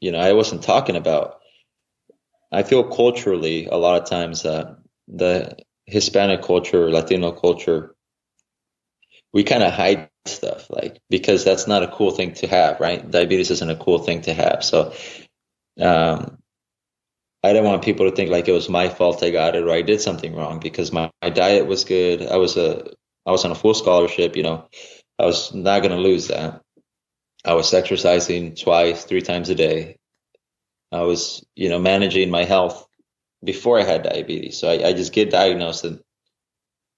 you 0.00 0.12
know, 0.12 0.20
I 0.20 0.32
wasn't 0.32 0.62
talking 0.62 0.96
about. 0.96 1.40
I 2.52 2.62
feel 2.62 2.84
culturally 2.84 3.66
a 3.66 3.76
lot 3.76 4.00
of 4.00 4.08
times 4.08 4.44
uh, 4.44 4.76
the 5.08 5.56
Hispanic 5.86 6.42
culture, 6.42 6.90
Latino 6.90 7.32
culture, 7.32 7.94
we 9.32 9.42
kind 9.42 9.62
of 9.62 9.72
hide 9.72 10.10
stuff 10.26 10.70
like 10.70 10.98
because 11.10 11.44
that's 11.44 11.66
not 11.66 11.82
a 11.82 11.88
cool 11.88 12.12
thing 12.12 12.34
to 12.34 12.46
have, 12.46 12.78
right? 12.78 13.10
Diabetes 13.10 13.50
isn't 13.50 13.70
a 13.70 13.76
cool 13.76 13.98
thing 13.98 14.22
to 14.22 14.34
have. 14.34 14.62
So, 14.62 14.92
um, 15.80 16.38
I 17.42 17.52
didn't 17.52 17.64
want 17.64 17.82
people 17.82 18.08
to 18.08 18.14
think 18.14 18.30
like 18.30 18.46
it 18.46 18.52
was 18.52 18.68
my 18.68 18.88
fault 18.88 19.22
I 19.22 19.30
got 19.30 19.56
it 19.56 19.64
or 19.64 19.70
I 19.72 19.82
did 19.82 20.00
something 20.00 20.36
wrong 20.36 20.60
because 20.60 20.92
my, 20.92 21.10
my 21.22 21.30
diet 21.30 21.66
was 21.66 21.84
good. 21.84 22.22
I 22.22 22.36
was 22.36 22.56
a 22.56 22.84
I 23.26 23.32
was 23.32 23.44
on 23.44 23.50
a 23.50 23.56
full 23.56 23.74
scholarship, 23.74 24.36
you 24.36 24.44
know. 24.44 24.68
I 25.18 25.24
was 25.24 25.52
not 25.54 25.80
going 25.82 25.92
to 25.96 25.98
lose 25.98 26.28
that. 26.28 26.60
I 27.44 27.54
was 27.54 27.72
exercising 27.74 28.54
twice, 28.54 29.04
three 29.04 29.22
times 29.22 29.48
a 29.48 29.54
day. 29.54 29.96
I 30.92 31.02
was, 31.02 31.44
you 31.54 31.68
know, 31.68 31.78
managing 31.78 32.30
my 32.30 32.44
health 32.44 32.86
before 33.42 33.80
I 33.80 33.84
had 33.84 34.04
diabetes. 34.04 34.58
So 34.58 34.68
I, 34.68 34.88
I 34.88 34.92
just 34.92 35.12
get 35.12 35.30
diagnosed 35.30 35.84
and 35.84 36.00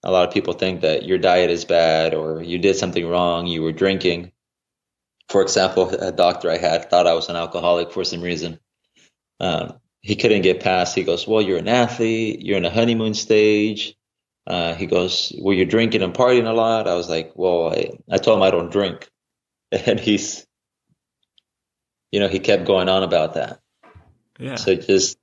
a 0.02 0.11
lot 0.11 0.28
of 0.28 0.35
people 0.35 0.52
think 0.52 0.83
that 0.83 1.04
your 1.07 1.18
diet 1.18 1.50
is 1.50 1.64
bad 1.64 2.14
or 2.14 2.42
you 2.42 2.59
did 2.59 2.76
something 2.76 3.07
wrong, 3.07 3.46
you 3.46 3.62
were 3.62 3.72
drinking. 3.72 4.33
For 5.30 5.40
example, 5.40 5.88
a 5.88 6.12
doctor 6.12 6.50
I 6.50 6.59
had 6.59 6.90
thought 6.90 7.07
I 7.07 7.14
was 7.14 7.30
an 7.30 7.37
alcoholic 7.37 7.92
for 7.92 8.04
some 8.04 8.20
reason. 8.20 8.61
Um, 9.40 9.80
he 10.02 10.16
couldn't 10.16 10.42
get 10.42 10.61
past. 10.61 10.94
He 10.94 11.02
goes, 11.02 11.26
"Well, 11.26 11.40
you're 11.40 11.59
an 11.59 11.68
athlete. 11.68 12.42
You're 12.42 12.59
in 12.59 12.66
a 12.66 12.70
honeymoon 12.70 13.14
stage." 13.14 13.96
Uh, 14.46 14.74
he 14.74 14.85
goes, 14.85 15.33
"Well, 15.40 15.57
you're 15.57 15.64
drinking 15.64 16.02
and 16.02 16.12
partying 16.12 16.46
a 16.46 16.52
lot." 16.52 16.87
I 16.87 16.94
was 16.94 17.09
like, 17.09 17.33
"Well, 17.35 17.72
I, 17.72 17.88
I 18.11 18.18
told 18.18 18.38
him 18.38 18.42
I 18.42 18.50
don't 18.50 18.70
drink," 18.70 19.09
and 19.87 19.98
he's, 19.98 20.46
you 22.12 22.20
know, 22.20 22.28
he 22.28 22.38
kept 22.38 22.64
going 22.64 22.88
on 22.88 23.02
about 23.02 23.34
that. 23.34 23.60
Yeah. 24.38 24.56
So 24.56 24.72
it 24.72 24.87
just 24.87 25.18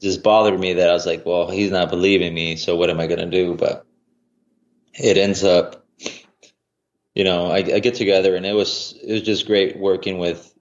just 0.00 0.22
bothered 0.22 0.58
me 0.58 0.74
that 0.74 0.90
I 0.90 0.92
was 0.92 1.06
like, 1.06 1.24
"Well, 1.24 1.50
he's 1.50 1.70
not 1.70 1.90
believing 1.90 2.34
me. 2.34 2.56
So 2.56 2.76
what 2.76 2.90
am 2.90 3.00
I 3.00 3.06
gonna 3.06 3.26
do?" 3.26 3.54
But 3.54 3.86
it 4.94 5.16
ends 5.16 5.44
up, 5.44 5.86
you 7.14 7.24
know, 7.24 7.46
I, 7.46 7.58
I 7.58 7.78
get 7.80 7.94
together 7.94 8.36
and 8.36 8.46
it 8.46 8.54
was 8.54 8.94
it 9.02 9.12
was 9.12 9.22
just 9.22 9.46
great 9.46 9.78
working 9.78 10.18
with 10.18 10.52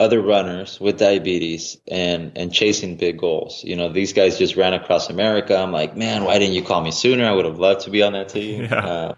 other 0.00 0.20
runners 0.20 0.80
with 0.80 0.98
diabetes 0.98 1.78
and 1.88 2.36
and 2.36 2.52
chasing 2.52 2.96
big 2.96 3.18
goals. 3.18 3.62
You 3.64 3.76
know, 3.76 3.92
these 3.92 4.12
guys 4.12 4.38
just 4.38 4.56
ran 4.56 4.74
across 4.74 5.08
America. 5.08 5.56
I'm 5.56 5.72
like, 5.72 5.96
man, 5.96 6.24
why 6.24 6.38
didn't 6.38 6.54
you 6.54 6.62
call 6.62 6.82
me 6.82 6.90
sooner? 6.90 7.24
I 7.24 7.32
would 7.32 7.44
have 7.46 7.58
loved 7.58 7.82
to 7.82 7.90
be 7.90 8.02
on 8.02 8.12
that 8.12 8.28
team. 8.28 8.64
Yeah. 8.70 8.86
Uh, 8.86 9.14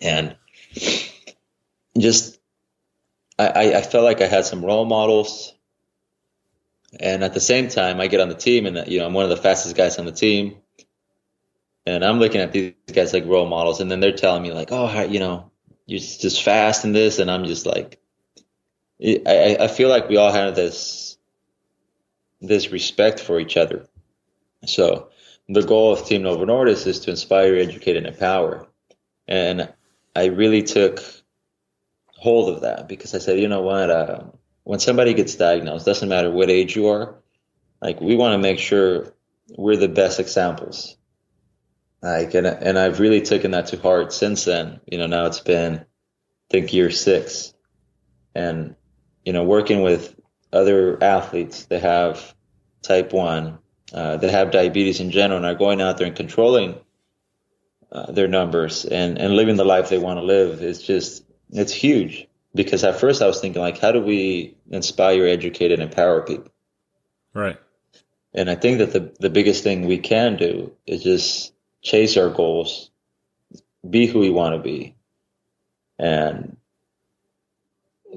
and 0.00 0.36
just, 1.98 2.38
I, 3.38 3.74
I 3.74 3.82
felt 3.82 4.04
like 4.04 4.20
I 4.20 4.26
had 4.26 4.44
some 4.44 4.64
role 4.64 4.84
models. 4.84 5.52
And 7.00 7.24
at 7.24 7.34
the 7.34 7.40
same 7.40 7.68
time, 7.68 8.00
I 8.00 8.06
get 8.06 8.20
on 8.20 8.28
the 8.28 8.34
team, 8.36 8.66
and 8.66 8.86
you 8.86 9.00
know, 9.00 9.06
I'm 9.06 9.14
one 9.14 9.24
of 9.24 9.30
the 9.30 9.36
fastest 9.36 9.76
guys 9.76 9.98
on 9.98 10.06
the 10.06 10.12
team. 10.12 10.58
And 11.86 12.04
I'm 12.04 12.18
looking 12.18 12.40
at 12.40 12.52
these 12.52 12.74
guys 12.92 13.12
like 13.12 13.26
role 13.26 13.46
models, 13.46 13.80
and 13.80 13.90
then 13.90 14.00
they're 14.00 14.12
telling 14.12 14.42
me 14.42 14.52
like, 14.52 14.68
oh, 14.70 15.02
you 15.02 15.18
know, 15.18 15.50
you're 15.86 15.98
just 15.98 16.42
fast 16.42 16.84
in 16.84 16.92
this, 16.92 17.18
and 17.18 17.30
I'm 17.30 17.44
just 17.44 17.66
like, 17.66 18.00
I, 19.02 19.56
I 19.60 19.68
feel 19.68 19.88
like 19.88 20.08
we 20.08 20.16
all 20.16 20.32
have 20.32 20.54
this 20.54 21.18
this 22.40 22.70
respect 22.70 23.20
for 23.20 23.40
each 23.40 23.56
other. 23.56 23.86
So 24.66 25.08
the 25.48 25.62
goal 25.62 25.92
of 25.92 26.06
Team 26.06 26.22
Novo 26.22 26.44
Nordisk 26.44 26.86
is 26.86 27.00
to 27.00 27.10
inspire, 27.10 27.56
educate, 27.56 27.96
and 27.96 28.06
empower. 28.06 28.66
And 29.26 29.72
I 30.14 30.26
really 30.26 30.62
took 30.62 31.02
hold 32.24 32.48
of 32.48 32.62
that 32.62 32.88
because 32.88 33.14
I 33.14 33.18
said, 33.18 33.38
you 33.38 33.48
know 33.48 33.60
what, 33.60 33.90
uh, 33.90 34.20
when 34.62 34.80
somebody 34.80 35.12
gets 35.12 35.34
diagnosed, 35.34 35.84
doesn't 35.84 36.08
matter 36.08 36.30
what 36.30 36.48
age 36.50 36.74
you 36.74 36.88
are, 36.88 37.16
like 37.82 38.00
we 38.00 38.16
want 38.16 38.32
to 38.32 38.38
make 38.38 38.58
sure 38.58 39.12
we're 39.58 39.76
the 39.76 39.88
best 39.88 40.18
examples. 40.18 40.96
Like, 42.00 42.32
and, 42.32 42.46
and 42.46 42.78
I've 42.78 42.98
really 42.98 43.20
taken 43.20 43.50
that 43.50 43.66
to 43.68 43.78
heart 43.78 44.12
since 44.14 44.46
then. 44.46 44.80
You 44.90 44.98
know, 44.98 45.06
now 45.06 45.26
it's 45.26 45.40
been, 45.40 45.74
I 45.80 45.84
think 46.50 46.72
year 46.72 46.90
six. 46.90 47.52
And 48.34 48.74
you 49.24 49.34
know, 49.34 49.44
working 49.44 49.82
with 49.82 50.18
other 50.50 51.02
athletes 51.02 51.66
that 51.66 51.82
have 51.82 52.34
type 52.82 53.12
one, 53.12 53.58
uh, 53.92 54.16
that 54.16 54.30
have 54.30 54.50
diabetes 54.50 55.00
in 55.00 55.10
general, 55.10 55.36
and 55.36 55.46
are 55.46 55.54
going 55.54 55.82
out 55.82 55.98
there 55.98 56.06
and 56.06 56.16
controlling 56.16 56.76
uh, 57.92 58.12
their 58.12 58.28
numbers 58.28 58.86
and 58.86 59.18
and 59.18 59.36
living 59.36 59.56
the 59.56 59.64
life 59.64 59.88
they 59.88 59.98
want 59.98 60.18
to 60.18 60.24
live 60.24 60.62
is 60.62 60.82
just 60.82 61.24
it's 61.54 61.72
huge. 61.72 62.28
Because 62.54 62.84
at 62.84 63.00
first 63.00 63.22
I 63.22 63.26
was 63.26 63.40
thinking 63.40 63.62
like, 63.62 63.78
how 63.78 63.90
do 63.90 64.00
we 64.00 64.56
inspire, 64.70 65.26
educate, 65.26 65.72
and 65.72 65.82
empower 65.82 66.22
people? 66.22 66.52
Right. 67.32 67.58
And 68.32 68.50
I 68.50 68.54
think 68.54 68.78
that 68.78 68.92
the 68.92 69.12
the 69.18 69.30
biggest 69.30 69.64
thing 69.64 69.86
we 69.86 69.98
can 69.98 70.36
do 70.36 70.72
is 70.86 71.02
just 71.02 71.52
chase 71.82 72.16
our 72.16 72.30
goals, 72.30 72.90
be 73.88 74.06
who 74.06 74.20
we 74.20 74.30
want 74.30 74.56
to 74.56 74.62
be, 74.62 74.94
and 75.98 76.56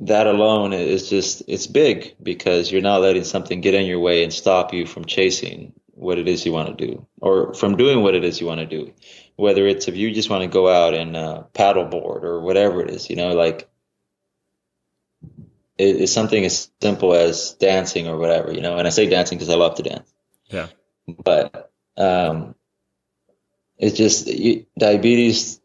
that 0.02 0.28
alone 0.28 0.74
is 0.74 1.10
just 1.10 1.44
it's 1.48 1.68
big 1.68 2.16
because 2.22 2.72
you're 2.72 2.82
not 2.82 3.02
letting 3.02 3.24
something 3.24 3.62
get 3.62 3.74
in 3.74 3.86
your 3.86 4.00
way 4.00 4.24
and 4.24 4.34
stop 4.34 4.74
you 4.74 4.86
from 4.86 5.06
chasing 5.06 5.74
what 5.98 6.20
it 6.20 6.28
is 6.28 6.46
you 6.46 6.52
want 6.52 6.78
to 6.78 6.86
do 6.88 7.08
or 7.20 7.54
from 7.56 7.76
doing 7.76 8.04
what 8.04 8.14
it 8.14 8.24
is 8.24 8.40
you 8.40 8.46
want 8.46 8.60
to 8.60 8.66
do. 8.68 8.94
Whether 9.36 9.68
it's 9.68 9.88
if 9.88 9.96
you 9.96 10.14
just 10.14 10.30
want 10.30 10.44
to 10.44 10.48
go 10.48 10.70
out 10.70 10.94
and 10.94 11.16
uh, 11.16 11.44
paddleboard 11.54 12.24
or 12.24 12.42
whatever 12.42 12.82
it 12.82 12.90
is 12.90 13.10
you 13.10 13.16
know 13.16 13.34
like 13.34 13.68
it, 15.78 16.02
it's 16.02 16.12
something 16.12 16.46
as 16.46 16.70
simple 16.82 17.14
as 17.14 17.54
dancing 17.54 18.08
or 18.08 18.18
whatever 18.18 18.54
you 18.54 18.62
know? 18.62 18.78
And 18.78 18.88
i 18.88 18.92
say 18.92 19.10
dancing 19.10 19.38
because 19.38 19.50
i 19.50 19.56
love 19.56 19.76
to 19.76 19.84
dance. 19.84 20.14
Yeah. 20.46 20.68
But 21.08 21.72
um 21.98 22.56
it's 23.78 23.98
just 23.98 24.28
you, 24.28 24.66
diabetes 24.78 25.60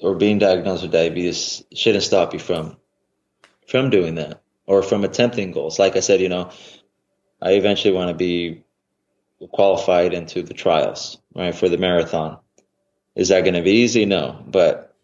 or 0.00 0.14
being 0.14 0.38
diagnosed 0.38 0.82
with 0.82 0.92
diabetes 0.92 1.64
shouldn't 1.72 2.04
stop 2.04 2.32
you 2.32 2.38
from 2.38 2.76
from 3.68 3.90
doing 3.90 4.16
that 4.16 4.42
or 4.66 4.82
from 4.82 5.04
attempting 5.04 5.52
goals. 5.52 5.78
Like 5.78 5.96
I 5.96 6.00
said, 6.00 6.20
you 6.20 6.28
know, 6.28 6.50
I 7.40 7.52
eventually 7.52 7.94
want 7.94 8.08
to 8.08 8.14
be 8.14 8.64
qualified 9.52 10.14
into 10.14 10.42
the 10.42 10.54
trials, 10.54 11.18
right, 11.34 11.54
for 11.54 11.68
the 11.68 11.78
marathon. 11.78 12.38
Is 13.14 13.28
that 13.28 13.42
going 13.42 13.54
to 13.54 13.62
be 13.62 13.82
easy? 13.82 14.04
No, 14.04 14.42
but 14.46 14.94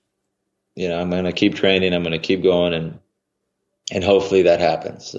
you 0.74 0.89
know, 0.89 1.01
I'm 1.01 1.11
going 1.11 1.24
to 1.24 1.33
keep 1.33 1.55
training. 1.55 1.93
I'm 1.93 2.03
going 2.03 2.12
to 2.12 2.18
keep 2.18 2.43
going, 2.43 2.74
and 2.74 2.99
and 3.91 4.05
hopefully 4.05 4.43
that 4.43 4.61
happens. 4.61 5.14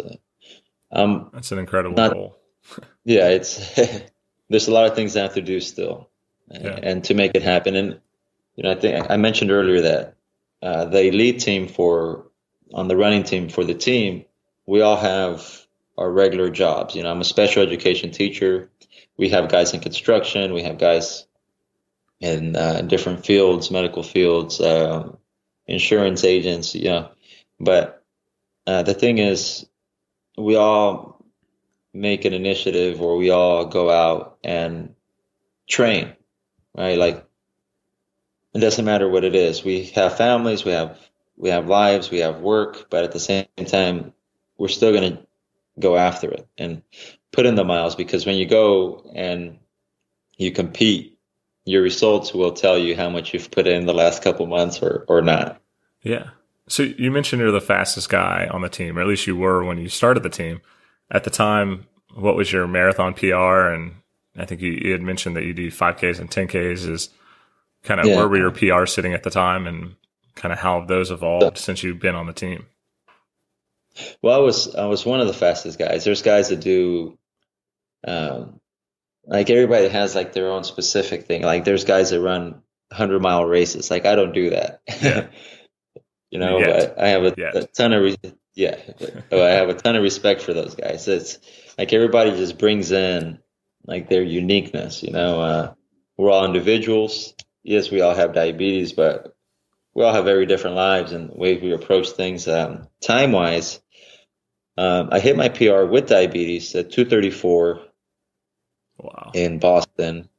Um, 0.92 1.30
That's 1.34 1.52
an 1.52 1.60
incredible 1.60 1.96
not, 1.96 2.14
goal. 2.14 2.38
yeah, 3.04 3.30
it's 3.30 3.76
there's 4.50 4.68
a 4.68 4.72
lot 4.72 4.86
of 4.86 4.96
things 4.96 5.16
I 5.16 5.24
have 5.24 5.34
to 5.36 5.42
do 5.42 5.60
still, 5.60 6.10
and, 6.50 6.64
yeah. 6.64 6.80
and 6.82 7.04
to 7.06 7.14
make 7.14 7.32
it 7.36 7.44
happen. 7.44 7.76
And 7.76 8.00
you 8.56 8.64
know, 8.64 8.72
I 8.72 8.76
think 8.76 9.10
I 9.10 9.18
mentioned 9.18 9.52
earlier 9.52 9.82
that 9.82 10.16
uh, 10.62 10.86
the 10.86 11.08
elite 11.08 11.40
team 11.40 11.68
for 11.68 12.28
on 12.74 12.88
the 12.88 12.98
running 12.98 13.24
team 13.24 13.50
for 13.50 13.64
the 13.64 13.74
team, 13.74 14.26
we 14.66 14.82
all 14.82 14.98
have 14.98 15.66
our 15.98 16.12
regular 16.12 16.50
jobs. 16.50 16.96
You 16.96 17.04
know, 17.04 17.12
I'm 17.12 17.22
a 17.22 17.26
special 17.26 17.64
education 17.64 18.12
teacher. 18.12 18.70
We 19.18 19.30
have 19.30 19.50
guys 19.50 19.74
in 19.74 19.80
construction. 19.80 20.54
We 20.54 20.64
have 20.64 20.78
guys 20.78 21.28
in 22.20 22.56
uh, 22.56 22.82
different 22.82 23.26
fields, 23.26 23.70
medical 23.70 24.04
fields, 24.04 24.60
uh, 24.60 25.12
insurance 25.68 26.24
agents. 26.24 26.76
You 26.76 26.90
know, 26.90 27.12
but 27.60 28.04
uh, 28.66 28.84
the 28.84 28.94
thing 28.94 29.18
is, 29.18 29.66
we 30.38 30.56
all 30.56 31.24
make 31.94 32.26
an 32.26 32.34
initiative, 32.34 33.02
or 33.02 33.18
we 33.18 33.30
all 33.30 33.66
go 33.66 33.90
out 33.90 34.38
and 34.44 34.96
train, 35.68 36.14
right? 36.76 36.98
Like 36.98 37.26
it 38.54 38.60
doesn't 38.60 38.86
matter 38.86 39.10
what 39.10 39.24
it 39.24 39.36
is. 39.36 39.64
We 39.64 39.86
have 39.96 40.18
families. 40.18 40.66
We 40.66 40.72
have 40.72 40.98
we 41.38 41.50
have 41.50 41.68
lives, 41.68 42.12
we 42.12 42.20
have 42.20 42.40
work, 42.42 42.90
but 42.90 43.04
at 43.04 43.12
the 43.12 43.20
same 43.20 43.48
time, 43.66 44.14
we're 44.58 44.68
still 44.68 44.92
going 44.92 45.14
to 45.14 45.28
go 45.80 45.98
after 45.98 46.30
it 46.30 46.48
and 46.58 46.82
put 47.32 47.46
in 47.46 47.56
the 47.56 47.64
miles 47.64 47.96
because 47.96 48.26
when 48.26 48.36
you 48.36 48.46
go 48.46 49.10
and 49.16 49.58
you 50.38 50.52
compete, 50.52 51.18
your 51.66 51.82
results 51.82 52.34
will 52.34 52.52
tell 52.52 52.78
you 52.78 52.96
how 52.96 53.10
much 53.10 53.34
you've 53.34 53.52
put 53.52 53.68
in 53.68 53.86
the 53.86 53.94
last 53.94 54.24
couple 54.24 54.46
months 54.46 54.82
or, 54.82 55.06
or 55.08 55.22
not. 55.22 55.62
Yeah. 56.02 56.30
So 56.68 56.84
you 56.84 57.12
mentioned 57.12 57.42
you're 57.42 57.52
the 57.52 57.62
fastest 57.62 58.10
guy 58.10 58.48
on 58.52 58.62
the 58.62 58.70
team, 58.70 58.98
or 58.98 59.02
at 59.02 59.08
least 59.08 59.28
you 59.28 59.36
were 59.36 59.64
when 59.64 59.78
you 59.78 59.90
started 59.90 60.24
the 60.24 60.30
team. 60.30 60.62
At 61.12 61.24
the 61.24 61.30
time, 61.30 61.88
what 62.16 62.36
was 62.36 62.52
your 62.52 62.68
marathon 62.68 63.14
PR? 63.14 63.70
And 63.70 63.96
I 64.38 64.46
think 64.46 64.62
you, 64.62 64.72
you 64.72 64.92
had 64.92 65.02
mentioned 65.02 65.36
that 65.36 65.44
you 65.44 65.54
do 65.54 65.72
5Ks 65.72 66.20
and 66.20 66.30
10Ks. 66.30 66.88
Is 66.90 67.10
kind 67.84 68.00
of 68.00 68.08
yeah. 68.08 68.18
where 68.18 68.28
were 68.28 68.38
your 68.38 68.52
PR 68.52 68.86
sitting 68.86 69.14
at 69.14 69.24
the 69.24 69.30
time? 69.30 69.68
And 69.68 69.96
kind 70.36 70.52
of 70.52 70.60
how 70.60 70.84
those 70.86 71.12
evolved 71.12 71.58
since 71.58 71.84
you've 71.84 72.00
been 72.00 72.16
on 72.16 72.28
the 72.28 72.34
team? 72.34 72.66
Well, 74.22 74.36
I 74.36 74.42
was 74.42 74.76
I 74.76 74.86
was 74.86 75.06
one 75.06 75.20
of 75.20 75.28
the 75.28 75.34
fastest 75.34 75.78
guys. 75.78 76.04
There's 76.04 76.22
guys 76.22 76.50
that 76.50 76.60
do, 76.60 77.18
um, 78.08 78.60
like 79.26 79.50
everybody 79.50 79.88
has 79.88 80.16
like 80.16 80.34
their 80.34 80.52
own 80.52 80.64
specific 80.64 81.26
thing. 81.26 81.44
Like 81.44 81.64
there's 81.64 81.86
guys 81.86 82.10
that 82.10 82.22
run 82.22 82.62
hundred 82.92 83.22
mile 83.22 83.46
races. 83.46 83.92
Like 83.92 84.06
I 84.06 84.16
don't 84.16 84.34
do 84.34 84.52
that. 84.52 84.82
Yeah. 85.02 85.28
you 86.32 86.40
know, 86.40 86.60
but 86.60 87.00
I 87.00 87.10
have 87.10 87.24
a, 87.24 87.34
a 87.54 87.68
ton 87.68 87.94
of 87.94 88.04
re- 88.04 88.34
yeah, 88.56 88.78
I 89.32 89.36
have 89.36 89.70
a 89.70 89.76
ton 89.76 89.96
of 89.96 90.04
respect 90.04 90.42
for 90.42 90.54
those 90.54 90.76
guys. 90.76 91.08
It's 91.08 91.40
like 91.78 91.94
everybody 91.94 92.32
just 92.32 92.58
brings 92.58 92.92
in 92.92 93.40
like 93.86 94.10
their 94.10 94.24
uniqueness. 94.24 95.04
You 95.04 95.12
know, 95.12 95.42
uh, 95.42 95.74
we're 96.18 96.32
all 96.32 96.46
individuals. 96.46 97.34
Yes, 97.64 97.92
we 97.92 98.02
all 98.02 98.16
have 98.16 98.34
diabetes, 98.34 98.94
but 98.94 99.36
we 99.94 100.04
all 100.04 100.14
have 100.14 100.26
very 100.26 100.46
different 100.46 100.76
lives 100.76 101.12
and 101.12 101.30
ways 101.30 101.62
we 101.62 101.72
approach 101.72 102.10
things. 102.10 102.48
Um, 102.48 102.88
time 103.02 103.32
wise, 103.32 103.80
um, 104.78 105.10
I 105.12 105.20
hit 105.20 105.38
my 105.38 105.50
PR 105.50 105.84
with 105.84 106.08
diabetes 106.08 106.76
at 106.76 106.92
234 106.92 107.82
wow. 108.98 109.32
in 109.34 109.60
Boston. 109.60 110.30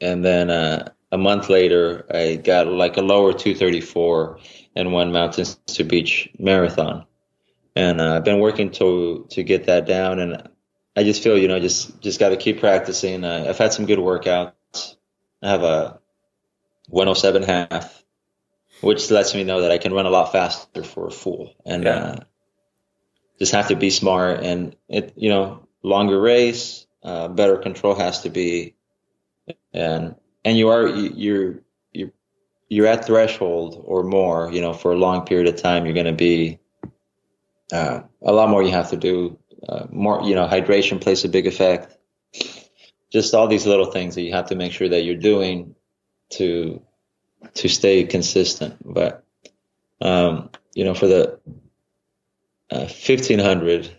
And 0.00 0.24
then 0.24 0.50
uh, 0.50 0.90
a 1.10 1.18
month 1.18 1.48
later, 1.48 2.06
I 2.12 2.36
got 2.36 2.66
like 2.66 2.96
a 2.96 3.02
lower 3.02 3.32
234 3.32 4.38
and 4.76 4.92
won 4.92 5.12
Mountains 5.12 5.56
to 5.66 5.84
Beach 5.84 6.28
Marathon. 6.38 7.06
And 7.76 8.00
uh, 8.00 8.16
I've 8.16 8.24
been 8.24 8.40
working 8.40 8.70
to 8.72 9.26
to 9.30 9.42
get 9.42 9.66
that 9.66 9.86
down. 9.86 10.20
And 10.20 10.48
I 10.96 11.02
just 11.02 11.22
feel, 11.22 11.36
you 11.36 11.48
know, 11.48 11.58
just 11.58 12.00
just 12.00 12.20
got 12.20 12.28
to 12.28 12.36
keep 12.36 12.60
practicing. 12.60 13.24
Uh, 13.24 13.46
I've 13.48 13.58
had 13.58 13.72
some 13.72 13.86
good 13.86 13.98
workouts. 13.98 14.96
I 15.42 15.50
have 15.50 15.62
a 15.62 15.98
107 16.88 17.42
half 17.42 18.04
which 18.80 19.10
lets 19.10 19.34
me 19.34 19.44
know 19.44 19.62
that 19.62 19.70
I 19.70 19.78
can 19.78 19.92
run 19.92 20.06
a 20.06 20.10
lot 20.10 20.32
faster 20.32 20.82
for 20.82 21.06
a 21.06 21.10
full 21.10 21.54
and 21.64 21.84
yeah. 21.84 22.16
Just 23.38 23.52
have 23.52 23.68
to 23.68 23.76
be 23.76 23.90
smart 23.90 24.42
and 24.42 24.76
it, 24.88 25.12
you 25.16 25.28
know, 25.28 25.66
longer 25.82 26.20
race, 26.20 26.86
uh, 27.02 27.28
better 27.28 27.58
control 27.58 27.94
has 27.94 28.22
to 28.22 28.30
be, 28.30 28.74
and 29.72 30.14
and 30.44 30.56
you 30.56 30.68
are 30.68 30.88
you're 30.88 31.60
you're 31.92 32.10
you're 32.68 32.86
at 32.86 33.04
threshold 33.04 33.82
or 33.84 34.02
more, 34.02 34.50
you 34.52 34.60
know, 34.60 34.72
for 34.72 34.92
a 34.92 34.96
long 34.96 35.26
period 35.26 35.46
of 35.46 35.60
time. 35.60 35.84
You're 35.84 35.94
going 35.94 36.06
to 36.06 36.12
be 36.12 36.58
uh, 37.72 38.00
a 38.22 38.32
lot 38.32 38.48
more. 38.48 38.62
You 38.62 38.72
have 38.72 38.90
to 38.90 38.96
do 38.96 39.38
uh, 39.68 39.86
more. 39.90 40.22
You 40.22 40.34
know, 40.34 40.46
hydration 40.46 41.00
plays 41.00 41.24
a 41.24 41.28
big 41.28 41.46
effect. 41.46 41.96
Just 43.12 43.34
all 43.34 43.46
these 43.46 43.66
little 43.66 43.92
things 43.92 44.14
that 44.16 44.22
you 44.22 44.32
have 44.32 44.48
to 44.48 44.56
make 44.56 44.72
sure 44.72 44.88
that 44.88 45.04
you're 45.04 45.14
doing 45.14 45.76
to 46.30 46.82
to 47.54 47.68
stay 47.68 48.04
consistent. 48.04 48.76
But 48.82 49.24
um, 50.00 50.50
you 50.74 50.84
know, 50.84 50.94
for 50.94 51.06
the 51.06 51.38
uh, 52.70 52.86
fifteen 52.86 53.38
hundred 53.38 53.90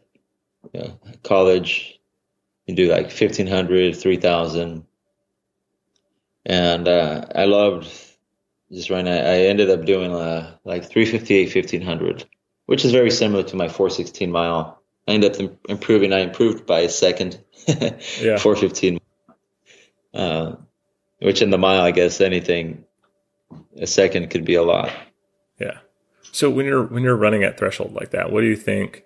you 0.73 0.79
know, 0.79 0.99
college, 1.23 1.99
you 2.65 2.75
do 2.75 2.89
like 2.89 3.05
1500, 3.05 3.95
3000. 3.95 4.85
And 6.45 6.87
uh, 6.87 7.25
I 7.33 7.45
loved 7.45 7.91
just 8.71 8.89
running. 8.89 9.13
I 9.13 9.45
ended 9.45 9.69
up 9.69 9.85
doing 9.85 10.13
uh, 10.13 10.55
like 10.63 10.85
358, 10.85 11.55
1500, 11.55 12.25
which 12.65 12.85
is 12.85 12.91
very 12.91 13.11
similar 13.11 13.43
to 13.43 13.55
my 13.55 13.67
416 13.67 14.31
mile. 14.31 14.81
I 15.07 15.11
ended 15.11 15.39
up 15.41 15.51
improving. 15.69 16.13
I 16.13 16.19
improved 16.19 16.65
by 16.65 16.81
a 16.81 16.89
second, 16.89 17.39
yeah. 17.67 18.37
415, 18.37 18.99
uh, 20.13 20.55
which 21.19 21.41
in 21.41 21.51
the 21.51 21.57
mile, 21.57 21.81
I 21.81 21.91
guess 21.91 22.21
anything 22.21 22.85
a 23.77 23.87
second 23.87 24.29
could 24.29 24.45
be 24.45 24.55
a 24.55 24.63
lot. 24.63 24.91
Yeah. 25.59 25.79
So 26.35 26.49
when 26.49 26.65
you're 26.65 26.83
when 26.83 27.01
you're 27.01 27.15
running 27.15 27.45
at 27.45 27.57
threshold 27.57 27.93
like 27.93 28.11
that, 28.11 28.29
what 28.29 28.41
do 28.41 28.47
you 28.47 28.57
think 28.57 29.05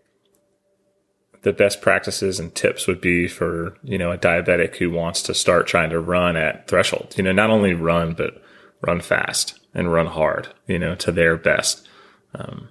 the 1.44 1.54
best 1.54 1.80
practices 1.80 2.40
and 2.40 2.54
tips 2.56 2.88
would 2.88 3.00
be 3.00 3.28
for 3.28 3.78
you 3.84 4.00
know 4.00 4.12
a 4.12 4.18
diabetic 4.18 4.78
who 4.78 4.90
wants 4.90 5.22
to 5.24 5.36
start 5.36 5.68
trying 5.68 5.92
to 5.92 6.00
run 6.00 6.36
at 6.36 6.68
threshold? 6.68 7.14
You 7.18 7.24
know, 7.24 7.32
not 7.32 7.52
only 7.52 7.76
run 7.76 8.16
but 8.16 8.42
run 8.82 9.00
fast 9.00 9.60
and 9.76 9.94
run 9.94 10.08
hard. 10.08 10.48
You 10.66 10.80
know, 10.80 10.96
to 10.96 11.12
their 11.12 11.38
best. 11.38 11.88
Um, 12.34 12.70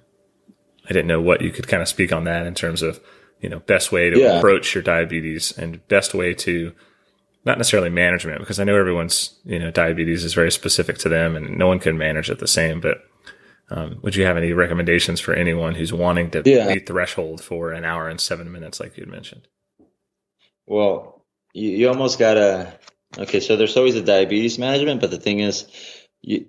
I 0.89 0.89
didn't 0.89 1.07
know 1.07 1.21
what 1.21 1.41
you 1.41 1.51
could 1.51 1.69
kind 1.69 1.81
of 1.81 1.87
speak 1.87 2.11
on 2.11 2.25
that 2.25 2.45
in 2.45 2.53
terms 2.53 2.81
of 2.81 2.99
you 3.39 3.47
know 3.47 3.59
best 3.59 3.93
way 3.93 4.09
to 4.09 4.19
yeah. 4.19 4.39
approach 4.39 4.75
your 4.75 4.83
diabetes 4.83 5.57
and 5.57 5.87
best 5.87 6.13
way 6.13 6.33
to 6.33 6.73
not 7.45 7.57
necessarily 7.57 7.89
management 7.89 8.41
because 8.41 8.59
I 8.59 8.65
know 8.65 8.75
everyone's, 8.75 9.39
you 9.45 9.57
know, 9.57 9.71
diabetes 9.71 10.25
is 10.25 10.33
very 10.33 10.51
specific 10.51 10.97
to 10.97 11.07
them 11.07 11.37
and 11.37 11.57
no 11.57 11.67
one 11.67 11.79
can 11.79 11.97
manage 11.97 12.29
it 12.29 12.39
the 12.39 12.47
same, 12.47 12.81
but 12.81 13.08
Um, 13.71 13.99
would 14.01 14.15
you 14.15 14.25
have 14.25 14.37
any 14.37 14.53
recommendations 14.53 15.19
for 15.19 15.33
anyone 15.33 15.75
who's 15.75 15.93
wanting 15.93 16.31
to 16.31 16.41
Yeah. 16.45 16.73
beat 16.73 16.87
threshold 16.87 17.41
for 17.43 17.71
an 17.71 17.85
hour 17.85 18.07
and 18.09 18.19
seven 18.19 18.51
minutes, 18.51 18.79
like 18.79 18.97
you 18.97 19.03
had 19.03 19.11
mentioned? 19.11 19.47
Well, 20.65 21.25
you, 21.53 21.69
you 21.71 21.87
almost 21.89 22.19
gotta. 22.19 22.73
Okay, 23.17 23.39
so 23.39 23.55
there's 23.55 23.75
always 23.75 23.95
a 23.95 24.03
diabetes 24.03 24.59
management, 24.59 25.01
but 25.01 25.09
the 25.09 25.17
thing 25.19 25.39
is, 25.39 25.65
you, 26.21 26.45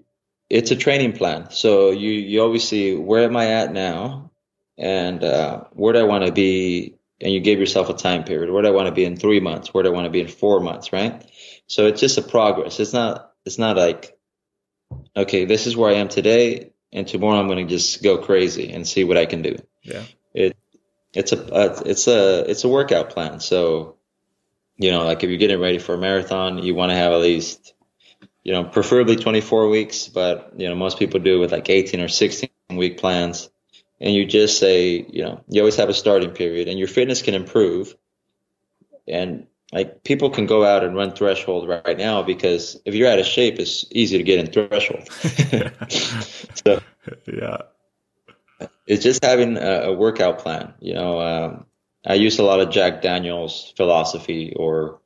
it's 0.50 0.70
a 0.70 0.76
training 0.76 1.12
plan. 1.12 1.50
So 1.50 1.90
you 1.90 2.10
you 2.10 2.42
always 2.42 2.66
see 2.66 2.94
where 2.94 3.24
am 3.24 3.36
I 3.36 3.46
at 3.52 3.72
now, 3.72 4.30
and 4.76 5.22
uh, 5.24 5.64
where 5.72 5.92
do 5.94 6.00
I 6.00 6.02
want 6.04 6.26
to 6.26 6.32
be, 6.32 6.96
and 7.20 7.32
you 7.32 7.40
give 7.40 7.58
yourself 7.58 7.88
a 7.88 7.94
time 7.94 8.24
period. 8.24 8.50
Where 8.50 8.62
do 8.62 8.68
I 8.68 8.72
want 8.72 8.88
to 8.88 8.92
be 8.94 9.04
in 9.04 9.16
three 9.16 9.40
months? 9.40 9.72
Where 9.72 9.82
do 9.82 9.90
I 9.90 9.92
want 9.92 10.04
to 10.04 10.10
be 10.10 10.20
in 10.20 10.28
four 10.28 10.60
months? 10.60 10.92
Right. 10.92 11.24
So 11.66 11.86
it's 11.86 12.00
just 12.00 12.18
a 12.18 12.22
progress. 12.22 12.78
It's 12.80 12.92
not. 12.92 13.32
It's 13.46 13.58
not 13.58 13.76
like, 13.78 14.18
okay, 15.16 15.46
this 15.46 15.66
is 15.66 15.74
where 15.76 15.90
I 15.90 15.94
am 15.94 16.08
today, 16.08 16.72
and 16.93 17.07
tomorrow 17.07 17.38
I'm 17.38 17.47
going 17.47 17.66
to 17.66 17.72
just 17.72 18.03
go 18.03 18.18
crazy 18.18 18.72
and 18.72 18.86
see 18.86 19.05
what 19.05 19.16
I 19.16 19.26
can 19.26 19.43
do 19.43 19.57
Yeah. 19.82 20.05
It 20.34 20.57
it's 21.12 21.32
a 21.32 21.53
uh, 21.53 21.82
it's 21.86 22.07
a 22.07 22.49
it's 22.49 22.64
a 22.64 22.68
workout 22.68 23.11
plan. 23.11 23.41
So, 23.41 23.97
you 24.76 24.93
know, 24.93 25.05
like 25.05 25.22
if 25.24 25.30
you're 25.30 25.38
getting 25.38 25.61
ready 25.61 25.78
for 25.78 25.95
a 25.95 25.99
marathon, 25.99 26.59
you 26.59 26.74
want 26.74 26.91
to 26.91 26.97
have 26.97 27.12
at 27.12 27.20
least, 27.20 27.74
you 28.45 28.53
know, 28.53 28.64
preferably 28.64 29.16
24 29.16 29.68
weeks, 29.68 30.09
but 30.09 30.53
you 30.57 30.68
know, 30.68 30.74
most 30.74 30.99
people 30.99 31.20
do 31.20 31.36
it 31.36 31.41
with 31.41 31.53
like 31.53 31.68
18 31.68 32.01
or 32.01 32.09
16 32.09 32.51
week 32.70 32.99
plans. 32.99 33.51
And 34.01 34.14
you 34.14 34.24
just 34.24 34.59
say, 34.59 35.05
you 35.11 35.22
know, 35.24 35.45
you 35.49 35.61
always 35.61 35.76
have 35.76 35.91
a 35.91 35.95
starting 35.95 36.30
period, 36.30 36.68
and 36.68 36.78
your 36.78 36.88
fitness 36.88 37.20
can 37.20 37.34
improve. 37.34 37.95
And 39.07 39.47
like 39.72 40.02
people 40.02 40.30
can 40.30 40.46
go 40.46 40.64
out 40.64 40.82
and 40.82 40.96
run 40.96 41.12
threshold 41.12 41.68
right 41.68 41.96
now 41.96 42.22
because 42.22 42.80
if 42.84 42.94
you're 42.94 43.08
out 43.08 43.18
of 43.18 43.26
shape, 43.26 43.58
it's 43.58 43.84
easy 43.92 44.18
to 44.18 44.24
get 44.24 44.38
in 44.38 44.46
threshold. 44.46 45.08
so 46.54 46.80
yeah. 47.32 47.58
it's 48.86 49.04
just 49.04 49.24
having 49.24 49.56
a, 49.56 49.82
a 49.82 49.92
workout 49.92 50.40
plan. 50.40 50.74
You 50.80 50.94
know, 50.94 51.20
um, 51.20 51.66
I 52.04 52.14
use 52.14 52.38
a 52.38 52.42
lot 52.42 52.60
of 52.60 52.70
Jack 52.70 53.02
Daniels 53.02 53.72
philosophy, 53.76 54.54
or 54.56 55.00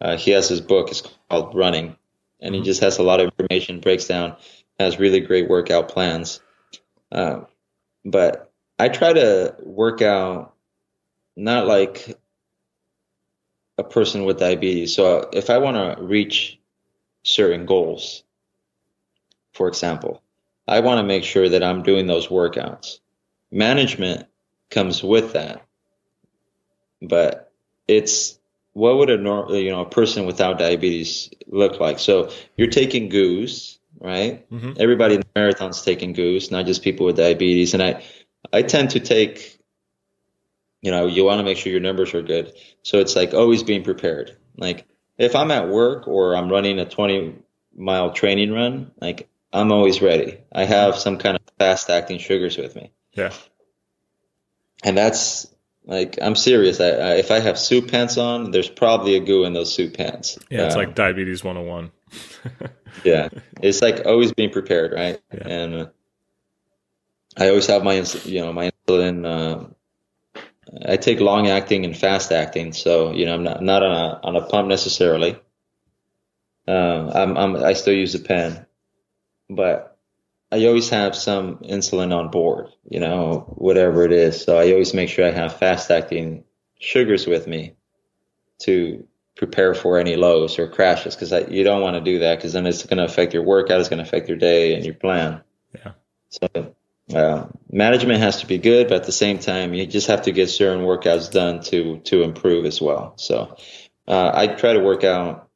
uh, 0.00 0.16
he 0.16 0.32
has 0.32 0.48
his 0.48 0.60
book. 0.60 0.90
It's 0.90 1.02
called 1.30 1.54
Running, 1.54 1.96
and 2.40 2.54
he 2.54 2.60
just 2.60 2.82
has 2.82 2.98
a 2.98 3.02
lot 3.02 3.20
of 3.20 3.26
information, 3.26 3.80
breaks 3.80 4.06
down, 4.06 4.36
has 4.78 4.98
really 4.98 5.20
great 5.20 5.48
workout 5.48 5.88
plans. 5.88 6.40
Uh, 7.10 7.40
but 8.04 8.52
I 8.78 8.88
try 8.88 9.14
to 9.14 9.54
work 9.62 10.02
out 10.02 10.54
not 11.36 11.66
like 11.66 12.18
a 13.80 13.84
person 13.84 14.24
with 14.24 14.38
diabetes. 14.38 14.94
So 14.94 15.28
if 15.32 15.50
I 15.50 15.58
want 15.58 15.76
to 15.76 16.02
reach 16.02 16.60
certain 17.22 17.66
goals, 17.66 18.22
for 19.52 19.68
example, 19.68 20.22
I 20.68 20.80
want 20.80 20.98
to 20.98 21.02
make 21.02 21.24
sure 21.24 21.48
that 21.48 21.64
I'm 21.64 21.82
doing 21.82 22.06
those 22.06 22.28
workouts. 22.28 23.00
Management 23.50 24.26
comes 24.70 25.02
with 25.02 25.32
that, 25.32 25.66
but 27.02 27.50
it's 27.88 28.38
what 28.72 28.96
would 28.98 29.10
a 29.10 29.16
normal, 29.16 29.56
you 29.56 29.70
know, 29.70 29.80
a 29.80 29.88
person 29.88 30.26
without 30.26 30.58
diabetes 30.58 31.30
look 31.48 31.80
like? 31.80 31.98
So 31.98 32.30
you're 32.56 32.68
taking 32.68 33.08
goos, 33.08 33.80
right? 33.98 34.48
Mhm. 34.50 34.78
Everybody 34.78 35.16
in 35.16 35.20
the 35.22 35.26
marathon's 35.34 35.82
taking 35.82 36.12
goos, 36.12 36.50
not 36.50 36.66
just 36.66 36.82
people 36.82 37.06
with 37.06 37.16
diabetes. 37.16 37.74
And 37.74 37.82
I, 37.82 38.04
I 38.52 38.62
tend 38.62 38.90
to 38.90 39.00
take, 39.00 39.58
you 40.82 40.90
know, 40.90 41.06
you 41.06 41.24
want 41.24 41.38
to 41.38 41.44
make 41.44 41.58
sure 41.58 41.70
your 41.72 41.80
numbers 41.80 42.14
are 42.14 42.22
good. 42.22 42.52
So 42.82 42.98
it's 42.98 43.16
like 43.16 43.34
always 43.34 43.62
being 43.62 43.82
prepared. 43.84 44.36
Like 44.56 44.86
if 45.18 45.34
I'm 45.36 45.50
at 45.50 45.68
work 45.68 46.08
or 46.08 46.34
I'm 46.36 46.50
running 46.50 46.78
a 46.78 46.84
20 46.84 47.34
mile 47.76 48.12
training 48.12 48.52
run, 48.52 48.90
like 49.00 49.28
I'm 49.52 49.72
always 49.72 50.00
ready. 50.00 50.38
I 50.52 50.64
have 50.64 50.96
some 50.96 51.18
kind 51.18 51.36
of 51.36 51.42
fast 51.58 51.90
acting 51.90 52.18
sugars 52.18 52.56
with 52.56 52.74
me. 52.76 52.92
Yeah. 53.12 53.32
And 54.82 54.96
that's 54.96 55.46
like, 55.84 56.18
I'm 56.22 56.34
serious. 56.36 56.80
I, 56.80 56.88
I, 56.90 57.14
if 57.16 57.30
I 57.30 57.40
have 57.40 57.58
suit 57.58 57.90
pants 57.90 58.16
on, 58.16 58.50
there's 58.50 58.68
probably 58.70 59.16
a 59.16 59.20
goo 59.20 59.44
in 59.44 59.52
those 59.52 59.72
suit 59.74 59.94
pants. 59.94 60.38
Yeah. 60.50 60.66
It's 60.66 60.74
Um, 60.74 60.80
like 60.82 60.94
diabetes 60.94 61.44
101. 61.44 61.90
yeah 63.04 63.28
it's 63.62 63.80
like 63.80 64.04
always 64.04 64.32
being 64.32 64.50
prepared 64.50 64.90
right 64.92 65.20
Yeah. 65.32 65.46
and 65.46 65.74
uh, 65.74 65.86
i 67.36 67.48
always 67.48 67.66
have 67.68 67.84
my 67.84 68.04
you 68.24 68.40
know 68.40 68.52
my 68.52 68.72
insulin 68.88 69.24
uh, 69.24 69.68
i 70.86 70.96
take 70.96 71.20
long 71.20 71.48
acting 71.48 71.84
and 71.84 71.96
fast 71.96 72.32
acting 72.32 72.72
so 72.72 73.12
you 73.12 73.26
know 73.26 73.34
i'm 73.34 73.42
not 73.42 73.62
not 73.62 73.82
on 73.82 73.92
a 73.92 74.20
on 74.22 74.36
a 74.36 74.46
pump 74.46 74.68
necessarily 74.68 75.38
um 76.68 77.10
i'm, 77.14 77.36
I'm 77.36 77.56
i 77.56 77.72
still 77.72 77.94
use 77.94 78.14
a 78.14 78.20
pen 78.20 78.66
but 79.48 79.98
i 80.52 80.66
always 80.66 80.90
have 80.90 81.14
some 81.16 81.58
insulin 81.58 82.14
on 82.16 82.30
board 82.30 82.68
you 82.88 83.00
know 83.00 83.52
whatever 83.56 84.04
it 84.04 84.12
is 84.12 84.40
so 84.40 84.58
i 84.58 84.72
always 84.72 84.94
make 84.94 85.08
sure 85.08 85.26
i 85.26 85.32
have 85.32 85.58
fast 85.58 85.90
acting 85.90 86.44
sugars 86.78 87.26
with 87.26 87.46
me 87.46 87.74
to 88.60 89.06
prepare 89.40 89.74
for 89.74 89.98
any 89.98 90.16
lows 90.16 90.58
or 90.58 90.68
crashes 90.68 91.16
because 91.16 91.32
you 91.50 91.64
don't 91.64 91.80
want 91.80 91.94
to 91.94 92.00
do 92.00 92.18
that 92.20 92.36
because 92.36 92.52
then 92.52 92.66
it's 92.66 92.84
going 92.84 92.98
to 92.98 93.04
affect 93.04 93.32
your 93.32 93.42
workout, 93.42 93.80
it's 93.80 93.88
going 93.88 94.02
to 94.02 94.04
affect 94.04 94.28
your 94.28 94.36
day 94.36 94.74
and 94.74 94.84
your 94.84 94.94
plan. 94.94 95.42
Yeah. 95.74 95.92
So 96.28 96.74
uh, 97.14 97.46
management 97.70 98.20
has 98.20 98.40
to 98.40 98.46
be 98.46 98.58
good, 98.58 98.88
but 98.88 98.98
at 98.98 99.04
the 99.04 99.12
same 99.12 99.38
time, 99.38 99.74
you 99.74 99.86
just 99.86 100.08
have 100.08 100.22
to 100.22 100.32
get 100.32 100.48
certain 100.50 100.84
workouts 100.84 101.30
done 101.30 101.62
to 101.64 101.98
to 102.04 102.22
improve 102.22 102.66
as 102.66 102.80
well. 102.80 103.14
So 103.16 103.56
uh, 104.08 104.30
I 104.34 104.48
try 104.48 104.74
to 104.74 104.80
work 104.80 105.04
out 105.04 105.48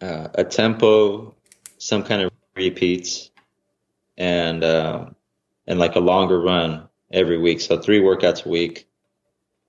uh, 0.00 0.28
a 0.34 0.44
tempo, 0.44 1.34
some 1.78 2.04
kind 2.04 2.22
of 2.22 2.32
repeats, 2.56 3.30
and 4.16 4.62
uh, 4.64 5.06
and 5.66 5.78
like 5.78 5.96
a 5.96 6.00
longer 6.00 6.40
run 6.40 6.88
every 7.12 7.38
week. 7.38 7.60
So 7.60 7.78
three 7.78 8.00
workouts 8.00 8.46
a 8.46 8.48
week. 8.48 8.86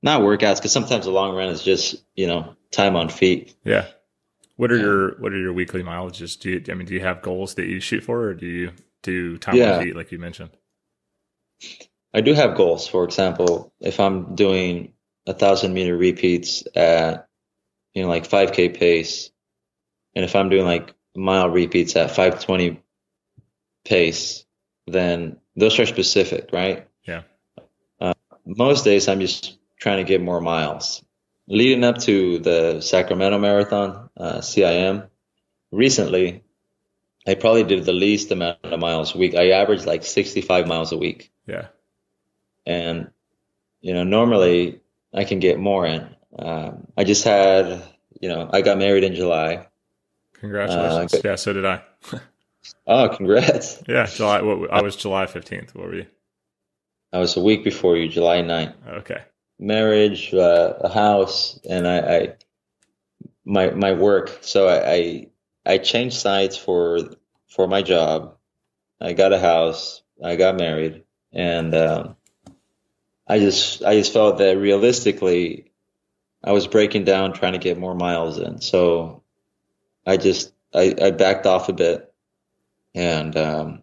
Not 0.04 0.22
workouts 0.22 0.58
because 0.58 0.72
sometimes 0.72 1.06
a 1.06 1.12
long 1.12 1.36
run 1.36 1.50
is 1.50 1.64
just 1.64 1.96
you 2.16 2.28
know 2.28 2.56
time 2.72 2.96
on 2.96 3.10
feet. 3.10 3.56
Yeah. 3.64 3.88
What 4.58 4.72
are 4.72 4.78
Yeah. 4.78 4.84
your 4.84 5.20
What 5.20 5.34
are 5.34 5.40
your 5.40 5.54
weekly 5.54 5.84
mileages? 5.84 6.40
Do 6.40 6.50
you 6.52 6.64
I 6.70 6.74
mean 6.74 6.88
do 6.88 6.94
you 6.94 7.02
have 7.02 7.22
goals 7.22 7.56
that 7.56 7.66
you 7.68 7.80
shoot 7.80 8.04
for, 8.04 8.22
or 8.24 8.34
do 8.34 8.46
you 8.46 8.72
do 9.04 9.38
time 9.38 9.56
Yeah. 9.56 9.78
on 9.78 9.84
feet 9.84 9.96
like 9.96 10.12
you 10.12 10.20
mentioned? 10.20 10.52
I 12.14 12.22
do 12.22 12.34
have 12.34 12.56
goals. 12.58 12.88
For 12.88 13.04
example, 13.04 13.74
if 13.80 14.00
I'm 14.00 14.36
doing 14.36 14.94
a 15.28 15.34
thousand 15.34 15.74
meter 15.74 15.96
repeats 15.96 16.64
at, 16.76 17.28
you 17.94 18.04
know, 18.04 18.10
like 18.10 18.28
5K 18.28 18.70
pace, 18.78 19.32
and 20.16 20.26
if 20.26 20.36
I'm 20.36 20.50
doing 20.50 20.66
like 20.66 20.94
mile 21.16 21.50
repeats 21.50 21.96
at 21.96 22.10
520 22.10 22.82
pace, 23.86 24.46
then 24.88 25.38
those 25.56 25.80
are 25.80 25.86
specific, 25.86 26.50
right? 26.52 26.88
Yeah. 27.08 27.22
Uh, 28.00 28.14
most 28.46 28.84
days 28.84 29.08
I'm 29.08 29.20
just 29.20 29.58
trying 29.80 29.98
to 29.98 30.04
get 30.04 30.22
more 30.22 30.42
miles. 30.42 31.04
Leading 31.48 31.84
up 31.84 31.98
to 32.00 32.40
the 32.40 32.82
Sacramento 32.82 33.38
Marathon, 33.40 34.10
uh, 34.18 34.38
CIM, 34.40 35.10
recently, 35.72 36.44
I 37.28 37.36
probably 37.36 37.64
did 37.64 37.86
the 37.86 37.94
least 37.94 38.32
amount 38.32 38.58
of 38.64 38.80
miles 38.80 39.14
a 39.14 39.18
week. 39.18 39.36
I 39.36 39.52
averaged 39.52 39.86
like 39.86 40.04
65 40.04 40.68
miles 40.68 40.92
a 40.92 40.98
week 40.98 41.32
Yeah. 41.48 41.68
and 42.66 43.12
you 43.82 43.94
know 43.94 44.04
normally 44.04 44.82
I 45.14 45.24
can 45.24 45.40
get 45.40 45.60
more 45.60 45.86
in. 45.86 46.08
Um, 46.38 46.88
I 46.98 47.04
just 47.04 47.24
had 47.24 47.84
you 48.20 48.30
know 48.30 48.50
I 48.52 48.62
got 48.62 48.78
married 48.78 49.04
in 49.04 49.14
July. 49.16 49.68
Congratulations. 50.34 51.14
Uh, 51.14 51.22
yeah. 51.24 51.36
So 51.36 51.54
did 51.54 51.66
I. 51.66 51.82
Oh, 52.86 53.10
congrats! 53.10 53.82
Yeah. 53.88 54.06
July. 54.06 54.42
What, 54.42 54.72
I 54.72 54.82
was 54.84 54.96
July 54.96 55.26
15th. 55.26 55.74
What 55.74 55.86
were 55.88 55.96
you? 55.96 56.06
I 57.12 57.18
was 57.18 57.36
a 57.36 57.42
week 57.42 57.64
before 57.64 57.98
you, 57.98 58.08
July 58.08 58.38
9th. 58.42 58.76
Okay. 59.00 59.24
Marriage, 59.60 60.32
uh, 60.34 60.74
a 60.82 60.90
house, 60.90 61.60
and 61.68 61.88
I, 61.88 61.98
I 62.18 62.34
my 63.46 63.72
my 63.72 63.94
work. 63.94 64.38
So 64.42 64.68
I, 64.68 64.92
I 64.94 65.28
I 65.66 65.78
changed 65.78 66.18
sites 66.18 66.58
for 66.58 67.00
for 67.50 67.68
my 67.68 67.82
job. 67.82 68.38
I 69.00 69.14
got 69.14 69.34
a 69.34 69.40
house. 69.40 70.02
I 70.24 70.36
got 70.36 70.58
married, 70.58 71.04
and 71.32 71.74
um, 71.74 72.16
I 73.28 73.40
just 73.40 73.84
I 73.84 73.96
just 73.96 74.14
felt 74.14 74.40
that 74.40 74.58
realistically, 74.58 75.72
I 76.44 76.52
was 76.52 76.68
breaking 76.68 77.06
down 77.06 77.34
trying 77.34 77.54
to 77.54 77.60
get 77.60 77.80
more 77.80 77.96
miles 77.96 78.38
in. 78.40 78.62
So 78.62 79.24
I 80.06 80.18
just 80.18 80.54
I, 80.74 80.96
I 81.02 81.12
backed 81.12 81.46
off 81.46 81.70
a 81.70 81.74
bit, 81.74 82.14
and 82.94 83.36
um, 83.38 83.82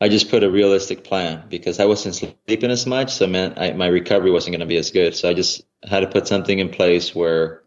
I 0.00 0.08
just 0.08 0.30
put 0.30 0.44
a 0.44 0.50
realistic 0.50 1.04
plan 1.04 1.44
because 1.48 1.80
I 1.80 1.86
wasn't 1.86 2.14
sleeping 2.14 2.70
as 2.70 2.86
much, 2.86 3.10
so 3.12 3.26
I, 3.56 3.72
my 3.72 3.86
recovery 3.86 4.30
wasn't 4.30 4.52
going 4.52 4.60
to 4.60 4.66
be 4.66 4.76
as 4.76 4.90
good. 4.90 5.16
So 5.16 5.28
I 5.28 5.34
just 5.34 5.62
had 5.82 6.00
to 6.00 6.06
put 6.06 6.28
something 6.28 6.58
in 6.58 6.68
place 6.68 7.14
where 7.14 7.63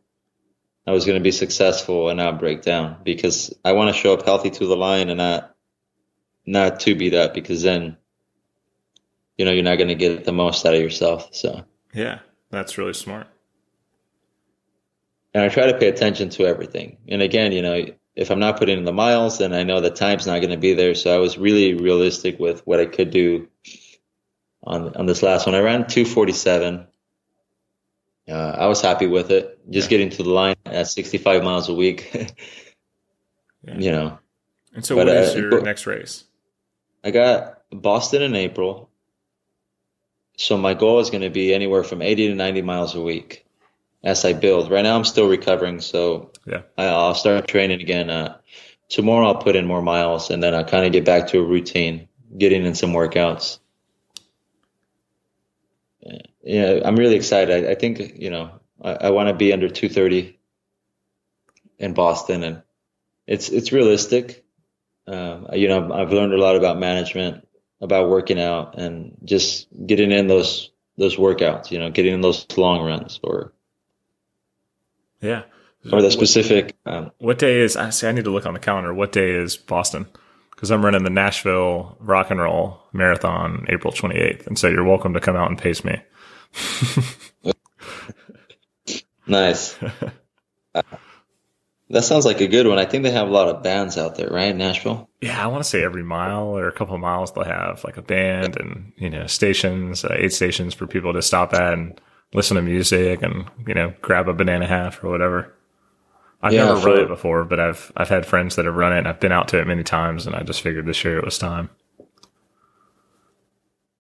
I 0.88 0.92
was 0.92 1.06
going 1.06 1.20
to 1.20 1.24
be 1.24 1.32
successful 1.32 2.08
and 2.08 2.18
not 2.18 2.40
break 2.40 2.62
down 2.62 2.98
because 3.04 3.54
I 3.66 3.74
want 3.74 3.94
to 3.94 4.02
show 4.02 4.14
up 4.14 4.24
healthy 4.24 4.50
to 4.52 4.66
the 4.66 4.78
line 4.78 5.10
and 5.10 5.18
not 5.18 5.54
not 6.46 6.80
too 6.80 6.96
beat 6.96 7.14
up 7.14 7.34
because 7.34 7.62
then 7.62 7.98
you 9.38 9.44
know 9.44 9.52
you're 9.52 9.64
not 9.64 9.76
going 9.76 9.90
to 9.90 9.96
get 9.96 10.24
the 10.24 10.32
most 10.32 10.66
out 10.66 10.74
of 10.74 10.82
yourself. 10.82 11.36
So 11.36 11.66
Yeah. 11.94 12.20
That's 12.50 12.78
really 12.78 12.94
smart. 12.94 13.28
and 15.34 15.44
I 15.44 15.50
try 15.50 15.70
to 15.70 15.78
pay 15.78 15.90
attention 15.90 16.30
to 16.30 16.46
everything. 16.46 16.98
And 17.10 17.22
again, 17.22 17.52
you 17.52 17.62
know, 17.62 17.86
if 18.16 18.32
I'm 18.32 18.40
not 18.40 18.58
putting 18.58 18.78
in 18.78 18.86
the 18.86 18.94
miles, 18.94 19.40
then 19.40 19.54
I 19.54 19.64
know 19.64 19.82
the 19.82 19.92
time's 19.92 20.26
not 20.26 20.40
going 20.40 20.52
to 20.52 20.58
be 20.58 20.74
there. 20.74 20.96
So 20.96 21.14
I 21.14 21.20
was 21.20 21.38
really 21.38 21.74
realistic 21.74 22.40
with 22.40 22.66
what 22.66 22.80
I 22.80 22.86
could 22.86 23.12
do 23.12 23.50
on 24.64 24.96
on 24.96 25.06
this 25.06 25.22
last 25.22 25.46
one. 25.46 25.56
I 25.56 25.60
ran 25.60 25.88
247. 25.88 26.88
Uh, 28.30 28.32
I 28.34 28.68
was 28.68 28.82
happy 28.82 29.08
with 29.08 29.32
it. 29.32 29.57
Just 29.70 29.88
Yeah. 29.88 29.98
getting 29.98 30.10
to 30.12 30.24
the 30.24 30.30
line 30.30 30.56
at 30.66 30.88
65 30.88 31.44
miles 31.44 31.70
a 31.70 31.74
week. 31.74 32.12
Yeah. 33.64 33.78
You 33.80 33.92
know, 33.92 34.20
And 34.74 34.86
so, 34.86 34.96
But, 34.96 35.08
what 35.08 35.16
is 35.18 35.36
uh, 35.36 35.40
your 35.40 35.50
but- 35.50 35.64
next 35.64 35.86
race? 35.88 36.24
I 37.04 37.12
got 37.12 37.64
Boston 37.72 38.22
in 38.22 38.34
April. 38.36 38.90
So 40.38 40.58
my 40.58 40.74
goal 40.74 41.00
is 41.00 41.10
going 41.10 41.24
to 41.24 41.30
be 41.32 41.54
anywhere 41.54 41.84
from 41.84 42.02
80 42.02 42.28
to 42.30 42.36
90 42.36 42.62
miles 42.62 42.96
a 42.96 43.02
week 43.02 43.46
as 44.04 44.24
I 44.24 44.34
build. 44.34 44.72
Right 44.72 44.84
now 44.84 44.96
I'm 44.96 45.04
still 45.04 45.28
recovering, 45.28 45.82
so 45.82 46.32
Yeah. 46.46 46.62
I, 46.78 46.86
I'll 46.86 47.16
start 47.16 47.48
training 47.48 47.82
again. 47.82 48.10
Uh, 48.10 48.38
tomorrow 48.88 49.26
I'll 49.28 49.36
put 49.42 49.56
in 49.58 49.66
more 49.66 49.82
miles 49.82 50.30
and 50.30 50.42
then 50.42 50.54
I'll 50.54 50.64
kind 50.64 50.86
of 50.86 50.94
get 50.94 51.04
back 51.04 51.28
to 51.30 51.40
a 51.40 51.44
routine, 51.44 52.08
getting 52.38 52.64
in 52.66 52.76
some 52.76 52.94
workouts. 52.94 53.58
Yeah, 56.02 56.20
Yeah, 56.44 56.80
I'm 56.86 56.96
really 56.96 57.16
excited. 57.16 57.66
I, 57.66 57.72
I 57.72 57.76
think, 57.76 58.00
you 58.22 58.30
know, 58.30 58.52
I, 58.82 58.92
I 58.92 59.10
want 59.12 59.30
to 59.30 59.34
be 59.36 59.54
under 59.54 59.68
230 59.70 60.38
in 61.80 61.94
Boston 61.94 62.44
and 62.44 62.62
it's, 63.26 63.50
it's 63.50 63.72
realistic. 63.72 64.44
Um, 65.08 65.48
you 65.54 65.68
know, 65.68 65.92
I've 65.94 66.12
learned 66.12 66.34
a 66.34 66.38
lot 66.38 66.56
about 66.56 66.78
management, 66.80 67.48
about 67.82 68.10
working 68.10 68.40
out, 68.40 68.78
and 68.78 69.18
just 69.24 69.68
getting 69.86 70.12
in 70.12 70.28
those 70.28 70.72
those 70.98 71.16
workouts. 71.16 71.72
You 71.72 71.80
know, 71.80 71.90
getting 71.92 72.14
in 72.14 72.22
those 72.22 72.46
long 72.58 72.84
runs 72.86 73.20
or 73.24 73.54
Yeah. 75.22 75.44
or 75.92 76.02
the 76.02 76.08
What- 76.08 76.12
specific. 76.12 76.76
Um, 76.86 77.12
What 77.20 77.40
day 77.40 77.60
is? 77.62 77.78
I 77.78 77.90
see. 77.92 78.08
I 78.08 78.12
need 78.12 78.26
to 78.26 78.32
look 78.32 78.46
on 78.46 78.54
the 78.54 78.60
calendar. 78.60 78.94
What 78.94 79.12
day 79.14 79.32
is 79.32 79.56
Boston? 79.56 80.08
Because 80.52 80.72
I'm 80.72 80.84
running 80.84 81.04
the 81.04 81.10
Nashville 81.12 81.96
Rock 82.02 82.32
and 82.32 82.42
Roll 82.42 82.80
Marathon 82.92 83.66
April 83.70 83.94
28th, 83.94 84.48
and 84.48 84.58
so 84.58 84.68
you're 84.68 84.84
welcome 84.84 85.14
to 85.14 85.20
come 85.22 85.36
out 85.36 85.50
and 85.50 85.58
pace 85.58 85.86
me. 85.86 86.02
nice. 89.28 89.78
Uh, 90.76 90.82
that 91.90 92.04
sounds 92.04 92.26
like 92.26 92.42
a 92.42 92.48
good 92.48 92.68
one. 92.68 92.80
I 92.80 92.86
think 92.86 93.04
they 93.04 93.12
have 93.12 93.28
a 93.28 93.32
lot 93.32 93.48
of 93.50 93.64
bands 93.64 93.98
out 93.98 94.16
there, 94.16 94.30
right? 94.30 94.56
Nashville. 94.56 95.10
Yeah, 95.22 95.44
I 95.44 95.48
want 95.48 95.64
to 95.64 95.70
say 95.70 95.84
every 95.84 96.04
mile 96.04 96.46
or 96.58 96.68
a 96.68 96.72
couple 96.72 96.94
of 96.94 97.02
miles 97.02 97.34
they'll 97.34 97.44
have 97.44 97.84
like 97.84 97.98
a 97.98 98.04
band 98.04 98.58
and 98.58 98.94
you 98.98 99.10
know 99.10 99.26
stations, 99.28 100.06
uh, 100.06 100.14
eight 100.18 100.34
stations 100.34 100.74
for 100.76 100.86
people 100.86 101.14
to 101.14 101.22
stop 101.24 101.54
at 101.54 101.74
and 101.74 102.00
listen 102.34 102.56
to 102.56 102.62
music 102.62 103.24
and 103.24 103.50
you 103.68 103.74
know 103.74 103.94
grab 104.02 104.28
a 104.30 104.34
banana 104.34 104.68
half 104.68 105.04
or 105.04 105.10
whatever. 105.10 105.54
I've 106.42 106.56
Yeah, 106.56 106.58
never 106.58 106.78
run 106.78 107.00
it 107.00 107.08
before, 107.08 107.46
but 107.46 107.60
I've 107.60 107.92
I've 107.98 108.10
had 108.10 108.26
friends 108.26 108.56
that 108.58 108.66
have 108.66 108.76
run 108.76 108.94
it 108.94 109.00
and 109.00 109.08
I've 109.08 109.20
been 109.20 109.32
out 109.34 109.50
to 109.50 109.60
it 109.60 109.68
many 109.68 109.84
times 109.84 110.28
and 110.28 110.36
I 110.36 110.44
just 110.44 110.62
figured 110.62 110.86
this 110.86 111.04
year 111.04 111.18
it 111.20 111.26
was 111.26 111.40
time. 111.40 111.70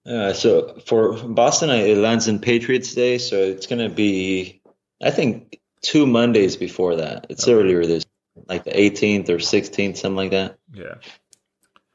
Uh, 0.05 0.34
so 0.34 0.80
for 0.86 1.13
Boston, 1.23 1.69
it 1.69 1.97
lands 1.97 2.28
in 2.28 2.39
Patriots 2.39 2.93
Day, 2.93 3.17
so 3.17 3.38
it's 3.38 3.67
going 3.67 3.88
to 3.88 3.93
be, 3.93 4.57
I 5.02 5.12
think, 5.12 5.60
two 5.82 6.06
Mondays 6.06 6.56
before 6.56 6.98
that. 6.98 7.28
It's 7.30 7.48
Okay. 7.48 7.54
earlier 7.54 7.86
this, 7.86 8.06
like 8.48 8.64
the 8.64 8.72
18th 8.72 9.30
or 9.30 9.38
16th, 9.38 9.98
something 9.98 10.16
like 10.16 10.32
that. 10.32 10.58
Yeah. 10.74 10.95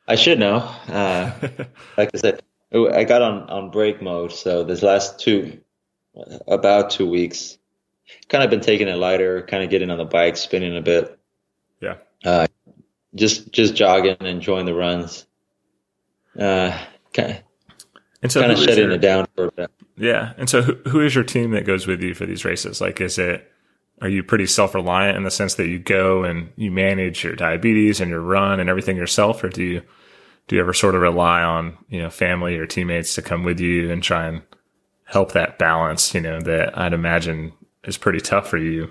I 0.07 0.17
should 0.17 0.39
know. 0.39 0.57
Uh, 0.89 1.33
like 1.97 2.11
I 2.15 2.19
said, 2.19 2.43
I 2.73 3.05
got 3.05 3.23
on, 3.23 3.49
on 3.51 3.71
break 3.71 4.03
mode. 4.03 4.33
So 4.33 4.65
this 4.65 4.83
last 4.83 5.21
two, 5.21 5.61
about 6.47 6.91
two 6.91 7.09
weeks, 7.09 7.59
kind 8.29 8.45
of 8.45 8.51
been 8.51 8.61
taking 8.61 8.89
it 8.89 8.97
lighter, 8.97 9.43
kind 9.43 9.63
of 9.63 9.71
getting 9.71 9.91
on 9.91 9.99
the 9.99 10.05
bike, 10.05 10.37
spinning 10.37 10.77
a 10.77 10.83
bit. 10.83 11.19
Yeah. 11.81 11.97
Uh, 12.25 12.47
just, 13.15 13.53
just 13.53 13.75
jogging, 13.75 14.17
enjoying 14.21 14.67
the 14.67 14.75
runs. 14.75 15.27
Uh, 16.39 16.77
kind 17.13 17.43
and 18.23 18.31
so 18.33 18.41
kind 18.41 18.53
of 18.53 18.59
shutting 18.59 18.85
your- 18.85 18.93
it 18.93 19.01
down 19.01 19.27
for 19.35 19.47
a 19.47 19.53
bit. 19.53 19.71
Yeah. 19.97 20.33
And 20.37 20.49
so 20.49 20.63
who, 20.63 20.75
who 20.89 21.01
is 21.01 21.15
your 21.15 21.25
team 21.25 21.51
that 21.53 21.67
goes 21.67 21.87
with 21.87 22.03
you 22.03 22.15
for 22.15 22.25
these 22.27 22.45
races? 22.45 22.81
Like, 22.81 23.01
is 23.01 23.19
it, 23.19 23.51
are 24.01 24.09
you 24.09 24.23
pretty 24.23 24.47
self 24.47 24.75
reliant 24.75 25.17
in 25.17 25.23
the 25.23 25.31
sense 25.31 25.55
that 25.57 25.69
you 25.69 25.79
go 25.79 26.25
and 26.25 26.51
you 26.57 26.71
manage 26.71 27.23
your 27.25 27.37
diabetes 27.37 28.01
and 28.01 28.11
your 28.11 28.21
run 28.21 28.59
and 28.59 28.71
everything 28.71 28.97
yourself? 28.97 29.45
Or 29.45 29.49
do 29.49 29.63
you, 29.63 29.83
do 30.49 30.57
you 30.57 30.63
ever 30.63 30.73
sort 30.73 30.95
of 30.95 31.03
rely 31.03 31.43
on, 31.43 31.77
you 31.89 32.01
know, 32.01 32.11
family 32.11 32.57
or 32.57 32.67
teammates 32.67 33.15
to 33.15 33.23
come 33.23 33.45
with 33.45 33.61
you 33.61 33.91
and 33.93 34.03
try 34.03 34.27
and 34.27 34.43
help 35.05 35.33
that 35.33 35.59
balance, 35.59 36.15
you 36.15 36.21
know, 36.21 36.41
that 36.41 36.77
I'd 36.77 36.95
imagine 36.95 37.53
is 37.85 37.97
pretty 37.99 38.21
tough 38.21 38.49
for 38.49 38.59
you 38.59 38.91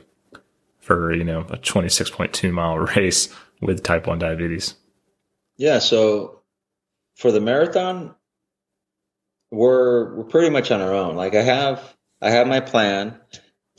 for, 0.80 1.14
you 1.14 1.24
know, 1.24 1.42
a 1.50 1.58
26.2 1.58 2.52
mile 2.52 2.78
race 2.96 3.34
with 3.62 3.84
type 3.84 4.08
1 4.08 4.20
diabetes? 4.20 4.76
Yeah, 5.58 5.80
so 5.80 6.42
for 7.16 7.32
the 7.32 7.42
marathon, 7.42 8.16
we're 9.52 10.16
we're 10.16 10.26
pretty 10.26 10.50
much 10.52 10.72
on 10.72 10.82
our 10.82 10.94
own. 10.94 11.16
Like 11.18 11.36
I 11.36 11.44
have 11.44 11.96
I 12.22 12.32
have 12.32 12.48
my 12.48 12.62
plan. 12.62 13.20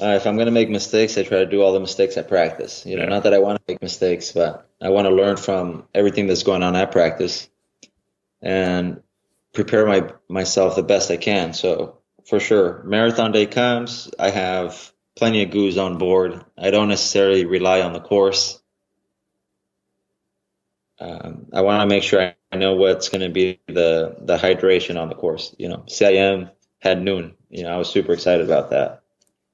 Uh, 0.00 0.14
if 0.16 0.26
I'm 0.26 0.36
going 0.36 0.46
to 0.46 0.52
make 0.52 0.70
mistakes, 0.70 1.18
I 1.18 1.24
try 1.24 1.38
to 1.38 1.46
do 1.46 1.62
all 1.62 1.72
the 1.72 1.80
mistakes 1.80 2.16
at 2.18 2.28
practice. 2.28 2.86
You 2.86 2.96
know, 2.98 3.04
Yeah. 3.04 3.10
not 3.10 3.24
that 3.24 3.34
I 3.34 3.38
want 3.40 3.58
to 3.58 3.64
make 3.72 3.82
mistakes, 3.82 4.32
but 4.32 4.68
I 4.80 4.90
want 4.90 5.06
to 5.08 5.14
learn 5.14 5.36
from 5.36 5.88
everything 5.94 6.26
that's 6.28 6.42
going 6.44 6.62
on 6.64 6.76
at 6.76 6.92
practice 6.92 7.48
and 8.42 9.02
prepare 9.54 9.86
my 9.86 10.12
myself 10.28 10.76
the 10.76 10.82
best 10.82 11.10
I 11.10 11.16
can. 11.18 11.54
So 11.54 11.98
for 12.26 12.40
sure, 12.40 12.82
marathon 12.84 13.32
day 13.32 13.46
comes, 13.46 14.10
I 14.18 14.30
have 14.30 14.92
plenty 15.16 15.42
of 15.42 15.50
goos 15.50 15.78
on 15.78 15.98
board. 15.98 16.44
I 16.58 16.70
don't 16.70 16.88
necessarily 16.88 17.44
rely 17.46 17.82
on 17.82 17.92
the 17.92 18.00
course. 18.00 18.60
Um, 21.00 21.48
I 21.52 21.62
want 21.62 21.82
to 21.82 21.94
make 21.94 22.04
sure 22.04 22.34
I 22.52 22.56
know 22.58 22.74
what's 22.74 23.08
going 23.08 23.22
to 23.22 23.30
be 23.30 23.60
the 23.66 24.16
the 24.20 24.36
hydration 24.36 25.00
on 25.00 25.08
the 25.08 25.14
course. 25.14 25.54
You 25.58 25.68
know, 25.68 25.84
CIM 25.88 26.50
had 26.80 26.98
Nuun. 26.98 27.34
You 27.50 27.64
know, 27.64 27.74
I 27.74 27.78
was 27.78 27.90
super 27.90 28.12
excited 28.12 28.44
about 28.46 28.70
that 28.70 29.02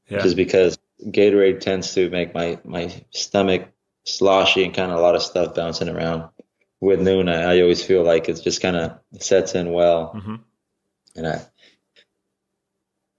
Yeah. 0.09 0.23
just 0.23 0.37
because 0.37 0.79
Gatorade 1.05 1.61
tends 1.61 1.95
to 1.95 2.11
make 2.11 2.35
my 2.35 2.59
my 2.65 2.93
stomach 3.11 3.69
sloshy 4.05 4.65
and 4.65 4.75
kind 4.75 4.91
of 4.91 4.99
a 4.99 5.03
lot 5.03 5.15
of 5.17 5.23
stuff 5.23 5.55
bouncing 5.55 5.89
around. 5.89 6.31
With 6.81 7.01
Nuun, 7.01 7.29
I, 7.31 7.57
I 7.57 7.63
always 7.63 7.85
feel 7.85 8.05
like 8.05 8.29
it 8.29 8.41
just 8.43 8.61
kind 8.63 8.77
of 8.77 8.99
sets 9.21 9.55
in 9.55 9.73
well, 9.73 10.09
hmm 10.13 10.37
and 11.17 11.27
I 11.27 11.47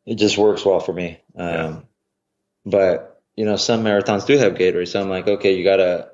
it 0.06 0.16
just 0.16 0.38
works 0.38 0.66
well 0.66 0.80
for 0.80 0.94
me. 0.94 1.22
Um, 1.38 1.48
Yeah. 1.48 1.80
But 2.66 3.22
you 3.36 3.46
know, 3.46 3.56
some 3.56 3.84
marathons 3.84 4.26
do 4.26 4.38
have 4.38 4.54
Gatorade, 4.56 4.88
so 4.88 5.02
I'm 5.02 5.10
like, 5.10 5.28
okay, 5.28 5.56
you 5.56 5.64
gotta 5.64 6.12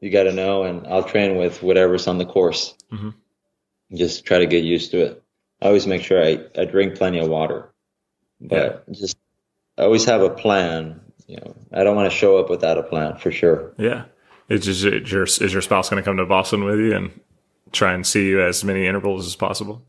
you 0.00 0.10
gotta 0.10 0.32
know, 0.32 0.64
and 0.64 0.86
I'll 0.86 1.02
train 1.02 1.36
with 1.36 1.62
whatever's 1.62 2.06
on 2.06 2.18
the 2.18 2.26
course. 2.26 2.74
Mhm. 2.92 3.14
Just 3.92 4.24
try 4.24 4.38
to 4.38 4.46
get 4.46 4.64
used 4.64 4.90
to 4.92 5.00
it. 5.00 5.22
I 5.62 5.66
always 5.66 5.86
make 5.86 6.02
sure 6.02 6.22
I, 6.22 6.40
I 6.58 6.64
drink 6.64 6.96
plenty 6.96 7.18
of 7.18 7.28
water, 7.28 7.72
but 8.40 8.90
just 8.92 9.16
I 9.78 9.82
always 9.82 10.04
have 10.04 10.22
a 10.22 10.30
plan. 10.30 11.00
You 11.26 11.36
know, 11.36 11.54
I 11.72 11.84
don't 11.84 11.96
want 11.96 12.10
to 12.10 12.16
show 12.16 12.36
up 12.38 12.50
without 12.50 12.76
a 12.76 12.82
plan 12.82 13.16
for 13.16 13.30
sure. 13.30 13.72
Yeah. 13.78 14.04
Is, 14.48 14.68
is, 14.68 14.84
is 14.84 15.10
your 15.10 15.22
is 15.22 15.52
your 15.52 15.62
spouse 15.62 15.88
going 15.88 16.02
to 16.02 16.04
come 16.04 16.18
to 16.18 16.26
Boston 16.26 16.64
with 16.64 16.78
you 16.78 16.94
and 16.94 17.18
try 17.72 17.94
and 17.94 18.06
see 18.06 18.26
you 18.26 18.42
as 18.42 18.62
many 18.62 18.86
intervals 18.86 19.26
as 19.26 19.36
possible? 19.36 19.82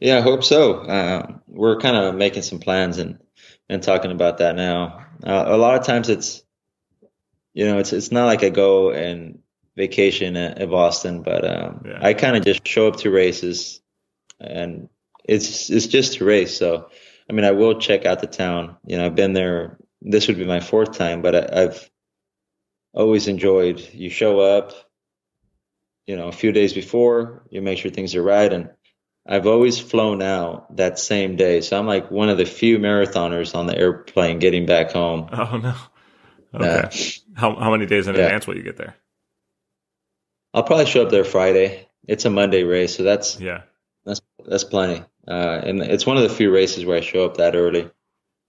Yeah, 0.00 0.18
I 0.18 0.20
hope 0.22 0.42
so. 0.42 0.78
Uh, 0.78 1.36
we're 1.46 1.78
kind 1.78 1.96
of 1.96 2.14
making 2.14 2.42
some 2.42 2.58
plans 2.58 2.98
and 2.98 3.18
and 3.68 3.82
talking 3.82 4.10
about 4.10 4.38
that 4.38 4.56
now. 4.56 5.04
Uh, 5.22 5.44
a 5.46 5.56
lot 5.56 5.78
of 5.78 5.86
times 5.86 6.08
it's, 6.08 6.42
you 7.54 7.66
know, 7.66 7.78
it's 7.78 7.92
it's 7.92 8.12
not 8.12 8.26
like 8.26 8.42
I 8.42 8.48
go 8.48 8.90
and 8.90 9.40
vacation 9.76 10.36
at, 10.36 10.58
at 10.58 10.70
Boston, 10.70 11.22
but 11.22 11.44
um, 11.44 11.82
Yeah. 11.86 11.98
I 12.00 12.14
kind 12.14 12.36
of 12.36 12.44
just 12.44 12.66
show 12.66 12.88
up 12.88 12.96
to 12.98 13.10
races, 13.10 13.80
and 14.40 14.88
it's 15.24 15.70
it's 15.70 15.86
just 15.86 16.14
to 16.14 16.24
race. 16.24 16.56
So, 16.56 16.88
I 17.28 17.32
mean, 17.32 17.44
I 17.44 17.52
will 17.52 17.78
check 17.78 18.06
out 18.06 18.20
the 18.20 18.26
town. 18.26 18.76
You 18.86 18.98
know, 18.98 19.06
I've 19.06 19.14
been 19.14 19.32
there. 19.32 19.78
This 20.00 20.28
would 20.28 20.38
be 20.38 20.44
my 20.44 20.60
fourth 20.60 20.96
time, 20.98 21.22
but 21.22 21.34
I, 21.34 21.62
I've 21.62 21.90
always 22.92 23.28
enjoyed. 23.28 23.80
You 23.92 24.10
show 24.10 24.40
up, 24.40 24.72
you 26.06 26.16
know, 26.16 26.28
a 26.28 26.32
few 26.32 26.52
days 26.52 26.72
before, 26.72 27.44
you 27.50 27.62
make 27.62 27.78
sure 27.78 27.90
things 27.90 28.14
are 28.14 28.22
right, 28.22 28.52
and 28.52 28.70
I've 29.26 29.46
always 29.46 29.78
flown 29.78 30.20
out 30.20 30.76
that 30.76 30.98
same 30.98 31.36
day. 31.36 31.60
So 31.60 31.78
I'm 31.78 31.86
like 31.86 32.10
one 32.10 32.28
of 32.28 32.38
the 32.38 32.44
few 32.44 32.78
marathoners 32.78 33.54
on 33.54 33.66
the 33.66 33.78
airplane 33.78 34.40
getting 34.40 34.66
back 34.66 34.90
home. 34.90 35.28
Oh 35.32 35.56
no. 35.58 35.74
Okay. 36.54 36.64
Yeah. 36.64 36.90
How 37.34 37.54
how 37.56 37.70
many 37.70 37.86
days 37.86 38.06
in 38.08 38.14
Yeah. 38.14 38.22
advance 38.22 38.46
will 38.46 38.56
you 38.56 38.62
get 38.62 38.76
there? 38.76 38.94
I'll 40.54 40.62
probably 40.62 40.86
show 40.86 41.02
up 41.02 41.10
there 41.10 41.24
Friday. 41.24 41.88
It's 42.06 42.24
a 42.24 42.30
Monday 42.30 42.62
race, 42.64 42.96
so 42.96 43.02
that's 43.04 43.40
Yeah. 43.40 43.62
that's 44.04 44.20
that's 44.44 44.64
plenty. 44.64 45.02
Uh, 45.26 45.60
and 45.64 45.80
it's 45.82 46.04
one 46.04 46.16
of 46.16 46.24
the 46.24 46.28
few 46.28 46.50
races 46.52 46.84
where 46.84 46.98
I 46.98 47.00
show 47.00 47.24
up 47.24 47.36
that 47.36 47.54
early. 47.56 47.88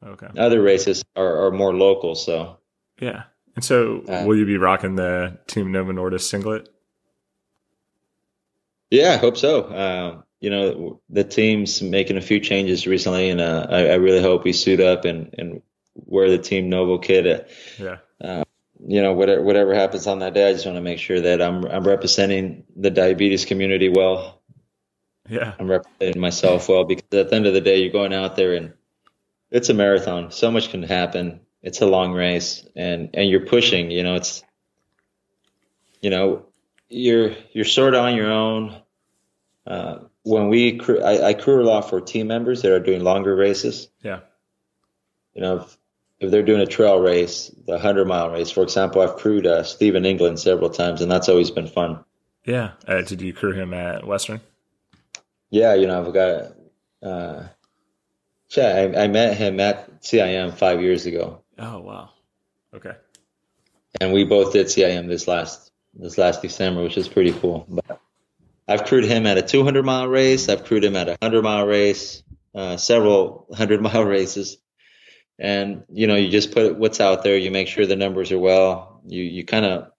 Okay. 0.06 0.28
Other 0.38 0.62
races 0.62 1.06
are, 1.16 1.46
are 1.46 1.52
more 1.52 1.74
local, 1.74 2.16
so 2.16 2.58
Yeah. 3.00 3.24
And 3.56 3.64
so, 3.64 4.02
Uh, 4.08 4.24
will 4.26 4.36
you 4.36 4.46
be 4.48 4.58
rocking 4.58 4.96
the 4.96 5.38
Team 5.48 5.72
Novo 5.72 5.92
Nordisk 5.92 6.22
singlet? 6.22 6.68
yeah, 8.90 9.14
I 9.14 9.18
hope 9.18 9.38
so. 9.38 9.70
Um, 9.74 10.24
you 10.42 10.50
know, 10.50 11.02
the 11.10 11.24
team's 11.24 11.82
making 11.82 12.18
a 12.18 12.22
few 12.22 12.40
changes 12.40 12.86
recently, 12.88 13.30
and 13.30 13.40
uh, 13.40 13.68
I, 13.70 13.88
I 13.90 13.94
really 13.96 14.22
hope 14.22 14.44
we 14.44 14.54
suit 14.54 14.80
up 14.82 15.06
and 15.06 15.34
and 15.38 15.62
wear 15.96 16.30
the 16.30 16.38
Team 16.38 16.70
Novo 16.70 16.98
kit. 16.98 17.50
Yeah. 17.80 17.98
you 18.86 19.02
know, 19.02 19.14
whatever 19.14 19.42
whatever 19.42 19.74
happens 19.74 20.08
on 20.08 20.20
that 20.20 20.34
day, 20.34 20.50
I 20.50 20.54
just 20.54 20.66
want 20.66 20.78
to 20.78 20.82
make 20.82 21.00
sure 21.00 21.22
that 21.22 21.42
I'm 21.42 21.66
I'm 21.66 21.86
representing 21.86 22.66
the 22.76 22.90
diabetes 22.90 23.46
community 23.46 23.90
well. 23.90 24.42
Yeah, 25.30 25.54
I'm 25.58 25.70
representing 25.70 26.22
myself 26.22 26.68
well 26.68 26.84
because 26.84 27.06
at 27.14 27.30
the 27.30 27.36
end 27.36 27.46
of 27.46 27.54
the 27.54 27.62
day, 27.62 27.82
you're 27.82 27.94
going 27.94 28.14
out 28.14 28.36
there 28.36 28.56
and 28.56 28.74
it's 29.52 29.70
a 29.70 29.74
marathon. 29.74 30.32
So 30.32 30.52
much 30.52 30.70
can 30.70 30.84
happen. 30.84 31.40
It's 31.62 31.82
a 31.82 31.86
long 31.86 32.12
race, 32.12 32.68
and 32.76 33.12
and 33.14 33.30
you're 33.30 33.46
pushing. 33.46 33.90
You 33.90 34.04
know, 34.04 34.16
it's 34.16 34.44
you 36.02 36.10
know 36.10 36.48
you're 36.90 37.36
you're 37.54 37.66
sort 37.66 37.94
of 37.94 38.04
on 38.04 38.16
your 38.16 38.32
own. 38.32 38.82
Uh, 39.66 40.00
when 40.24 40.50
we 40.50 40.78
crew, 40.78 41.02
I, 41.02 41.30
I 41.30 41.34
crew 41.34 41.64
a 41.64 41.66
lot 41.66 41.90
for 41.90 42.02
team 42.02 42.28
members 42.28 42.62
that 42.62 42.72
are 42.72 42.80
doing 42.80 43.04
longer 43.04 43.36
races. 43.36 43.88
Yeah. 44.02 44.22
You 45.34 45.42
know, 45.42 45.56
if, 45.58 45.78
if 46.20 46.32
they're 46.32 46.44
doing 46.44 46.62
a 46.62 46.66
trail 46.66 47.00
race, 47.00 47.52
the 47.66 47.78
hundred 47.80 48.08
mile 48.08 48.32
race, 48.32 48.52
for 48.52 48.64
example, 48.64 49.02
I've 49.02 49.18
crewed 49.18 49.46
uh, 49.46 49.64
Stephen 49.64 50.06
England 50.06 50.40
several 50.40 50.70
times, 50.70 51.02
and 51.02 51.12
that's 51.12 51.30
always 51.30 51.52
been 51.52 51.68
fun. 51.68 52.04
Yeah. 52.46 52.72
Uh, 52.88 53.02
did 53.02 53.22
you 53.22 53.34
crew 53.34 53.54
him 53.54 53.74
at 53.74 54.06
Western? 54.06 54.42
Yeah, 55.50 55.76
you 55.76 55.88
know, 55.88 56.06
I've 56.06 56.14
got. 56.14 56.54
Uh, 57.02 57.48
yeah, 58.56 58.92
I, 58.96 59.04
I 59.04 59.08
met 59.08 59.38
him 59.38 59.60
at 59.60 60.02
CIM 60.02 60.54
five 60.54 60.82
years 60.82 61.06
ago. 61.06 61.44
Oh 61.58 61.80
wow. 61.80 62.10
Okay. 62.74 62.94
And 64.02 64.14
we 64.14 64.24
both 64.24 64.54
did 64.54 64.68
CIM 64.68 65.08
this 65.08 65.28
last 65.28 65.72
this 65.94 66.18
last 66.18 66.42
December, 66.42 66.84
which 66.84 66.98
is 66.98 67.08
pretty 67.08 67.32
cool. 67.34 67.66
But 67.70 68.00
I've 68.68 68.86
crewed 68.86 69.06
him 69.06 69.26
at 69.26 69.38
a 69.38 69.42
200 69.42 69.84
mile 69.84 70.08
race. 70.08 70.50
I've 70.50 70.64
crewed 70.66 70.84
him 70.84 70.96
at 70.96 71.08
a 71.08 71.18
100 71.22 71.44
mile 71.44 71.66
race, 71.66 72.24
uh, 72.56 72.78
several 72.78 73.46
100 73.50 73.82
mile 73.82 74.04
races. 74.06 74.58
And 75.40 75.84
you 75.92 76.08
know, 76.08 76.16
you 76.16 76.30
just 76.30 76.52
put 76.52 76.78
what's 76.78 77.00
out 77.00 77.24
there. 77.24 77.38
You 77.38 77.52
make 77.52 77.68
sure 77.68 77.86
the 77.86 77.96
numbers 77.96 78.32
are 78.32 78.40
well. 78.40 79.02
You 79.06 79.24
you 79.24 79.44
kind 79.44 79.66
of 79.66 79.92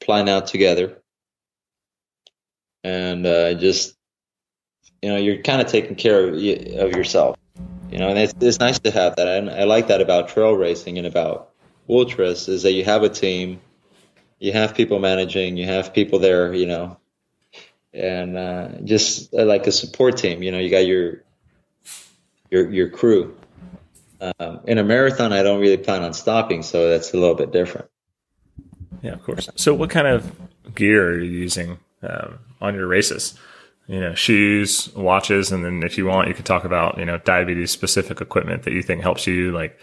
plan 0.00 0.28
out 0.28 0.46
together, 0.46 1.02
and 2.84 3.26
uh, 3.26 3.54
just 3.54 3.98
you 5.02 5.08
know, 5.08 5.16
you're 5.16 5.42
kind 5.42 5.60
of 5.60 5.68
taking 5.68 5.96
care 5.96 6.28
of, 6.28 6.34
of 6.34 6.92
yourself. 6.92 7.36
You 7.90 7.98
know, 7.98 8.08
and 8.08 8.18
it's, 8.18 8.34
it's 8.40 8.58
nice 8.58 8.78
to 8.80 8.90
have 8.90 9.16
that. 9.16 9.26
And 9.26 9.50
I 9.50 9.64
like 9.64 9.88
that 9.88 10.00
about 10.00 10.28
trail 10.28 10.52
racing 10.52 10.98
and 10.98 11.06
about 11.06 11.50
ultras 11.88 12.48
is 12.48 12.62
that 12.64 12.72
you 12.72 12.84
have 12.84 13.02
a 13.02 13.08
team, 13.08 13.60
you 14.38 14.52
have 14.52 14.74
people 14.74 14.98
managing, 14.98 15.56
you 15.56 15.66
have 15.66 15.94
people 15.94 16.18
there, 16.18 16.52
you 16.52 16.66
know, 16.66 16.98
and 17.94 18.36
uh, 18.36 18.68
just 18.84 19.32
uh, 19.32 19.44
like 19.44 19.66
a 19.66 19.72
support 19.72 20.18
team. 20.18 20.42
You 20.42 20.52
know, 20.52 20.58
you 20.58 20.70
got 20.70 20.86
your 20.86 21.22
your 22.50 22.70
your 22.70 22.90
crew. 22.90 23.36
Um, 24.20 24.60
in 24.64 24.78
a 24.78 24.84
marathon, 24.84 25.32
I 25.32 25.42
don't 25.42 25.60
really 25.60 25.76
plan 25.76 26.02
on 26.02 26.12
stopping, 26.12 26.62
so 26.62 26.90
that's 26.90 27.12
a 27.12 27.16
little 27.16 27.34
bit 27.34 27.52
different. 27.52 27.88
Yeah, 29.02 29.12
of 29.12 29.22
course. 29.22 29.48
So, 29.54 29.74
what 29.74 29.90
kind 29.90 30.06
of 30.06 30.32
gear 30.74 31.10
are 31.10 31.18
you 31.18 31.30
using 31.30 31.78
um, 32.02 32.38
on 32.60 32.74
your 32.74 32.86
races? 32.86 33.38
You 33.86 34.00
know, 34.00 34.14
shoes, 34.14 34.92
watches, 34.94 35.52
and 35.52 35.64
then 35.64 35.82
if 35.82 35.96
you 35.96 36.06
want, 36.06 36.28
you 36.28 36.34
could 36.34 36.44
talk 36.44 36.64
about 36.64 36.98
you 36.98 37.04
know 37.04 37.18
diabetes 37.18 37.70
specific 37.70 38.20
equipment 38.20 38.64
that 38.64 38.72
you 38.72 38.82
think 38.82 39.02
helps 39.02 39.26
you. 39.26 39.52
Like, 39.52 39.78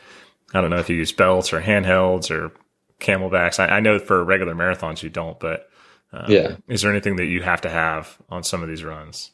I 0.54 0.62
don't 0.62 0.70
know 0.70 0.80
if 0.80 0.90
you 0.90 0.98
use 0.98 1.12
belts 1.12 1.54
or 1.54 1.62
handhelds 1.62 2.30
or 2.30 2.52
CamelBaks. 3.00 3.60
I, 3.60 3.78
I 3.78 3.80
know 3.80 4.00
for 4.00 4.24
regular 4.24 4.54
marathons 4.54 5.02
you 5.02 5.10
don't, 5.10 5.40
but 5.40 5.70
um, 6.12 6.26
yeah, 6.28 6.58
is 6.68 6.82
there 6.82 6.92
anything 6.92 7.16
that 7.16 7.26
you 7.26 7.42
have 7.42 7.62
to 7.62 7.70
have 7.70 8.18
on 8.30 8.44
some 8.44 8.62
of 8.62 8.70
these 8.70 8.84
runs? 8.84 9.32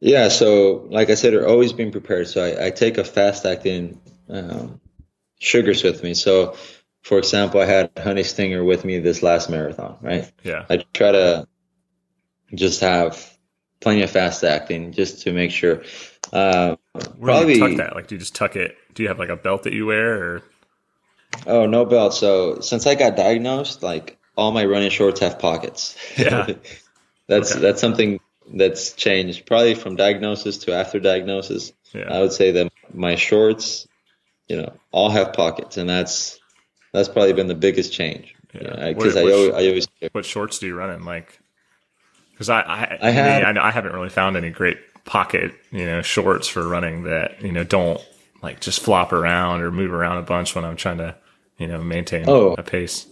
Yeah, 0.00 0.28
so 0.28 0.86
like 0.90 1.10
I 1.10 1.14
said, 1.14 1.32
they're 1.32 1.48
always 1.48 1.72
being 1.72 1.90
prepared. 1.90 2.28
So 2.28 2.44
I, 2.44 2.66
I 2.66 2.70
take 2.70 2.98
a 2.98 3.04
fast 3.04 3.44
acting 3.44 4.00
um, 4.28 4.80
sugars 5.38 5.82
with 5.82 6.02
me. 6.02 6.14
So, 6.14 6.56
for 7.02 7.18
example, 7.18 7.60
I 7.60 7.66
had 7.66 7.90
Honey 7.96 8.22
Stinger 8.22 8.64
with 8.64 8.84
me 8.84 8.98
this 8.98 9.22
last 9.22 9.50
marathon, 9.50 9.98
right? 10.00 10.30
Yeah. 10.42 10.64
I 10.68 10.84
try 10.92 11.12
to 11.12 11.48
just 12.54 12.80
have 12.80 13.38
plenty 13.80 14.02
of 14.02 14.10
fast 14.10 14.44
acting 14.44 14.92
just 14.92 15.22
to 15.22 15.32
make 15.32 15.50
sure. 15.50 15.82
Uh, 16.32 16.76
Where 16.92 17.34
probably 17.34 17.54
do 17.54 17.60
you 17.60 17.68
tuck 17.68 17.76
that. 17.78 17.94
Like, 17.94 18.06
do 18.08 18.14
you 18.14 18.18
just 18.18 18.34
tuck 18.34 18.56
it? 18.56 18.76
Do 18.94 19.02
you 19.02 19.08
have 19.08 19.18
like 19.18 19.30
a 19.30 19.36
belt 19.36 19.64
that 19.64 19.72
you 19.72 19.86
wear, 19.86 20.22
or? 20.22 20.42
Oh, 21.46 21.66
no 21.66 21.84
belt. 21.84 22.14
So 22.14 22.60
since 22.60 22.86
I 22.86 22.94
got 22.94 23.16
diagnosed, 23.16 23.82
like 23.82 24.18
all 24.36 24.52
my 24.52 24.64
running 24.64 24.90
shorts 24.90 25.20
have 25.20 25.38
pockets. 25.38 25.96
Yeah. 26.16 26.46
that's 27.26 27.52
okay. 27.52 27.60
that's 27.60 27.80
something 27.80 28.20
that's 28.54 28.92
changed 28.92 29.46
probably 29.46 29.74
from 29.74 29.96
diagnosis 29.96 30.58
to 30.58 30.74
after 30.74 31.00
diagnosis. 31.00 31.72
Yeah. 31.92 32.12
I 32.12 32.20
would 32.20 32.32
say 32.32 32.52
that 32.52 32.72
my 32.92 33.16
shorts, 33.16 33.87
you 34.48 34.56
know, 34.56 34.72
all 34.90 35.10
have 35.10 35.32
pockets, 35.32 35.76
and 35.76 35.88
that's 35.88 36.38
that's 36.92 37.08
probably 37.08 37.32
been 37.32 37.48
the 37.48 37.54
biggest 37.54 37.92
change. 37.92 38.34
Yeah, 38.54 38.92
because 38.92 39.16
I, 39.16 39.20
I, 39.20 39.32
always, 39.32 39.54
I 39.54 39.68
always 39.68 39.88
what 40.12 40.24
shorts 40.24 40.58
do 40.58 40.66
you 40.66 40.74
run 40.74 40.90
in? 40.90 41.04
Like, 41.04 41.38
because 42.32 42.48
I 42.48 42.60
I 42.60 42.98
I, 43.02 43.10
have, 43.10 43.56
I, 43.56 43.68
I 43.68 43.70
haven't 43.70 43.92
really 43.92 44.08
found 44.08 44.36
any 44.36 44.50
great 44.50 44.78
pocket 45.04 45.54
you 45.70 45.86
know 45.86 46.02
shorts 46.02 46.48
for 46.48 46.68
running 46.68 47.04
that 47.04 47.40
you 47.40 47.50
know 47.50 47.64
don't 47.64 47.98
like 48.42 48.60
just 48.60 48.80
flop 48.80 49.12
around 49.12 49.62
or 49.62 49.70
move 49.70 49.90
around 49.92 50.18
a 50.18 50.22
bunch 50.22 50.54
when 50.54 50.64
I'm 50.64 50.76
trying 50.76 50.98
to 50.98 51.16
you 51.58 51.66
know 51.66 51.82
maintain 51.82 52.24
oh, 52.28 52.54
a 52.56 52.62
pace. 52.62 53.06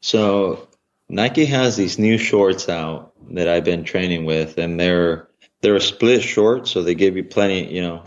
So 0.00 0.68
Nike 1.08 1.44
has 1.46 1.76
these 1.76 1.98
new 1.98 2.18
shorts 2.18 2.68
out 2.68 3.12
that 3.30 3.48
I've 3.48 3.64
been 3.64 3.84
training 3.84 4.24
with, 4.24 4.58
and 4.58 4.78
they're 4.78 5.28
they're 5.60 5.76
a 5.76 5.80
split 5.80 6.22
short, 6.22 6.68
so 6.68 6.82
they 6.82 6.94
give 6.94 7.16
you 7.16 7.24
plenty. 7.24 7.72
You 7.72 7.82
know, 7.82 8.02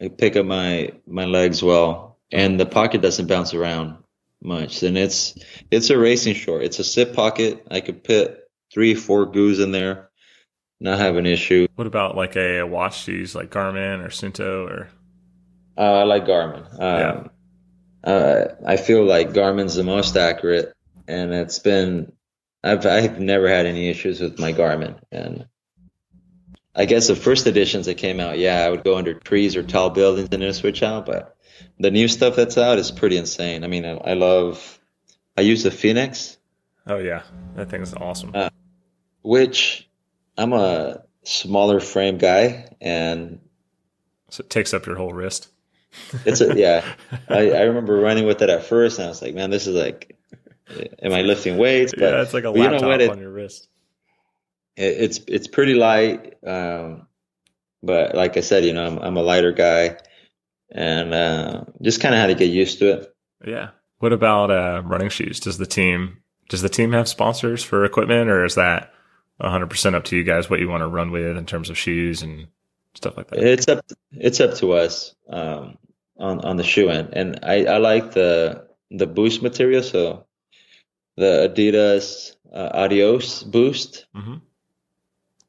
they 0.00 0.08
pick 0.08 0.36
up 0.36 0.46
my 0.46 0.92
my 1.06 1.24
legs 1.24 1.62
well, 1.62 2.18
and 2.32 2.58
the 2.58 2.66
pocket 2.66 3.02
doesn't 3.02 3.26
bounce 3.26 3.54
around 3.54 3.96
much. 4.42 4.82
And 4.82 4.96
it's 4.96 5.34
it's 5.70 5.90
a 5.90 5.98
racing 5.98 6.34
short. 6.34 6.62
It's 6.62 6.78
a 6.78 6.84
zip 6.84 7.14
pocket. 7.14 7.66
I 7.70 7.80
could 7.80 8.04
put 8.04 8.38
three, 8.72 8.94
four 8.94 9.26
goos 9.26 9.60
in 9.60 9.72
there, 9.72 10.10
not 10.80 10.98
have 10.98 11.16
an 11.16 11.26
issue. 11.26 11.66
What 11.74 11.86
about 11.86 12.16
like 12.16 12.36
a, 12.36 12.58
a 12.58 12.66
watch 12.66 13.06
to 13.06 13.12
use, 13.12 13.34
like 13.34 13.50
Garmin 13.50 14.04
or 14.04 14.08
Suunto 14.08 14.68
or? 14.68 14.88
Uh, 15.76 16.00
I 16.00 16.02
like 16.04 16.26
Garmin. 16.26 16.64
Um, 16.74 17.30
yeah. 18.04 18.10
Uh, 18.10 18.54
I 18.66 18.76
feel 18.76 19.04
like 19.04 19.30
Garmin's 19.30 19.74
the 19.74 19.84
most 19.84 20.16
accurate, 20.16 20.72
and 21.06 21.32
it's 21.32 21.58
been 21.58 22.12
I've 22.62 22.84
I've 22.86 23.20
never 23.20 23.48
had 23.48 23.66
any 23.66 23.88
issues 23.88 24.20
with 24.20 24.38
my 24.38 24.52
Garmin, 24.52 25.00
and 25.10 25.46
I 26.78 26.84
guess 26.84 27.08
the 27.08 27.16
first 27.16 27.46
editions 27.48 27.86
that 27.86 27.96
came 27.96 28.20
out, 28.20 28.38
yeah, 28.38 28.64
I 28.64 28.70
would 28.70 28.84
go 28.84 28.96
under 28.96 29.12
trees 29.12 29.56
or 29.56 29.64
tall 29.64 29.90
buildings 29.90 30.28
and 30.30 30.40
then 30.40 30.52
switch 30.52 30.80
out, 30.84 31.06
but 31.06 31.36
the 31.80 31.90
new 31.90 32.06
stuff 32.06 32.36
that's 32.36 32.56
out 32.56 32.78
is 32.78 32.92
pretty 32.92 33.16
insane. 33.16 33.64
I 33.64 33.66
mean, 33.66 33.84
I, 33.84 33.96
I 33.96 34.12
love. 34.14 34.78
I 35.36 35.40
use 35.40 35.64
the 35.64 35.72
Fenix. 35.72 36.38
Oh 36.86 36.98
yeah, 36.98 37.22
that 37.56 37.68
thing's 37.68 37.94
awesome. 37.94 38.30
Uh, 38.32 38.50
which 39.22 39.88
I'm 40.36 40.52
a 40.52 41.02
smaller 41.24 41.80
frame 41.80 42.16
guy, 42.16 42.68
and 42.80 43.40
so 44.30 44.42
it 44.42 44.50
takes 44.50 44.72
up 44.72 44.86
your 44.86 44.96
whole 44.96 45.12
wrist. 45.12 45.48
It's 46.24 46.40
a 46.40 46.54
yeah. 46.56 46.84
I, 47.28 47.50
I 47.50 47.62
remember 47.62 47.96
running 47.96 48.24
with 48.24 48.40
it 48.40 48.50
at 48.50 48.64
first, 48.64 48.98
and 48.98 49.06
I 49.06 49.08
was 49.08 49.20
like, 49.20 49.34
man, 49.34 49.50
this 49.50 49.66
is 49.66 49.74
like, 49.74 50.16
am 51.02 51.12
I 51.12 51.22
lifting 51.22 51.56
weights? 51.56 51.92
But 51.92 52.12
yeah, 52.12 52.22
it's 52.22 52.34
like 52.34 52.44
a 52.44 52.50
laptop 52.50 52.72
you 52.74 52.80
know 52.80 52.88
what, 52.88 53.00
it, 53.00 53.10
on 53.10 53.18
your 53.18 53.32
wrist. 53.32 53.68
It, 54.78 55.02
it's 55.02 55.20
it's 55.26 55.48
pretty 55.48 55.74
light, 55.74 56.36
um, 56.46 57.06
but 57.82 58.14
like 58.14 58.36
I 58.36 58.40
said, 58.40 58.64
you 58.64 58.72
know, 58.72 58.86
I'm 58.86 58.98
I'm 58.98 59.16
a 59.16 59.22
lighter 59.22 59.52
guy, 59.52 59.98
and 60.70 61.12
uh, 61.12 61.64
just 61.82 62.00
kind 62.00 62.14
of 62.14 62.20
had 62.20 62.28
to 62.28 62.34
get 62.34 62.50
used 62.50 62.78
to 62.78 62.92
it. 62.92 63.16
Yeah. 63.44 63.70
What 63.98 64.12
about 64.12 64.50
uh, 64.50 64.82
running 64.84 65.08
shoes? 65.08 65.40
Does 65.40 65.58
the 65.58 65.66
team 65.66 66.18
does 66.48 66.62
the 66.62 66.68
team 66.68 66.92
have 66.92 67.08
sponsors 67.08 67.62
for 67.62 67.84
equipment, 67.84 68.30
or 68.30 68.44
is 68.44 68.54
that 68.54 68.92
100 69.38 69.68
percent 69.68 69.96
up 69.96 70.04
to 70.04 70.16
you 70.16 70.24
guys 70.24 70.48
what 70.48 70.60
you 70.60 70.68
want 70.68 70.82
to 70.82 70.88
run 70.88 71.10
with 71.10 71.36
in 71.36 71.46
terms 71.46 71.70
of 71.70 71.76
shoes 71.76 72.22
and 72.22 72.46
stuff 72.94 73.16
like 73.16 73.28
that? 73.28 73.40
It's 73.40 73.68
up. 73.68 73.84
It's 74.12 74.40
up 74.40 74.54
to 74.58 74.72
us 74.72 75.14
um, 75.28 75.76
on 76.16 76.40
on 76.40 76.56
the 76.56 76.64
shoe 76.64 76.88
end, 76.88 77.10
and 77.14 77.40
I, 77.42 77.64
I 77.64 77.78
like 77.78 78.12
the 78.12 78.68
the 78.90 79.06
boost 79.06 79.42
material. 79.42 79.82
So 79.82 80.26
the 81.16 81.52
Adidas 81.52 82.36
uh, 82.52 82.70
Adios 82.72 83.42
Boost, 83.42 84.06
mm-hmm. 84.14 84.36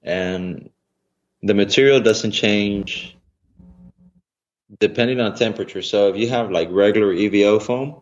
And 0.04 0.70
the 1.42 1.54
material 1.54 2.00
doesn't 2.00 2.32
change 2.32 3.18
depending 4.80 5.20
on 5.20 5.36
temperature. 5.36 5.82
So 5.82 6.10
if 6.10 6.18
you 6.18 6.30
have 6.30 6.52
like 6.52 6.70
regular 6.72 7.12
EVA 7.12 7.60
foam 7.60 8.02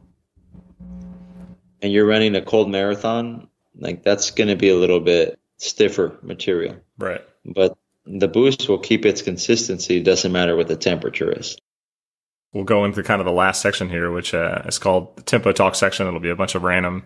and 1.82 1.92
you're 1.92 2.06
running 2.06 2.36
a 2.36 2.42
cold 2.42 2.70
marathon, 2.70 3.48
like 3.76 4.04
that's 4.04 4.32
going 4.32 4.50
to 4.50 4.56
be 4.56 4.70
a 4.70 4.76
little 4.76 5.00
bit 5.00 5.40
stiffer 5.58 6.18
material. 6.22 6.78
Right. 6.98 7.22
But 7.46 7.78
the 8.06 8.28
boost 8.28 8.68
will 8.70 8.80
keep 8.80 9.06
its 9.06 9.22
consistency. 9.22 10.02
Doesn't 10.02 10.32
matter 10.32 10.56
what 10.56 10.68
the 10.68 10.76
temperature 10.76 11.32
is. 11.32 11.58
We'll 12.54 12.64
go 12.64 12.86
into 12.86 13.04
kind 13.04 13.22
of 13.22 13.26
the 13.26 13.32
last 13.32 13.62
section 13.62 13.90
here, 13.90 14.12
which 14.12 14.34
uh, 14.34 14.64
is 14.66 14.80
called 14.80 15.16
the 15.18 15.22
tempo 15.22 15.52
talk 15.52 15.76
section. 15.76 16.08
It'll 16.08 16.20
be 16.20 16.30
a 16.30 16.36
bunch 16.36 16.56
of 16.56 16.64
random, 16.64 17.06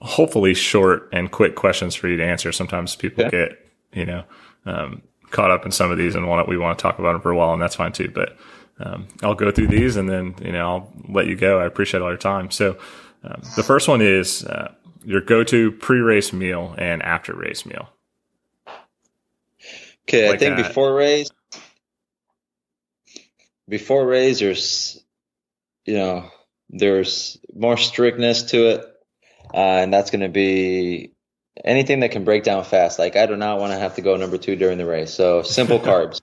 hopefully 0.00 0.54
short 0.54 1.08
and 1.12 1.30
quick 1.30 1.56
questions 1.56 1.94
for 1.94 2.08
you 2.08 2.16
to 2.16 2.24
answer. 2.24 2.52
Sometimes 2.52 2.94
people 2.94 3.28
get, 3.28 3.58
you 3.92 4.04
know, 4.04 4.24
um, 4.66 5.02
caught 5.30 5.50
up 5.50 5.64
in 5.64 5.72
some 5.72 5.90
of 5.90 5.98
these 5.98 6.14
and 6.14 6.28
want 6.28 6.48
we 6.48 6.58
want 6.58 6.78
to 6.78 6.82
talk 6.82 6.98
about 6.98 7.12
them 7.12 7.20
for 7.20 7.30
a 7.30 7.36
while, 7.36 7.52
and 7.52 7.62
that's 7.62 7.76
fine 7.76 7.92
too. 7.92 8.10
But 8.14 8.36
um, 8.78 9.08
I'll 9.22 9.34
go 9.34 9.50
through 9.50 9.68
these 9.68 9.96
and 9.96 10.08
then 10.08 10.34
you 10.42 10.52
know 10.52 10.68
I'll 10.68 10.92
let 11.08 11.26
you 11.26 11.36
go. 11.36 11.58
I 11.58 11.66
appreciate 11.66 12.02
all 12.02 12.08
your 12.08 12.16
time. 12.16 12.50
So 12.50 12.78
Um, 13.24 13.42
the 13.56 13.62
first 13.62 13.88
one 13.88 14.00
is 14.00 14.44
uh, 14.44 14.72
your 15.04 15.20
go-to 15.20 15.72
pre-race 15.72 16.32
meal 16.32 16.74
and 16.78 17.02
after-race 17.02 17.66
meal. 17.66 17.88
Okay, 20.08 20.28
like 20.28 20.36
I 20.36 20.38
think 20.38 20.56
that. 20.56 20.68
before 20.68 20.94
race, 20.94 21.30
before 23.68 24.06
race, 24.06 24.38
there's 24.38 25.02
you 25.84 25.94
know 25.94 26.30
there's 26.70 27.38
more 27.54 27.76
strictness 27.76 28.44
to 28.44 28.68
it, 28.68 28.84
uh, 29.52 29.82
and 29.82 29.92
that's 29.92 30.10
going 30.10 30.22
to 30.22 30.28
be 30.28 31.12
anything 31.64 32.00
that 32.00 32.10
can 32.10 32.24
break 32.24 32.44
down 32.44 32.64
fast. 32.64 32.98
Like 32.98 33.16
I 33.16 33.26
do 33.26 33.36
not 33.36 33.58
want 33.58 33.72
to 33.72 33.78
have 33.78 33.96
to 33.96 34.02
go 34.02 34.16
number 34.16 34.38
two 34.38 34.56
during 34.56 34.78
the 34.78 34.86
race, 34.86 35.12
so 35.12 35.42
simple 35.42 35.78
carbs. 35.80 36.20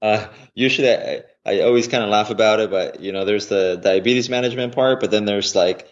Uh, 0.00 0.26
usually, 0.54 0.90
I, 0.90 1.22
I 1.46 1.60
always 1.60 1.88
kind 1.88 2.02
of 2.02 2.10
laugh 2.10 2.30
about 2.30 2.60
it, 2.60 2.70
but 2.70 3.00
you 3.00 3.12
know, 3.12 3.24
there's 3.24 3.46
the 3.46 3.80
diabetes 3.82 4.28
management 4.28 4.74
part, 4.74 5.00
but 5.00 5.10
then 5.10 5.24
there's 5.24 5.54
like, 5.54 5.88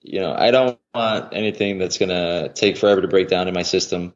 you 0.00 0.20
know, 0.20 0.34
I 0.34 0.50
don't 0.50 0.78
want 0.94 1.32
anything 1.32 1.78
that's 1.78 1.98
gonna 1.98 2.50
take 2.52 2.76
forever 2.76 3.00
to 3.00 3.08
break 3.08 3.28
down 3.28 3.48
in 3.48 3.54
my 3.54 3.62
system. 3.62 4.14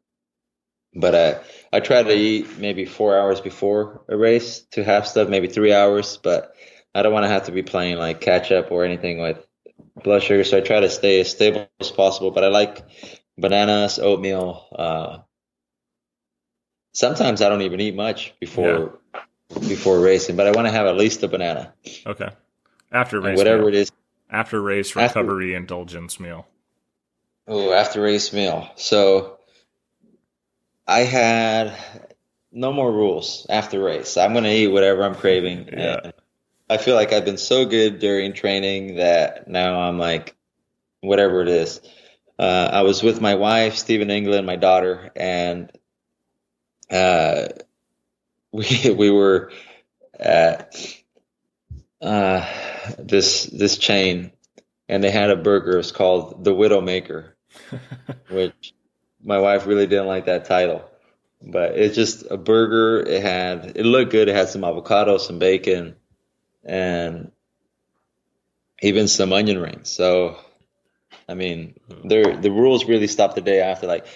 But 0.94 1.14
I, 1.14 1.40
I 1.76 1.80
try 1.80 2.02
to 2.02 2.14
eat 2.14 2.58
maybe 2.58 2.84
four 2.84 3.18
hours 3.18 3.40
before 3.40 4.02
a 4.08 4.16
race 4.16 4.60
to 4.72 4.82
have 4.82 5.06
stuff, 5.06 5.28
maybe 5.28 5.48
three 5.48 5.72
hours, 5.72 6.16
but 6.16 6.54
I 6.94 7.02
don't 7.02 7.12
want 7.12 7.24
to 7.24 7.30
have 7.30 7.44
to 7.44 7.52
be 7.52 7.62
playing 7.62 7.98
like 7.98 8.20
catch 8.20 8.50
up 8.50 8.72
or 8.72 8.84
anything 8.84 9.20
with 9.20 9.46
blood 10.02 10.22
sugar. 10.22 10.44
So 10.44 10.56
I 10.56 10.60
try 10.60 10.80
to 10.80 10.90
stay 10.90 11.20
as 11.20 11.30
stable 11.30 11.68
as 11.80 11.90
possible. 11.90 12.30
But 12.30 12.44
I 12.44 12.48
like 12.48 12.82
bananas, 13.38 13.98
oatmeal. 13.98 14.66
Uh, 14.72 15.18
sometimes 16.92 17.40
I 17.40 17.48
don't 17.48 17.62
even 17.62 17.80
eat 17.80 17.94
much 17.94 18.34
before 18.40 18.98
yeah. 19.14 19.20
before 19.60 20.00
racing, 20.00 20.36
but 20.36 20.46
I 20.46 20.50
want 20.50 20.66
to 20.66 20.72
have 20.72 20.86
at 20.86 20.96
least 20.96 21.22
a 21.22 21.28
banana. 21.28 21.72
Okay. 22.06 22.28
After 22.90 23.20
race, 23.20 23.38
whatever 23.38 23.60
meal. 23.60 23.68
it 23.68 23.74
is. 23.74 23.92
After 24.30 24.60
race 24.60 24.94
recovery 24.94 25.54
after, 25.54 25.60
indulgence 25.60 26.20
meal. 26.20 26.46
Oh, 27.46 27.72
after 27.72 28.02
race 28.02 28.32
meal. 28.32 28.68
So 28.76 29.38
I 30.86 31.00
had 31.00 31.74
no 32.52 32.72
more 32.72 32.92
rules 32.92 33.46
after 33.48 33.82
race. 33.82 34.16
I'm 34.16 34.32
going 34.32 34.44
to 34.44 34.50
eat 34.50 34.68
whatever 34.68 35.02
I'm 35.04 35.14
craving. 35.14 35.70
Yeah. 35.72 36.12
I 36.68 36.76
feel 36.76 36.94
like 36.94 37.12
I've 37.12 37.24
been 37.24 37.38
so 37.38 37.64
good 37.64 37.98
during 37.98 38.34
training 38.34 38.96
that 38.96 39.48
now 39.48 39.80
I'm 39.80 39.98
like, 39.98 40.36
whatever 41.00 41.40
it 41.40 41.48
is. 41.48 41.80
Uh, 42.38 42.70
I 42.72 42.82
was 42.82 43.02
with 43.02 43.20
my 43.20 43.34
wife, 43.34 43.76
Stephen 43.76 44.10
England, 44.10 44.46
my 44.46 44.56
daughter, 44.56 45.10
and 45.16 45.72
uh, 46.90 47.48
we 48.52 48.90
we 48.90 49.10
were 49.10 49.52
at 50.18 50.76
uh, 52.00 52.46
this 52.98 53.44
this 53.44 53.76
chain, 53.76 54.32
and 54.88 55.02
they 55.02 55.10
had 55.10 55.30
a 55.30 55.36
burger. 55.36 55.78
It's 55.78 55.92
called 55.92 56.44
the 56.44 56.54
Widowmaker, 56.54 57.32
which 58.30 58.74
my 59.22 59.38
wife 59.38 59.66
really 59.66 59.86
didn't 59.86 60.06
like 60.06 60.26
that 60.26 60.44
title, 60.44 60.88
but 61.42 61.76
it's 61.76 61.96
just 61.96 62.24
a 62.30 62.36
burger. 62.36 63.00
It 63.00 63.22
had 63.22 63.72
it 63.76 63.84
looked 63.84 64.12
good. 64.12 64.28
It 64.28 64.36
had 64.36 64.48
some 64.48 64.64
avocado, 64.64 65.18
some 65.18 65.38
bacon, 65.38 65.96
and 66.64 67.32
even 68.80 69.08
some 69.08 69.32
onion 69.32 69.58
rings. 69.58 69.90
So, 69.90 70.38
I 71.28 71.34
mean, 71.34 71.78
there 72.04 72.36
the 72.36 72.50
rules 72.50 72.86
really 72.86 73.06
stop 73.06 73.34
the 73.34 73.40
day 73.40 73.60
after. 73.60 73.86
Like, 73.86 74.06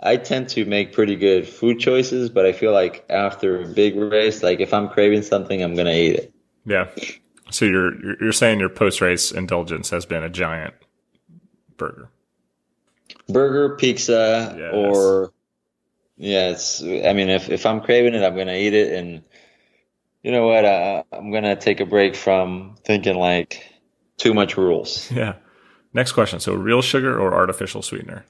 I 0.00 0.16
tend 0.16 0.48
to 0.50 0.64
make 0.64 0.92
pretty 0.92 1.16
good 1.16 1.48
food 1.48 1.80
choices, 1.80 2.30
but 2.30 2.46
I 2.46 2.52
feel 2.52 2.72
like 2.72 3.04
after 3.08 3.62
a 3.62 3.66
big 3.66 3.96
race, 3.96 4.42
like 4.42 4.60
if 4.60 4.72
I'm 4.72 4.88
craving 4.88 5.22
something, 5.22 5.62
I'm 5.62 5.74
gonna 5.74 5.92
eat 5.92 6.16
it. 6.16 6.34
Yeah. 6.64 6.88
So 7.50 7.64
you're 7.64 8.16
you're 8.20 8.32
saying 8.32 8.60
your 8.60 8.68
post 8.68 9.00
race 9.00 9.30
indulgence 9.30 9.90
has 9.90 10.06
been 10.06 10.22
a 10.22 10.30
giant 10.30 10.74
burger, 11.76 12.08
burger, 13.28 13.76
pizza, 13.76 14.54
yes. 14.56 14.72
or 14.72 15.32
yeah. 16.16 16.50
It's 16.50 16.82
I 16.82 17.12
mean, 17.12 17.28
if 17.28 17.50
if 17.50 17.66
I'm 17.66 17.80
craving 17.80 18.14
it, 18.14 18.24
I'm 18.24 18.36
gonna 18.36 18.54
eat 18.54 18.74
it, 18.74 18.92
and 18.92 19.22
you 20.22 20.32
know 20.32 20.46
what? 20.46 20.64
Uh, 20.64 21.02
I'm 21.12 21.30
gonna 21.30 21.56
take 21.56 21.80
a 21.80 21.86
break 21.86 22.16
from 22.16 22.76
thinking 22.84 23.16
like 23.16 23.64
too 24.16 24.34
much 24.34 24.56
rules. 24.56 25.10
Yeah. 25.12 25.34
Next 25.94 26.12
question. 26.12 26.40
So, 26.40 26.54
real 26.54 26.82
sugar 26.82 27.18
or 27.18 27.34
artificial 27.34 27.82
sweetener? 27.82 28.24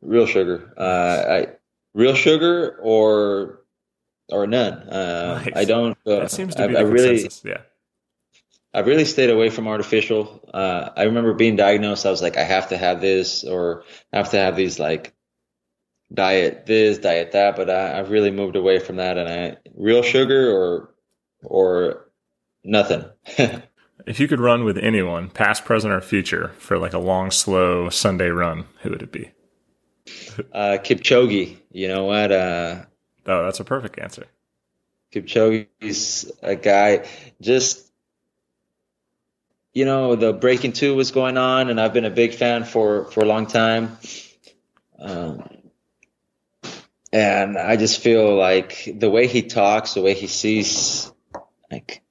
Real 0.00 0.26
sugar. 0.26 0.72
Uh, 0.76 1.24
I 1.28 1.46
real 1.94 2.14
sugar 2.14 2.78
or 2.82 3.60
or 4.30 4.46
none. 4.46 4.72
Uh, 4.72 5.42
nice. 5.44 5.52
I 5.56 5.64
don't. 5.64 5.96
Uh, 6.06 6.20
that 6.20 6.30
seems 6.30 6.54
to 6.56 6.68
be 6.68 6.76
I, 6.76 6.82
the 6.82 6.88
I. 6.88 6.90
Really, 6.90 7.30
yeah. 7.44 7.62
I've 8.74 8.86
really 8.86 9.04
stayed 9.04 9.30
away 9.30 9.50
from 9.50 9.66
artificial. 9.66 10.48
Uh, 10.52 10.90
I 10.96 11.04
remember 11.04 11.34
being 11.34 11.56
diagnosed. 11.56 12.04
I 12.04 12.10
was 12.10 12.22
like, 12.22 12.36
I 12.36 12.44
have 12.44 12.68
to 12.68 12.76
have 12.76 13.00
this, 13.00 13.42
or 13.44 13.84
I 14.12 14.18
have 14.18 14.30
to 14.30 14.36
have 14.36 14.56
these 14.56 14.78
like 14.78 15.14
diet 16.12 16.66
this, 16.66 16.98
diet 16.98 17.32
that, 17.32 17.56
but 17.56 17.70
I, 17.70 17.98
I've 17.98 18.10
really 18.10 18.30
moved 18.30 18.56
away 18.56 18.78
from 18.78 18.96
that. 18.96 19.18
And 19.18 19.28
I 19.28 19.56
real 19.74 20.02
sugar 20.02 20.50
or 20.50 20.94
or 21.42 22.10
nothing. 22.64 23.04
if 24.06 24.20
you 24.20 24.28
could 24.28 24.40
run 24.40 24.64
with 24.64 24.78
anyone, 24.78 25.30
past, 25.30 25.64
present, 25.64 25.92
or 25.92 26.00
future, 26.00 26.52
for 26.58 26.78
like 26.78 26.92
a 26.92 26.98
long, 26.98 27.30
slow 27.30 27.88
Sunday 27.88 28.28
run, 28.28 28.66
who 28.82 28.90
would 28.90 29.02
it 29.02 29.12
be? 29.12 29.30
Uh, 30.52 30.78
Kipchoge. 30.80 31.56
You 31.70 31.88
know 31.88 32.04
what? 32.04 32.32
Uh, 32.32 32.84
oh, 33.26 33.44
that's 33.44 33.60
a 33.60 33.64
perfect 33.64 33.98
answer. 33.98 34.26
Kipchoge 35.12 35.66
is 35.80 36.32
a 36.42 36.54
guy. 36.56 37.06
Just 37.40 37.88
you 39.74 39.84
know, 39.84 40.16
the 40.16 40.32
Breaking 40.32 40.72
Two 40.72 40.94
was 40.94 41.10
going 41.10 41.36
on, 41.36 41.70
and 41.70 41.80
I've 41.80 41.92
been 41.92 42.04
a 42.04 42.10
big 42.10 42.34
fan 42.34 42.64
for 42.64 43.04
for 43.06 43.20
a 43.20 43.26
long 43.26 43.46
time. 43.46 43.98
Um, 44.98 45.48
and 47.12 47.56
I 47.56 47.76
just 47.76 48.00
feel 48.00 48.36
like 48.36 48.88
the 48.92 49.08
way 49.08 49.26
he 49.26 49.42
talks, 49.42 49.94
the 49.94 50.02
way 50.02 50.14
he 50.14 50.26
sees, 50.26 51.12
like, 51.70 52.02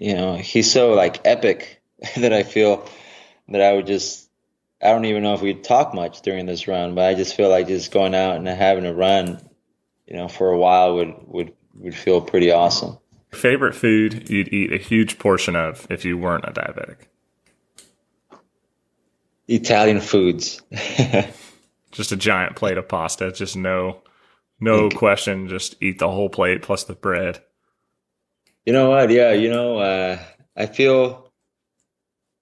you 0.00 0.14
know, 0.14 0.36
he's 0.36 0.70
so 0.70 0.94
like 0.94 1.26
epic 1.26 1.82
that 2.16 2.32
I 2.32 2.44
feel 2.44 2.88
that 3.48 3.60
I 3.60 3.72
would 3.72 3.86
just, 3.86 4.28
I 4.80 4.88
don't 4.88 5.06
even 5.06 5.24
know 5.24 5.34
if 5.34 5.42
we'd 5.42 5.64
talk 5.64 5.92
much 5.92 6.22
during 6.22 6.46
this 6.46 6.68
run, 6.68 6.94
but 6.94 7.04
I 7.04 7.14
just 7.14 7.34
feel 7.34 7.48
like 7.48 7.66
just 7.66 7.90
going 7.90 8.14
out 8.14 8.36
and 8.36 8.46
having 8.46 8.86
a 8.86 8.94
run, 8.94 9.40
you 10.06 10.16
know, 10.16 10.28
for 10.28 10.50
a 10.50 10.58
while 10.58 10.94
would 10.94 11.14
would 11.26 11.52
would 11.74 11.94
feel 11.96 12.20
pretty 12.20 12.52
awesome. 12.52 12.98
Favorite 13.32 13.74
food 13.74 14.30
you'd 14.30 14.52
eat 14.52 14.72
a 14.72 14.78
huge 14.78 15.18
portion 15.18 15.56
of 15.56 15.86
if 15.90 16.04
you 16.04 16.16
weren't 16.16 16.44
a 16.44 16.52
diabetic? 16.52 16.96
Italian 19.48 20.00
foods. 20.00 20.62
just 21.90 22.12
a 22.12 22.16
giant 22.16 22.54
plate 22.54 22.78
of 22.78 22.86
pasta. 22.88 23.32
Just 23.32 23.56
no, 23.56 24.02
no 24.60 24.88
question. 24.90 25.48
Just 25.48 25.82
eat 25.82 25.98
the 25.98 26.08
whole 26.08 26.28
plate 26.28 26.62
plus 26.62 26.84
the 26.84 26.94
bread. 26.94 27.42
You 28.68 28.74
know 28.74 28.90
what? 28.90 29.08
Yeah, 29.08 29.32
you 29.32 29.48
know, 29.48 29.78
uh, 29.78 30.18
I 30.54 30.66
feel 30.66 31.32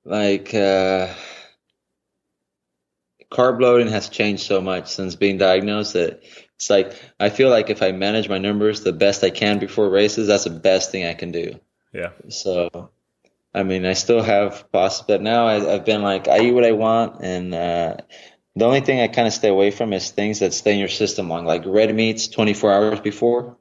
like 0.05 0.53
uh, 0.53 1.15
carb 3.31 3.61
loading 3.61 3.87
has 3.87 4.09
changed 4.09 4.43
so 4.43 4.61
much 4.61 4.89
since 4.89 5.15
being 5.15 5.39
diagnosed 5.39 5.93
that 5.93 6.25
it's 6.57 6.69
like 6.69 7.01
I 7.21 7.29
feel 7.29 7.49
like 7.49 7.71
if 7.71 7.81
I 7.81 7.93
manage 7.93 8.29
my 8.29 8.39
numbers 8.39 8.81
the 8.81 8.93
best 8.93 9.23
I 9.23 9.31
can 9.31 9.61
before 9.61 9.89
races, 9.89 10.27
that's 10.27 10.43
the 10.43 10.51
best 10.51 10.91
thing 10.91 11.07
I 11.07 11.15
can 11.15 11.31
do. 11.31 11.61
Yeah. 11.93 12.11
So, 12.29 12.91
I 13.55 13.63
mean, 13.63 13.87
I 13.87 13.93
still 13.93 14.21
have 14.21 14.73
pasta, 14.73 15.05
but 15.07 15.23
now 15.23 15.47
I, 15.47 15.61
have 15.61 15.85
been 15.85 16.03
like 16.03 16.27
I 16.27 16.41
eat 16.41 16.51
what 16.51 16.65
I 16.65 16.73
want, 16.73 17.23
and 17.23 17.55
uh, 17.55 17.99
the 18.57 18.65
only 18.65 18.81
thing 18.81 19.01
I 19.01 19.07
kind 19.07 19.29
of 19.29 19.33
stay 19.33 19.49
away 19.49 19.71
from 19.71 19.93
is 19.93 20.11
things 20.11 20.41
that 20.41 20.55
stay 20.55 20.73
in 20.73 20.81
your 20.81 20.89
system 20.89 21.29
long, 21.29 21.47
like 21.47 21.63
red 21.67 21.95
meats 21.95 22.27
24 22.27 22.73
hours 22.73 22.99
before. 22.99 23.57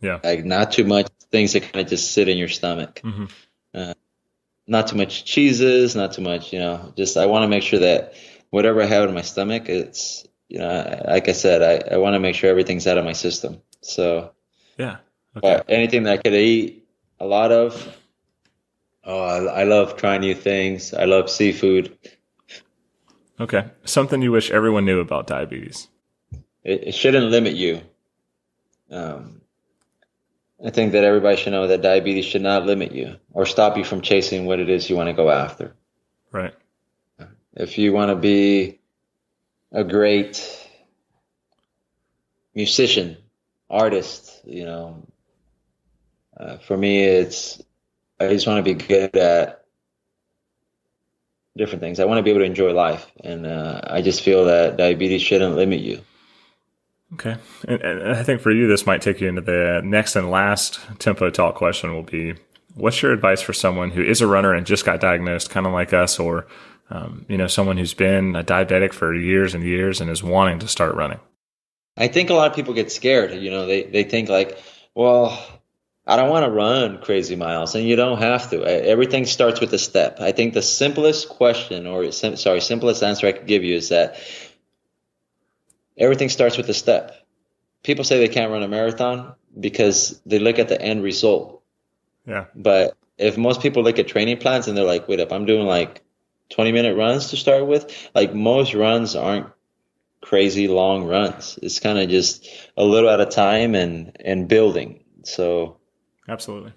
Yeah. 0.00 0.18
Like 0.24 0.44
not 0.44 0.72
too 0.72 0.84
much 0.84 1.06
things 1.30 1.52
that 1.52 1.62
kind 1.62 1.84
of 1.84 1.88
just 1.88 2.12
sit 2.12 2.28
in 2.28 2.38
your 2.38 2.48
stomach. 2.48 3.00
Mm-hmm. 3.04 3.24
Uh, 3.74 3.94
not 4.66 4.88
too 4.88 4.96
much 4.96 5.24
cheeses, 5.24 5.96
not 5.96 6.12
too 6.12 6.22
much, 6.22 6.52
you 6.52 6.58
know, 6.58 6.92
just 6.96 7.16
I 7.16 7.26
want 7.26 7.42
to 7.42 7.48
make 7.48 7.62
sure 7.62 7.80
that 7.80 8.14
whatever 8.50 8.82
I 8.82 8.86
have 8.86 9.08
in 9.08 9.14
my 9.14 9.22
stomach, 9.22 9.68
it's, 9.68 10.26
you 10.48 10.58
know, 10.58 11.02
like 11.06 11.28
I 11.28 11.32
said, 11.32 11.62
I, 11.62 11.94
I 11.94 11.96
want 11.98 12.14
to 12.14 12.20
make 12.20 12.34
sure 12.34 12.50
everything's 12.50 12.86
out 12.86 12.98
of 12.98 13.04
my 13.04 13.12
system. 13.12 13.62
So, 13.80 14.32
yeah. 14.76 14.98
Okay. 15.36 15.60
anything 15.68 16.04
that 16.04 16.12
I 16.12 16.16
could 16.16 16.34
eat 16.34 16.88
a 17.20 17.26
lot 17.26 17.52
of. 17.52 17.96
Oh, 19.04 19.22
I, 19.22 19.60
I 19.60 19.64
love 19.64 19.96
trying 19.96 20.20
new 20.20 20.34
things. 20.34 20.92
I 20.92 21.04
love 21.04 21.30
seafood. 21.30 21.96
Okay. 23.38 23.70
Something 23.84 24.22
you 24.22 24.32
wish 24.32 24.50
everyone 24.50 24.84
knew 24.84 25.00
about 25.00 25.26
diabetes. 25.26 25.88
It, 26.62 26.88
it 26.88 26.94
shouldn't 26.94 27.26
limit 27.26 27.54
you. 27.54 27.80
Um, 28.90 29.40
I 30.64 30.70
think 30.70 30.92
that 30.92 31.04
everybody 31.04 31.36
should 31.36 31.52
know 31.52 31.66
that 31.68 31.82
diabetes 31.82 32.26
should 32.26 32.42
not 32.42 32.66
limit 32.66 32.92
you 32.92 33.16
or 33.32 33.46
stop 33.46 33.78
you 33.78 33.84
from 33.84 34.02
chasing 34.02 34.44
what 34.44 34.60
it 34.60 34.68
is 34.68 34.90
you 34.90 34.96
want 34.96 35.08
to 35.08 35.14
go 35.14 35.30
after. 35.30 35.74
Right. 36.30 36.54
If 37.54 37.78
you 37.78 37.92
want 37.92 38.10
to 38.10 38.16
be 38.16 38.78
a 39.72 39.84
great 39.84 40.68
musician, 42.54 43.16
artist, 43.68 44.40
you 44.44 44.64
know, 44.64 45.06
uh, 46.36 46.58
for 46.58 46.76
me, 46.76 47.04
it's, 47.04 47.62
I 48.18 48.28
just 48.28 48.46
want 48.46 48.64
to 48.64 48.74
be 48.74 48.74
good 48.74 49.16
at 49.16 49.64
different 51.56 51.80
things. 51.80 52.00
I 52.00 52.04
want 52.04 52.18
to 52.18 52.22
be 52.22 52.30
able 52.30 52.40
to 52.40 52.46
enjoy 52.46 52.72
life, 52.72 53.10
and 53.22 53.46
uh, 53.46 53.80
I 53.84 54.02
just 54.02 54.22
feel 54.22 54.44
that 54.46 54.76
diabetes 54.76 55.22
shouldn't 55.22 55.56
limit 55.56 55.80
you. 55.80 56.00
Okay, 57.14 57.36
and, 57.66 57.82
and, 57.82 58.12
I 58.12 58.22
think 58.22 58.40
for 58.40 58.52
you, 58.52 58.68
this 58.68 58.86
might 58.86 59.02
take 59.02 59.20
you 59.20 59.28
into 59.28 59.40
the 59.40 59.80
next 59.84 60.14
and 60.14 60.30
last 60.30 60.78
tempo 60.98 61.28
talk 61.28 61.56
question. 61.56 61.92
Will 61.92 62.04
be, 62.04 62.34
what's 62.74 63.02
your 63.02 63.12
advice 63.12 63.40
for 63.40 63.52
someone 63.52 63.90
who 63.90 64.02
is 64.02 64.20
a 64.20 64.28
runner 64.28 64.54
and 64.54 64.64
just 64.64 64.84
got 64.84 65.00
diagnosed, 65.00 65.50
kind 65.50 65.66
of 65.66 65.72
like 65.72 65.92
us, 65.92 66.20
or 66.20 66.46
um, 66.88 67.26
you 67.28 67.36
know, 67.36 67.48
someone 67.48 67.76
who's 67.78 67.94
been 67.94 68.36
a 68.36 68.44
diabetic 68.44 68.92
for 68.92 69.14
years 69.14 69.54
and 69.54 69.64
years 69.64 70.00
and 70.00 70.08
is 70.08 70.22
wanting 70.22 70.60
to 70.60 70.68
start 70.68 70.94
running? 70.94 71.20
I 71.96 72.08
think 72.08 72.30
a 72.30 72.34
lot 72.34 72.48
of 72.48 72.56
people 72.56 72.74
get 72.74 72.92
scared. 72.92 73.32
You 73.32 73.50
know, 73.50 73.66
they 73.66 73.82
they 73.82 74.04
think 74.04 74.28
like, 74.28 74.58
well, 74.94 75.36
I 76.06 76.16
don't 76.16 76.30
want 76.30 76.44
to 76.44 76.50
run 76.50 77.00
crazy 77.00 77.36
miles, 77.36 77.74
and 77.74 77.84
you 77.84 77.96
don't 77.96 78.18
have 78.18 78.50
to. 78.50 78.64
Everything 78.64 79.26
starts 79.26 79.60
with 79.60 79.72
a 79.72 79.78
step. 79.78 80.20
I 80.20 80.32
think 80.32 80.54
the 80.54 80.62
simplest 80.62 81.28
question, 81.28 81.86
or 81.86 82.10
sorry, 82.12 82.60
simplest 82.60 83.02
answer 83.02 83.26
I 83.26 83.32
could 83.32 83.46
give 83.46 83.64
you 83.64 83.76
is 83.76 83.90
that 83.90 84.16
everything 86.00 86.30
starts 86.30 86.56
with 86.56 86.68
a 86.68 86.74
step. 86.74 87.14
People 87.84 88.04
say 88.04 88.18
they 88.18 88.32
can't 88.32 88.50
run 88.50 88.62
a 88.62 88.68
marathon 88.68 89.34
because 89.58 90.20
they 90.26 90.38
look 90.38 90.58
at 90.58 90.68
the 90.68 90.80
end 90.80 91.02
result. 91.02 91.62
Yeah. 92.26 92.46
But 92.54 92.96
if 93.18 93.36
most 93.36 93.60
people 93.60 93.82
look 93.82 93.98
at 93.98 94.08
training 94.08 94.38
plans 94.38 94.66
and 94.66 94.76
they're 94.76 94.84
like, 94.84 95.06
wait 95.06 95.20
up, 95.20 95.32
I'm 95.32 95.44
doing 95.44 95.66
like 95.66 96.02
20 96.50 96.72
minute 96.72 96.96
runs 96.96 97.28
to 97.30 97.36
start 97.36 97.66
with, 97.66 98.10
like 98.14 98.34
most 98.34 98.74
runs 98.74 99.14
aren't 99.14 99.46
crazy 100.20 100.68
long 100.68 101.04
runs. 101.04 101.58
It's 101.62 101.80
kind 101.80 101.98
of 101.98 102.08
just 102.08 102.48
a 102.76 102.84
little 102.84 103.10
at 103.10 103.20
a 103.20 103.26
time 103.26 103.74
and, 103.74 104.16
and 104.24 104.48
building. 104.48 105.04
So 105.24 105.78
Absolutely. 106.28 106.72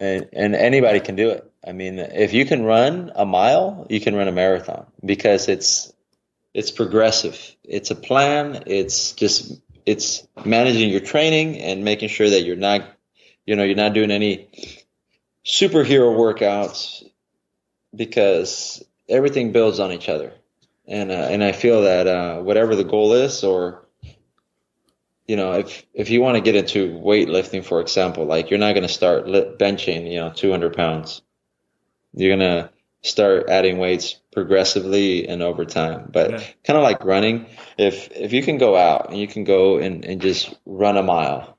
And, 0.00 0.28
and 0.32 0.54
anybody 0.54 1.00
can 1.00 1.16
do 1.16 1.30
it. 1.30 1.50
I 1.66 1.72
mean, 1.72 1.98
if 1.98 2.34
you 2.34 2.44
can 2.44 2.64
run 2.64 3.12
a 3.14 3.24
mile, 3.24 3.86
you 3.88 4.00
can 4.00 4.14
run 4.14 4.28
a 4.28 4.32
marathon 4.32 4.86
because 5.02 5.48
it's 5.48 5.93
it's 6.54 6.70
progressive. 6.70 7.56
It's 7.64 7.90
a 7.90 7.96
plan. 7.96 8.62
It's 8.66 9.12
just 9.12 9.60
it's 9.84 10.26
managing 10.44 10.88
your 10.88 11.00
training 11.00 11.58
and 11.58 11.84
making 11.84 12.08
sure 12.08 12.30
that 12.30 12.42
you're 12.42 12.56
not 12.56 12.88
you 13.44 13.56
know 13.56 13.64
you're 13.64 13.76
not 13.76 13.92
doing 13.92 14.10
any 14.10 14.48
superhero 15.44 16.16
workouts 16.16 17.02
because 17.94 18.82
everything 19.08 19.52
builds 19.52 19.80
on 19.80 19.92
each 19.92 20.08
other. 20.08 20.32
And 20.86 21.10
uh, 21.10 21.28
and 21.30 21.42
I 21.42 21.52
feel 21.52 21.82
that 21.82 22.06
uh, 22.06 22.40
whatever 22.40 22.76
the 22.76 22.84
goal 22.84 23.14
is 23.14 23.42
or 23.42 23.84
you 25.26 25.36
know, 25.36 25.52
if 25.52 25.84
if 25.94 26.10
you 26.10 26.20
want 26.20 26.36
to 26.36 26.42
get 26.42 26.54
into 26.54 26.98
weightlifting, 26.98 27.64
for 27.64 27.80
example, 27.80 28.26
like 28.26 28.50
you're 28.50 28.58
not 28.58 28.74
going 28.74 28.86
to 28.86 28.92
start 28.92 29.26
benching, 29.26 30.10
you 30.10 30.20
know, 30.20 30.30
200 30.30 30.76
pounds. 30.76 31.22
You're 32.12 32.36
going 32.36 32.40
to 32.40 32.70
start 33.02 33.48
adding 33.48 33.78
weights 33.78 34.20
progressively 34.34 35.26
and 35.26 35.42
over 35.42 35.64
time. 35.64 36.10
But 36.12 36.30
yeah. 36.30 36.42
kind 36.64 36.76
of 36.76 36.82
like 36.82 37.04
running, 37.04 37.46
if 37.78 38.10
if 38.12 38.32
you 38.32 38.42
can 38.42 38.58
go 38.58 38.76
out 38.76 39.10
and 39.10 39.18
you 39.18 39.28
can 39.28 39.44
go 39.44 39.78
and, 39.78 40.04
and 40.04 40.20
just 40.20 40.54
run 40.66 40.96
a 40.96 41.02
mile, 41.02 41.56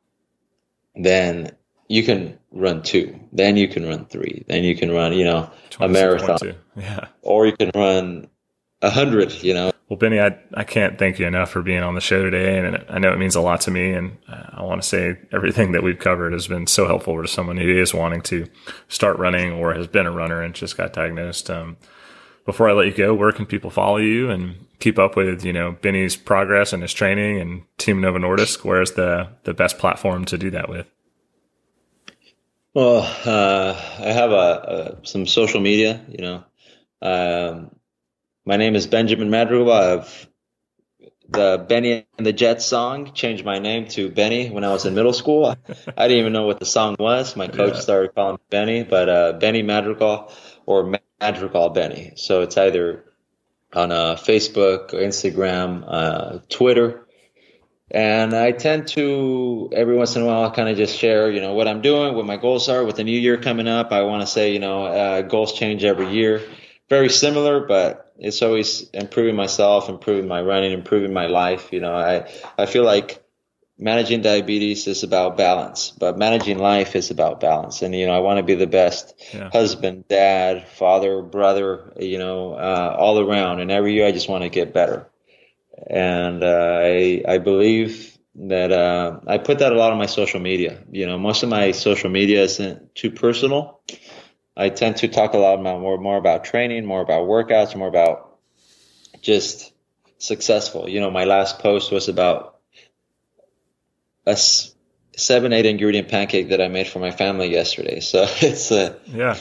then 0.95 1.55
you 1.87 2.03
can 2.03 2.37
run 2.51 2.81
two. 2.83 3.19
Then 3.31 3.57
you 3.57 3.67
can 3.67 3.87
run 3.87 4.05
three. 4.05 4.43
Then 4.47 4.63
you 4.63 4.75
can 4.75 4.91
run, 4.91 5.13
you 5.13 5.23
know, 5.23 5.49
a 5.79 5.87
marathon. 5.87 6.55
Yeah. 6.75 7.07
Or 7.21 7.45
you 7.45 7.55
can 7.55 7.71
run 7.73 8.27
a 8.81 8.89
hundred, 8.89 9.31
you 9.43 9.53
know. 9.53 9.71
Well, 9.89 9.99
Benny, 9.99 10.19
I, 10.19 10.35
I 10.55 10.63
can't 10.63 10.97
thank 10.97 11.19
you 11.19 11.27
enough 11.27 11.51
for 11.51 11.61
being 11.61 11.83
on 11.83 11.93
the 11.93 12.01
show 12.01 12.23
today. 12.23 12.57
And 12.57 12.83
I 12.89 12.97
know 12.97 13.13
it 13.13 13.19
means 13.19 13.35
a 13.35 13.41
lot 13.41 13.61
to 13.61 13.71
me. 13.71 13.93
And 13.93 14.17
I 14.27 14.63
want 14.63 14.81
to 14.81 14.87
say 14.87 15.19
everything 15.31 15.73
that 15.73 15.83
we've 15.83 15.99
covered 15.99 16.33
has 16.33 16.47
been 16.47 16.65
so 16.65 16.87
helpful 16.87 17.13
for 17.13 17.27
someone 17.27 17.57
who 17.57 17.69
is 17.69 17.93
wanting 17.93 18.21
to 18.23 18.47
start 18.87 19.19
running 19.19 19.51
or 19.51 19.75
has 19.75 19.85
been 19.85 20.07
a 20.07 20.11
runner 20.11 20.41
and 20.41 20.55
just 20.55 20.75
got 20.75 20.93
diagnosed. 20.93 21.51
Um, 21.51 21.77
before 22.45 22.69
I 22.69 22.73
let 22.73 22.87
you 22.87 22.93
go, 22.93 23.13
where 23.13 23.31
can 23.31 23.45
people 23.45 23.69
follow 23.69 23.97
you 23.97 24.29
and 24.29 24.67
keep 24.79 24.99
up 24.99 25.15
with, 25.15 25.43
you 25.43 25.53
know, 25.53 25.71
Benny's 25.81 26.15
progress 26.15 26.73
and 26.73 26.81
his 26.81 26.93
training 26.93 27.39
and 27.39 27.63
Team 27.77 28.01
Novo 28.01 28.19
Nordisk? 28.19 28.63
Where's 28.63 28.91
the, 28.91 29.29
the 29.43 29.53
best 29.53 29.77
platform 29.77 30.25
to 30.25 30.37
do 30.37 30.51
that 30.51 30.69
with? 30.69 30.87
Well, 32.73 32.99
uh, 33.25 33.73
I 33.99 34.11
have 34.11 34.31
a, 34.31 34.97
a, 35.01 35.07
some 35.07 35.25
social 35.25 35.61
media, 35.61 36.01
you 36.09 36.17
know, 36.17 36.43
um, 37.01 37.71
my 38.45 38.57
name 38.57 38.75
is 38.75 38.87
Benjamin 38.87 39.29
Madrigal. 39.29 39.71
I've 39.71 40.27
the 41.27 41.65
Benny 41.67 42.05
and 42.17 42.27
the 42.27 42.33
Jets 42.33 42.65
song 42.65 43.13
changed 43.13 43.43
my 43.43 43.57
name 43.57 43.87
to 43.89 44.09
Benny 44.09 44.51
when 44.51 44.63
I 44.63 44.71
was 44.71 44.85
in 44.85 44.93
middle 44.93 45.13
school. 45.13 45.45
I, 45.45 45.55
I 45.97 46.07
didn't 46.07 46.19
even 46.19 46.33
know 46.33 46.45
what 46.45 46.59
the 46.59 46.65
song 46.65 46.95
was. 46.99 47.35
My 47.35 47.47
coach 47.47 47.75
yeah. 47.75 47.79
started 47.79 48.13
calling 48.13 48.35
me 48.35 48.43
Benny, 48.49 48.83
but 48.83 49.09
uh, 49.09 49.33
Benny 49.33 49.63
Madrigal 49.63 50.31
or 50.65 50.97
Madrigal 51.21 51.69
Benny. 51.69 52.13
So 52.15 52.41
it's 52.41 52.57
either 52.57 53.05
on 53.73 53.91
uh, 53.91 54.15
Facebook, 54.15 54.91
Instagram, 54.91 55.83
uh, 55.87 56.39
Twitter. 56.49 57.05
And 57.91 58.33
I 58.33 58.51
tend 58.51 58.87
to 58.89 59.69
every 59.73 59.95
once 59.95 60.15
in 60.15 60.23
a 60.23 60.25
while 60.25 60.49
kind 60.51 60.69
of 60.69 60.77
just 60.77 60.97
share, 60.97 61.31
you 61.31 61.39
know, 61.39 61.53
what 61.53 61.67
I'm 61.67 61.81
doing, 61.81 62.15
what 62.15 62.25
my 62.25 62.37
goals 62.37 62.67
are 62.67 62.83
with 62.83 62.95
the 62.95 63.03
new 63.03 63.19
year 63.19 63.37
coming 63.37 63.67
up. 63.67 63.91
I 63.91 64.01
want 64.03 64.21
to 64.21 64.27
say, 64.27 64.53
you 64.53 64.59
know, 64.59 64.85
uh, 64.85 65.21
goals 65.21 65.53
change 65.53 65.83
every 65.83 66.11
year. 66.11 66.41
Very 66.89 67.09
similar, 67.09 67.65
but 67.65 68.13
it's 68.17 68.41
always 68.41 68.89
improving 68.89 69.35
myself, 69.35 69.89
improving 69.89 70.27
my 70.27 70.41
running, 70.41 70.71
improving 70.71 71.13
my 71.13 71.27
life. 71.27 71.71
You 71.71 71.81
know, 71.81 71.95
I, 71.95 72.31
I 72.57 72.65
feel 72.65 72.83
like 72.83 73.23
managing 73.77 74.21
diabetes 74.21 74.87
is 74.87 75.03
about 75.03 75.37
balance, 75.37 75.91
but 75.91 76.17
managing 76.17 76.57
life 76.57 76.95
is 76.95 77.11
about 77.11 77.39
balance. 77.39 77.81
And, 77.81 77.93
you 77.93 78.05
know, 78.05 78.13
I 78.13 78.19
want 78.19 78.37
to 78.37 78.43
be 78.43 78.55
the 78.55 78.67
best 78.67 79.13
yeah. 79.33 79.49
husband, 79.51 80.07
dad, 80.07 80.67
father, 80.67 81.21
brother, 81.21 81.93
you 81.99 82.17
know, 82.17 82.53
uh, 82.53 82.95
all 82.97 83.19
around. 83.19 83.59
And 83.59 83.71
every 83.71 83.93
year 83.93 84.07
I 84.07 84.11
just 84.11 84.29
want 84.29 84.43
to 84.43 84.49
get 84.49 84.73
better. 84.73 85.09
And, 85.87 86.43
uh, 86.43 86.79
I, 86.81 87.23
I 87.27 87.37
believe 87.39 88.17
that, 88.35 88.71
uh, 88.71 89.19
I 89.27 89.37
put 89.39 89.59
that 89.59 89.73
a 89.73 89.75
lot 89.75 89.91
on 89.91 89.97
my 89.97 90.05
social 90.05 90.39
media. 90.39 90.83
You 90.91 91.05
know, 91.05 91.17
most 91.17 91.43
of 91.43 91.49
my 91.49 91.71
social 91.71 92.09
media 92.09 92.43
isn't 92.43 92.95
too 92.95 93.11
personal. 93.11 93.81
I 94.57 94.69
tend 94.69 94.97
to 94.97 95.09
talk 95.09 95.33
a 95.33 95.37
lot 95.37 95.59
about 95.59 95.81
more 95.81 95.97
more 95.97 96.17
about 96.17 96.45
training, 96.45 96.85
more 96.85 97.01
about 97.01 97.27
workouts, 97.27 97.75
more 97.75 97.89
about 97.89 98.37
just 99.21 99.73
successful. 100.17 100.87
You 100.87 101.01
know, 101.01 101.11
my 101.11 101.25
last 101.25 101.59
post 101.59 101.91
was 101.91 102.07
about 102.07 102.54
a 104.25 104.37
seven 105.17 105.53
eight 105.53 105.65
ingredient 105.65 106.09
pancake 106.09 106.49
that 106.49 106.61
I 106.61 106.67
made 106.67 106.87
for 106.87 106.99
my 106.99 107.11
family 107.11 107.51
yesterday. 107.51 107.99
So 107.99 108.23
it's 108.41 108.71
a 108.71 108.97
yeah, 109.07 109.37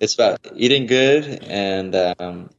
it's 0.00 0.14
about 0.14 0.38
eating 0.54 0.86
good 0.86 1.44
and 1.44 1.94
um, 1.94 2.50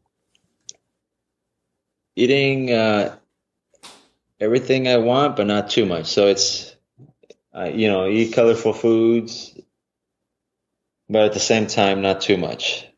eating 2.15 2.71
uh, 2.71 3.15
everything 4.39 4.87
I 4.87 4.97
want, 4.97 5.35
but 5.35 5.47
not 5.47 5.69
too 5.69 5.85
much. 5.85 6.07
So 6.07 6.27
it's 6.27 6.75
uh, 7.53 7.71
you 7.73 7.87
know 7.87 8.07
eat 8.07 8.33
colorful 8.33 8.73
foods, 8.73 9.57
but 11.09 11.23
at 11.23 11.33
the 11.33 11.39
same 11.39 11.67
time, 11.67 12.01
not 12.01 12.21
too 12.21 12.37
much. 12.37 12.88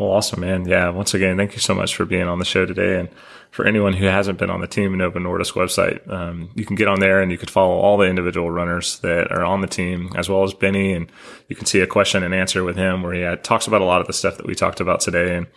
Well, 0.00 0.12
awesome, 0.12 0.40
man. 0.40 0.64
Yeah. 0.64 0.88
Once 0.88 1.12
again, 1.12 1.36
thank 1.36 1.52
you 1.52 1.58
so 1.58 1.74
much 1.74 1.94
for 1.94 2.06
being 2.06 2.26
on 2.26 2.38
the 2.38 2.44
show 2.46 2.64
today. 2.64 2.98
And 2.98 3.10
for 3.50 3.66
anyone 3.66 3.92
who 3.92 4.06
hasn't 4.06 4.38
been 4.38 4.48
on 4.48 4.62
the 4.62 4.66
Team 4.66 4.96
Novo 4.96 5.18
Nordisk 5.18 5.52
website, 5.52 6.10
um, 6.10 6.48
you 6.54 6.64
can 6.64 6.74
get 6.74 6.88
on 6.88 7.00
there 7.00 7.20
and 7.20 7.30
you 7.30 7.36
could 7.36 7.50
follow 7.50 7.74
all 7.74 7.98
the 7.98 8.06
individual 8.06 8.50
runners 8.50 8.98
that 9.00 9.30
are 9.30 9.44
on 9.44 9.60
the 9.60 9.66
team, 9.66 10.10
as 10.16 10.26
well 10.26 10.42
as 10.42 10.54
Benny. 10.54 10.94
And 10.94 11.12
you 11.48 11.56
can 11.56 11.66
see 11.66 11.80
a 11.80 11.86
question 11.86 12.22
and 12.22 12.34
answer 12.34 12.64
with 12.64 12.78
him 12.78 13.02
where 13.02 13.12
he 13.12 13.20
had, 13.20 13.44
talks 13.44 13.66
about 13.66 13.82
a 13.82 13.84
lot 13.84 14.00
of 14.00 14.06
the 14.06 14.14
stuff 14.14 14.38
that 14.38 14.46
we 14.46 14.54
talked 14.54 14.80
about 14.80 15.00
today. 15.00 15.36
And 15.36 15.48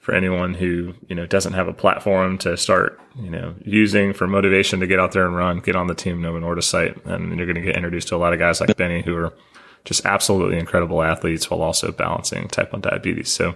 for 0.00 0.12
anyone 0.12 0.54
who, 0.54 0.94
you 1.06 1.14
know, 1.14 1.24
doesn't 1.24 1.52
have 1.52 1.68
a 1.68 1.72
platform 1.72 2.36
to 2.38 2.56
start, 2.56 3.00
you 3.14 3.30
know, 3.30 3.54
using 3.64 4.12
for 4.12 4.26
motivation 4.26 4.80
to 4.80 4.88
get 4.88 4.98
out 4.98 5.12
there 5.12 5.24
and 5.24 5.36
run, 5.36 5.60
get 5.60 5.76
on 5.76 5.86
the 5.86 5.94
Team 5.94 6.20
Novo 6.20 6.40
Nordisk 6.40 6.64
site. 6.64 7.06
And 7.06 7.36
you're 7.36 7.46
going 7.46 7.54
to 7.54 7.62
get 7.62 7.76
introduced 7.76 8.08
to 8.08 8.16
a 8.16 8.18
lot 8.18 8.32
of 8.32 8.40
guys 8.40 8.60
like 8.60 8.76
Benny 8.76 9.02
who 9.02 9.14
are 9.14 9.32
just 9.84 10.04
absolutely 10.06 10.58
incredible 10.58 11.02
athletes 11.02 11.50
while 11.50 11.62
also 11.62 11.92
balancing 11.92 12.48
type 12.48 12.72
1 12.72 12.80
diabetes. 12.80 13.30
So, 13.30 13.54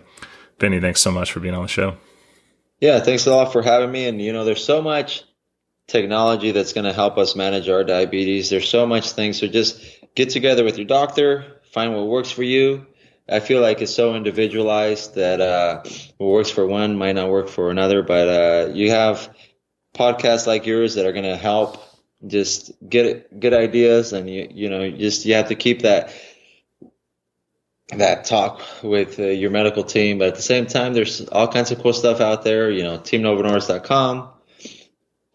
Benny, 0.58 0.80
thanks 0.80 1.00
so 1.00 1.10
much 1.10 1.32
for 1.32 1.40
being 1.40 1.54
on 1.54 1.62
the 1.62 1.68
show. 1.68 1.96
Yeah, 2.80 3.00
thanks 3.00 3.26
a 3.26 3.34
lot 3.34 3.52
for 3.52 3.62
having 3.62 3.90
me. 3.90 4.06
And, 4.06 4.20
you 4.20 4.32
know, 4.32 4.44
there's 4.44 4.64
so 4.64 4.82
much 4.82 5.24
technology 5.88 6.52
that's 6.52 6.72
going 6.72 6.84
to 6.84 6.92
help 6.92 7.18
us 7.18 7.34
manage 7.34 7.68
our 7.68 7.82
diabetes. 7.82 8.50
There's 8.50 8.68
so 8.68 8.86
much 8.86 9.12
things. 9.12 9.38
So 9.38 9.46
just 9.46 9.82
get 10.14 10.30
together 10.30 10.64
with 10.64 10.76
your 10.76 10.86
doctor, 10.86 11.60
find 11.72 11.94
what 11.94 12.06
works 12.06 12.30
for 12.30 12.42
you. 12.42 12.86
I 13.28 13.40
feel 13.40 13.60
like 13.60 13.82
it's 13.82 13.94
so 13.94 14.14
individualized 14.14 15.16
that 15.16 15.40
uh, 15.40 15.82
what 16.18 16.28
works 16.28 16.50
for 16.50 16.66
one 16.66 16.96
might 16.96 17.14
not 17.14 17.28
work 17.28 17.48
for 17.48 17.70
another. 17.70 18.02
But 18.02 18.28
uh, 18.28 18.72
you 18.72 18.90
have 18.90 19.34
podcasts 19.94 20.46
like 20.46 20.66
yours 20.66 20.94
that 20.94 21.04
are 21.04 21.12
going 21.12 21.24
to 21.24 21.36
help 21.36 21.82
just 22.26 22.72
get 22.88 23.38
good 23.38 23.54
ideas 23.54 24.12
and 24.12 24.28
you 24.28 24.48
you 24.50 24.68
know 24.70 24.90
just 24.90 25.24
you 25.24 25.34
have 25.34 25.48
to 25.48 25.54
keep 25.54 25.82
that 25.82 26.12
that 27.90 28.24
talk 28.24 28.60
with 28.82 29.18
uh, 29.18 29.22
your 29.22 29.50
medical 29.50 29.82
team. 29.82 30.18
But 30.18 30.28
at 30.28 30.34
the 30.34 30.42
same 30.42 30.66
time 30.66 30.94
there's 30.94 31.26
all 31.28 31.48
kinds 31.48 31.70
of 31.70 31.80
cool 31.80 31.92
stuff 31.92 32.20
out 32.20 32.44
there 32.44 32.70
you 32.70 32.82
know 32.82 32.98
teamnovonordisk.com 32.98 34.30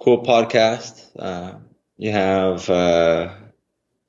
cool 0.04 0.24
podcast. 0.24 1.10
Uh, 1.18 1.60
you 1.98 2.12
have 2.12 2.70
uh, 2.70 3.34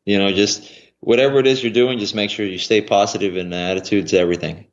you 0.04 0.18
know 0.18 0.32
just 0.32 0.70
whatever 1.00 1.38
it 1.38 1.46
is 1.46 1.62
you're 1.62 1.72
doing 1.72 1.98
just 1.98 2.14
make 2.14 2.30
sure 2.30 2.44
you 2.44 2.58
stay 2.58 2.80
positive 2.80 3.36
and 3.36 3.54
attitude's 3.54 4.12
everything. 4.12 4.66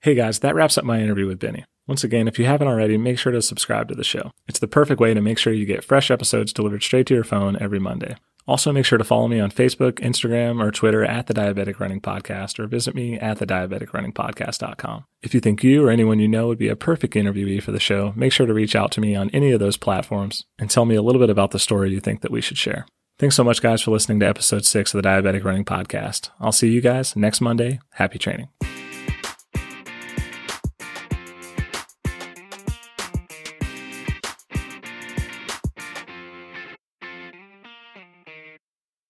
Hey 0.00 0.14
guys, 0.14 0.40
that 0.40 0.54
wraps 0.54 0.78
up 0.78 0.84
my 0.84 1.00
interview 1.00 1.26
with 1.26 1.38
Benny. 1.38 1.64
Once 1.86 2.02
again, 2.02 2.26
if 2.26 2.38
you 2.38 2.46
haven't 2.46 2.68
already, 2.68 2.96
make 2.96 3.18
sure 3.18 3.32
to 3.32 3.42
subscribe 3.42 3.88
to 3.88 3.94
the 3.94 4.04
show. 4.04 4.30
It's 4.48 4.58
the 4.58 4.66
perfect 4.66 5.00
way 5.00 5.12
to 5.12 5.20
make 5.20 5.38
sure 5.38 5.52
you 5.52 5.66
get 5.66 5.84
fresh 5.84 6.10
episodes 6.10 6.52
delivered 6.52 6.82
straight 6.82 7.06
to 7.08 7.14
your 7.14 7.24
phone 7.24 7.56
every 7.60 7.78
Monday. 7.78 8.16
Also, 8.46 8.72
make 8.72 8.84
sure 8.84 8.98
to 8.98 9.04
follow 9.04 9.26
me 9.26 9.40
on 9.40 9.50
Facebook, 9.50 9.92
Instagram, 10.00 10.62
or 10.62 10.70
Twitter 10.70 11.02
at 11.02 11.26
the 11.26 11.34
Diabetic 11.34 11.80
Running 11.80 12.00
Podcast, 12.00 12.58
or 12.58 12.66
visit 12.66 12.94
me 12.94 13.18
at 13.18 13.38
the 13.38 13.46
diabeticrunningpodcast.com. 13.46 15.04
If 15.22 15.32
you 15.32 15.40
think 15.40 15.64
you 15.64 15.84
or 15.84 15.90
anyone 15.90 16.18
you 16.18 16.28
know 16.28 16.48
would 16.48 16.58
be 16.58 16.68
a 16.68 16.76
perfect 16.76 17.14
interviewee 17.14 17.62
for 17.62 17.72
the 17.72 17.80
show, 17.80 18.12
make 18.14 18.32
sure 18.32 18.46
to 18.46 18.52
reach 18.52 18.76
out 18.76 18.92
to 18.92 19.00
me 19.00 19.14
on 19.14 19.30
any 19.30 19.52
of 19.52 19.60
those 19.60 19.78
platforms 19.78 20.44
and 20.58 20.68
tell 20.68 20.84
me 20.84 20.94
a 20.94 21.02
little 21.02 21.20
bit 21.20 21.30
about 21.30 21.52
the 21.52 21.58
story 21.58 21.90
you 21.90 22.00
think 22.00 22.20
that 22.20 22.30
we 22.30 22.42
should 22.42 22.58
share. 22.58 22.86
Thanks 23.18 23.36
so 23.36 23.44
much, 23.44 23.62
guys, 23.62 23.80
for 23.80 23.92
listening 23.92 24.20
to 24.20 24.26
episode 24.26 24.66
six 24.66 24.92
of 24.92 25.02
the 25.02 25.08
Diabetic 25.08 25.44
Running 25.44 25.64
Podcast. 25.64 26.30
I'll 26.38 26.52
see 26.52 26.68
you 26.68 26.80
guys 26.82 27.16
next 27.16 27.40
Monday. 27.40 27.80
Happy 27.92 28.18
training. 28.18 28.48